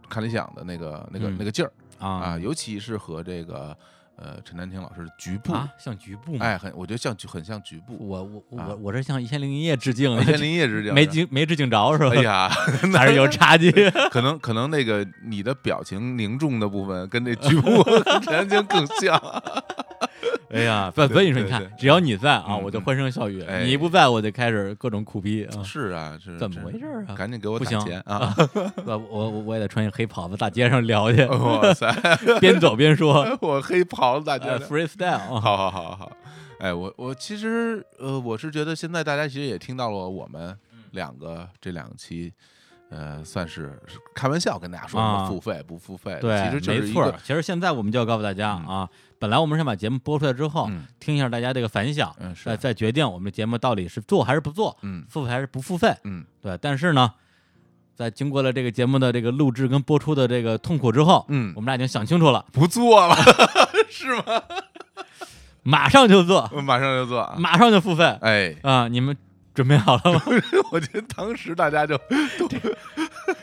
[0.10, 1.36] 看理想的那个那个嗯。
[1.38, 2.10] 那个劲儿啊。
[2.10, 3.78] 啊，尤其是和这个
[4.16, 6.46] 呃陈丹青老师局部，啊，像局部嘛。
[6.46, 12.12] 哎，很我觉得像局很像局部，我我啊我我这向一千零一夜致敬，一千零一夜致敬没敬没致敬着是吧？
[12.16, 12.50] 哎呀，
[12.94, 13.72] 还是有差距。
[14.12, 19.20] 可能可能那个你的表情凝重的部分跟那局部跟陈丹青更像，
[20.50, 23.64] 哎呀，不，所以说你看，只要你在啊，嗯我就欢声笑语；哎。
[23.64, 25.64] 你一不在，我就开始各种苦逼啊。
[25.64, 27.16] 是啊，是怎么回事儿啊？
[27.16, 27.80] 赶紧给我打不行。
[27.80, 28.36] 钱啊！
[28.86, 31.92] 我我我我也得穿一黑袍子，大街上聊去， 哇塞，
[32.40, 33.38] 边走边说。
[33.42, 35.40] 我黑袍子大家呃，freestyle 啊。
[35.42, 36.12] 好好好好，
[36.60, 40.56] 哎，我我其实呃，我是觉得现在大家其实也听到了我们
[40.92, 42.32] 两个这两期，
[42.90, 46.82] 呃，算是是开玩笑跟大家说付费不付费，对，其实就是。
[46.82, 48.88] 没错儿其实现在我们就要告诉大家啊，
[49.24, 55.96] 本来我们想把节目播出来之后，嗯听一下大家这个反响，嗯是再再决定我们的节目到底是做还是不做，嗯付费还是不付费。
[56.04, 57.10] 嗯对，但是呢，
[57.96, 63.16] 在经过了这个节目的这个录制跟播出的这个痛苦之后，嗯我，们俩已经想清楚了，不做了，
[63.90, 64.24] 是吗？
[65.62, 67.38] 马上就做，我马上就做啊！
[67.40, 68.90] 马上就付费哎，啊！
[68.90, 69.16] 你们
[69.54, 70.22] 准备好了吗？
[70.74, 71.98] 我觉得当时大家就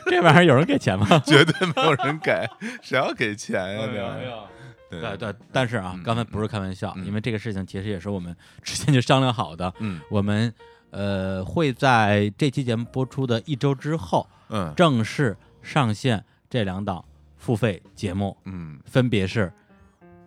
[0.05, 1.07] 这玩意儿有人给钱吗？
[1.25, 2.47] 绝对没有人给，
[2.83, 3.87] 谁要给钱呀？
[3.91, 4.60] 这哎呀对
[4.99, 7.05] 对对，但是啊嗯，刚才不是开玩笑，嗯。
[7.05, 10.01] 因为这个事情其实也是我们 之前就商量好的，嗯。
[10.09, 10.53] 我们
[10.89, 14.73] 呃会在这期节目播出的一周之后嗯。
[14.75, 17.03] 正式上线这两档
[17.37, 18.79] 付费节目，嗯。
[18.85, 19.51] 分别是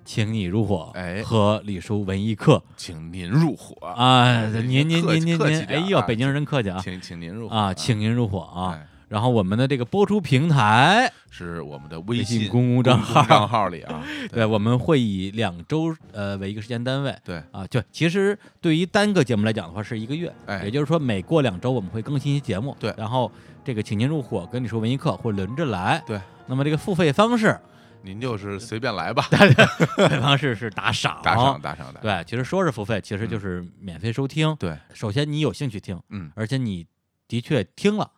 [0.04, 2.62] 请你入伙，哎和李叔文艺课。
[2.76, 8.80] 请您入伙，啊，您您您您您，哎呦，啊北京人真客气啊请请您入伙啊，请您入伙啊。
[9.04, 17.14] 哎然后我们的这个播出平台，是我们的微微信信公共账号账号里啊， 对，我们会以两周呃为一个时间单位。
[17.22, 20.64] 对，啊，就其实对于单个节目来讲的话是一个月，哎。
[20.64, 22.92] 也就是说每过两周我们会更新一期节目，对。
[22.96, 23.30] 然后
[23.62, 27.58] 这个请您入伙跟你说文艺课会轮着来，对，那么这个付费方式，
[28.02, 29.22] 您就是随便来吧，
[29.96, 36.86] 付费方式是打赏，打赏打赏打赏，对，其实说是付费，其实就是免费收听，对，首先你有兴趣听，嗯，而且你
[37.28, 38.10] 的确听了，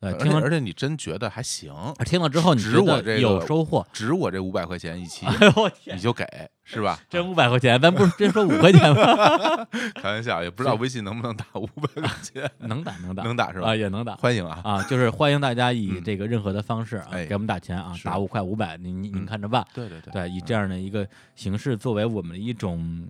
[0.00, 1.72] 呃，而且听了而且你真觉得还行，
[2.06, 6.24] 听了之后你值我这个有收获，值我这五百块钱一期，哎呦我天你，就给
[6.62, 7.00] 是吧？
[7.10, 9.66] 真五百块钱，咱不是真说五块钱吗？
[10.00, 13.74] 开玩笑，也不知道微信能不能打五百块钱， 能打能打能打是吧啊，？
[13.74, 14.14] 也能打。
[14.16, 14.60] 欢迎啊！
[14.62, 19.66] 啊，就是欢迎大家以嗯这个任何的方式啊，哎给我们打钱啊，打五块五百，您您看着办。
[19.74, 23.08] 对对对对，以这样的一个形式作为我们的一种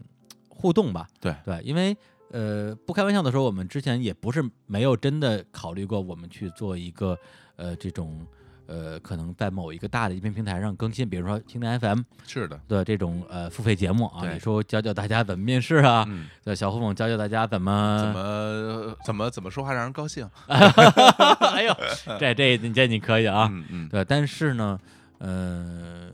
[0.48, 1.06] 互动吧。
[1.20, 1.94] 对对，因为
[2.30, 7.18] 呃，不开玩笑的说，我们之前也不是没有真的考虑过我们去做一个
[7.56, 8.26] 呃这种
[8.66, 20.28] 呃可能在某一个大的音频平台上更新，比如说蜻蜓 FM 是的，的这种呃付费节目啊，你说教教大家怎么面试啊，嗯，对，小胡总教教大家怎么怎么么怎么怎么说话让人高兴。
[20.46, 21.74] 哎呦，
[22.20, 24.78] 这这你这你可以啊，嗯嗯，对，但是呢，
[25.16, 26.07] 呃，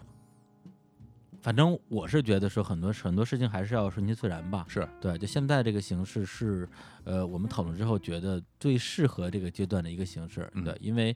[1.44, 4.64] 反正我是觉得说很多很多事情还是要顺其自然吧。
[4.66, 6.66] 是对，就现在这个形式是，
[7.04, 10.50] 呃，我们讨论之后觉得最适合这个阶段的一个形式。
[10.54, 11.14] 嗯对，因为，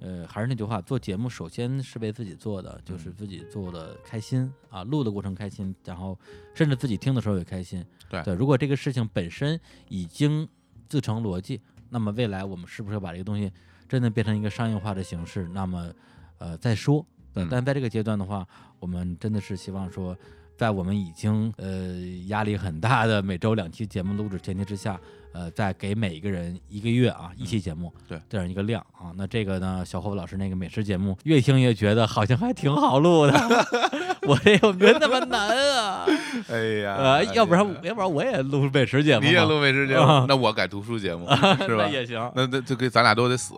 [0.00, 6.18] 呃，还是那句话，做节目首先是为自己做的，嗯就是自己做的开心啊，录的过程开心，然后
[6.52, 7.86] 甚至自己听的时候也开心。
[8.08, 10.48] 对对，如果这个事情本身已经
[10.88, 11.60] 自成逻辑，
[11.90, 13.52] 那么未来我们是不是要把这个东西
[13.88, 15.46] 真的变成一个商业化的形式？
[15.54, 15.94] 那么，
[16.38, 17.06] 呃，再说。
[17.50, 18.46] 但在这个阶段的话，
[18.78, 20.16] 我们真的是希望说，
[20.56, 21.94] 在我们已经呃
[22.28, 24.98] 压力很大的每周两期节目录制前提之下，
[25.32, 29.12] 呃，再给每一个人一个月啊一期节目，嗯对这样一个量啊。
[29.16, 33.32] 那这个呢，小侯老师那个美食节目，越听越觉得好像还挺好录的，
[34.26, 36.04] 我这有没有那么难啊？
[36.50, 41.26] 哎呀，呃，要不然哎要不然我也录美食节目，你也录美食节啊目，那我改读书节目
[41.64, 41.86] 是吧？
[41.88, 42.18] 也行。
[42.34, 43.54] 那那就给咱俩都得死，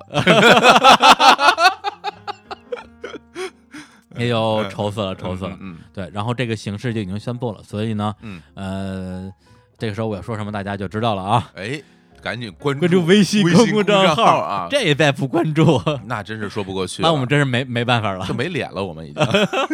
[4.15, 5.57] 哎呦，愁死了，愁死了。
[5.61, 9.33] 嗯对，然后这个形式就已经宣布了，所以呢，嗯，呃，
[9.79, 11.51] 这个时候我要说什么，大家就知道了啊。
[11.55, 11.83] 哎，
[12.23, 18.25] 赶紧关关注微信公众账号啊，这再不关注， 那真是说不过去，那我们真是没没办法了。
[18.27, 18.33] 就。
[18.33, 19.25] 没脸了，我们已经，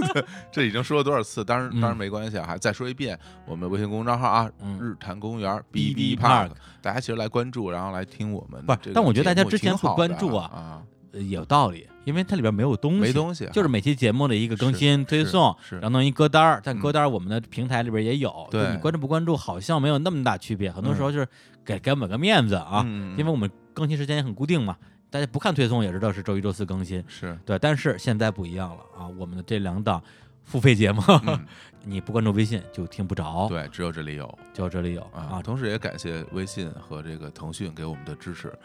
[0.51, 1.45] 这已经说了多少次？
[1.45, 1.81] 当然，嗯。
[1.81, 4.79] 当然没关系啊，还再说一遍，我们微信公众账号啊，嗯。
[4.81, 6.51] 日坛公园 BB Park Park，
[6.81, 10.81] 大家其实来关注，然后来听我们不是但我觉得大家之前不关注啊
[11.13, 15.75] 有道理，因为它里边没有东西，没东西啊，就是每期节目的一个更新推送，是。
[15.75, 16.81] 然后弄一歌单儿，但嗯。
[16.81, 20.97] 歌单儿我们的平台里边也有，就对你关注不关注好像没有那么大区别，很多嗯。
[20.97, 21.29] 时候就是
[21.65, 22.83] 给给我们个面子啊，
[23.19, 24.75] 因为我们更新时间也很固定嘛，
[25.11, 30.03] 大家不看推送也知道是周一周四更新，是，对，但是现在不一样了啊，我们的这两档
[30.45, 31.39] 付费节目，嗯，
[31.85, 34.39] 你不关注微信就听不着，，对，只有这里有。
[34.55, 38.53] 就这里有啊啊，，同时也感谢微信和这个腾讯给我们的支持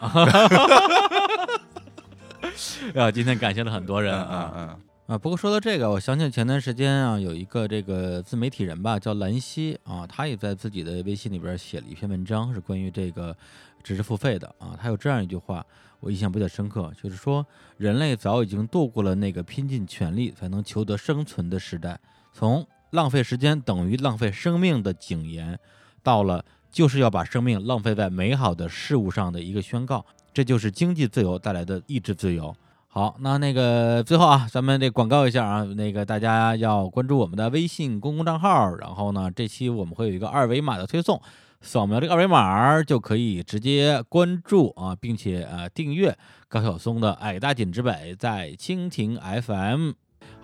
[2.94, 5.18] 啊，今天感谢了很多人嗯啊嗯嗯，啊。
[5.18, 13.36] 不过说到这个，我想起前段时间啊，有一个这个自媒体人吧，叫兰溪啊，他也在自己的微信里边写了一篇文章，是关于这个
[13.82, 14.78] 知识付费的啊。
[14.80, 15.64] 他有这样一句话，
[16.00, 17.44] 我印象比较深刻，就是说
[17.76, 21.98] 人类早已经度过了那个拼尽全力才能求得生存的时代，
[22.32, 25.58] 从浪费时间等于浪费生命的警言，
[26.02, 30.04] 到了就是要把生命浪费在美好的事物上的一个宣告。
[30.34, 32.54] 这就是经济自由带来的意志自由。
[32.88, 41.20] 好，那那个最后啊，咱们得广告一下啊，那个大家要关注我们的微信公共账号，然后呢，这期我们会有一个二维码的推送，
[41.60, 46.16] 扫描这个二维码就可以直接关注啊，并且呃订阅
[46.48, 49.92] 高晓松的《矮大紧之北》在蜻蜓 FM。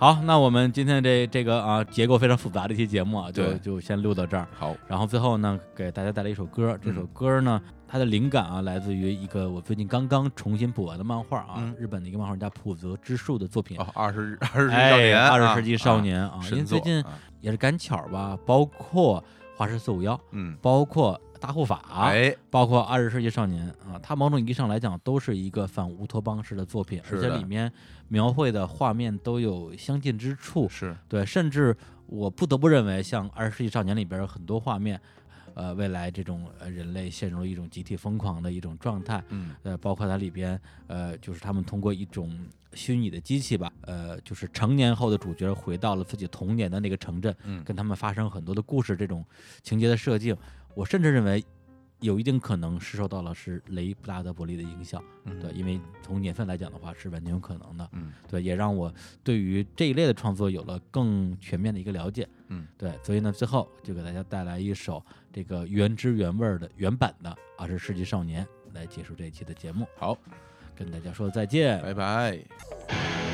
[0.01, 4.49] 好，那我们今天这这个啊结构非常复杂的一期节目啊，就就先录到这儿。
[4.59, 6.75] 好，然后最后呢，给大家带来一首歌。
[6.83, 13.79] 这首嗯歌呢，它的灵感啊，来自于一个我最近刚刚重新补完的漫画啊，嗯日本的一个漫画家浦泽之树的作品。
[13.79, 19.23] 哦，二十二十世纪少哎，年，啊二十世纪少啊年啊，因为最近啊也是赶巧吧，包括
[19.55, 27.73] 华氏四五幺，嗯，包括大护法，哎，包括二十世纪少年啊，它某种意义上来讲都是一个反乌托邦式的作品，而且里面
[28.09, 30.69] 描绘的画面都有相近之处。
[30.69, 31.75] 是，对，甚至
[32.07, 35.01] 我不得不认为，像《二十世纪少年》里边有很多画面，
[35.55, 39.55] 呃未来这种呃人类陷入了一种集体疯狂的一种状态，嗯。
[39.63, 42.39] 呃，包括它里边呃就是他们通过一种
[42.75, 47.65] 虚拟的机器吧，呃，就是成年后的主角回到了自己童年的那个城镇，嗯。
[47.65, 49.25] 跟他们发生很多的故事，这种
[49.63, 50.37] 情节的设定，
[50.75, 51.45] 我甚至认为
[52.01, 58.93] 有一定可能是受到了是雷布拉德伯利的影响，嗯对，因为从年份来讲的话是完全有可能的，嗯对，也让我
[59.23, 70.17] 对于这一类的创作有了更全面的一个了解，嗯，对，所以呢，最后就给大家带来一首这个原汁原味的原版的《二十世纪少年》来结束这一期的节目，好，
[70.75, 73.30] 跟大家说再见，拜拜。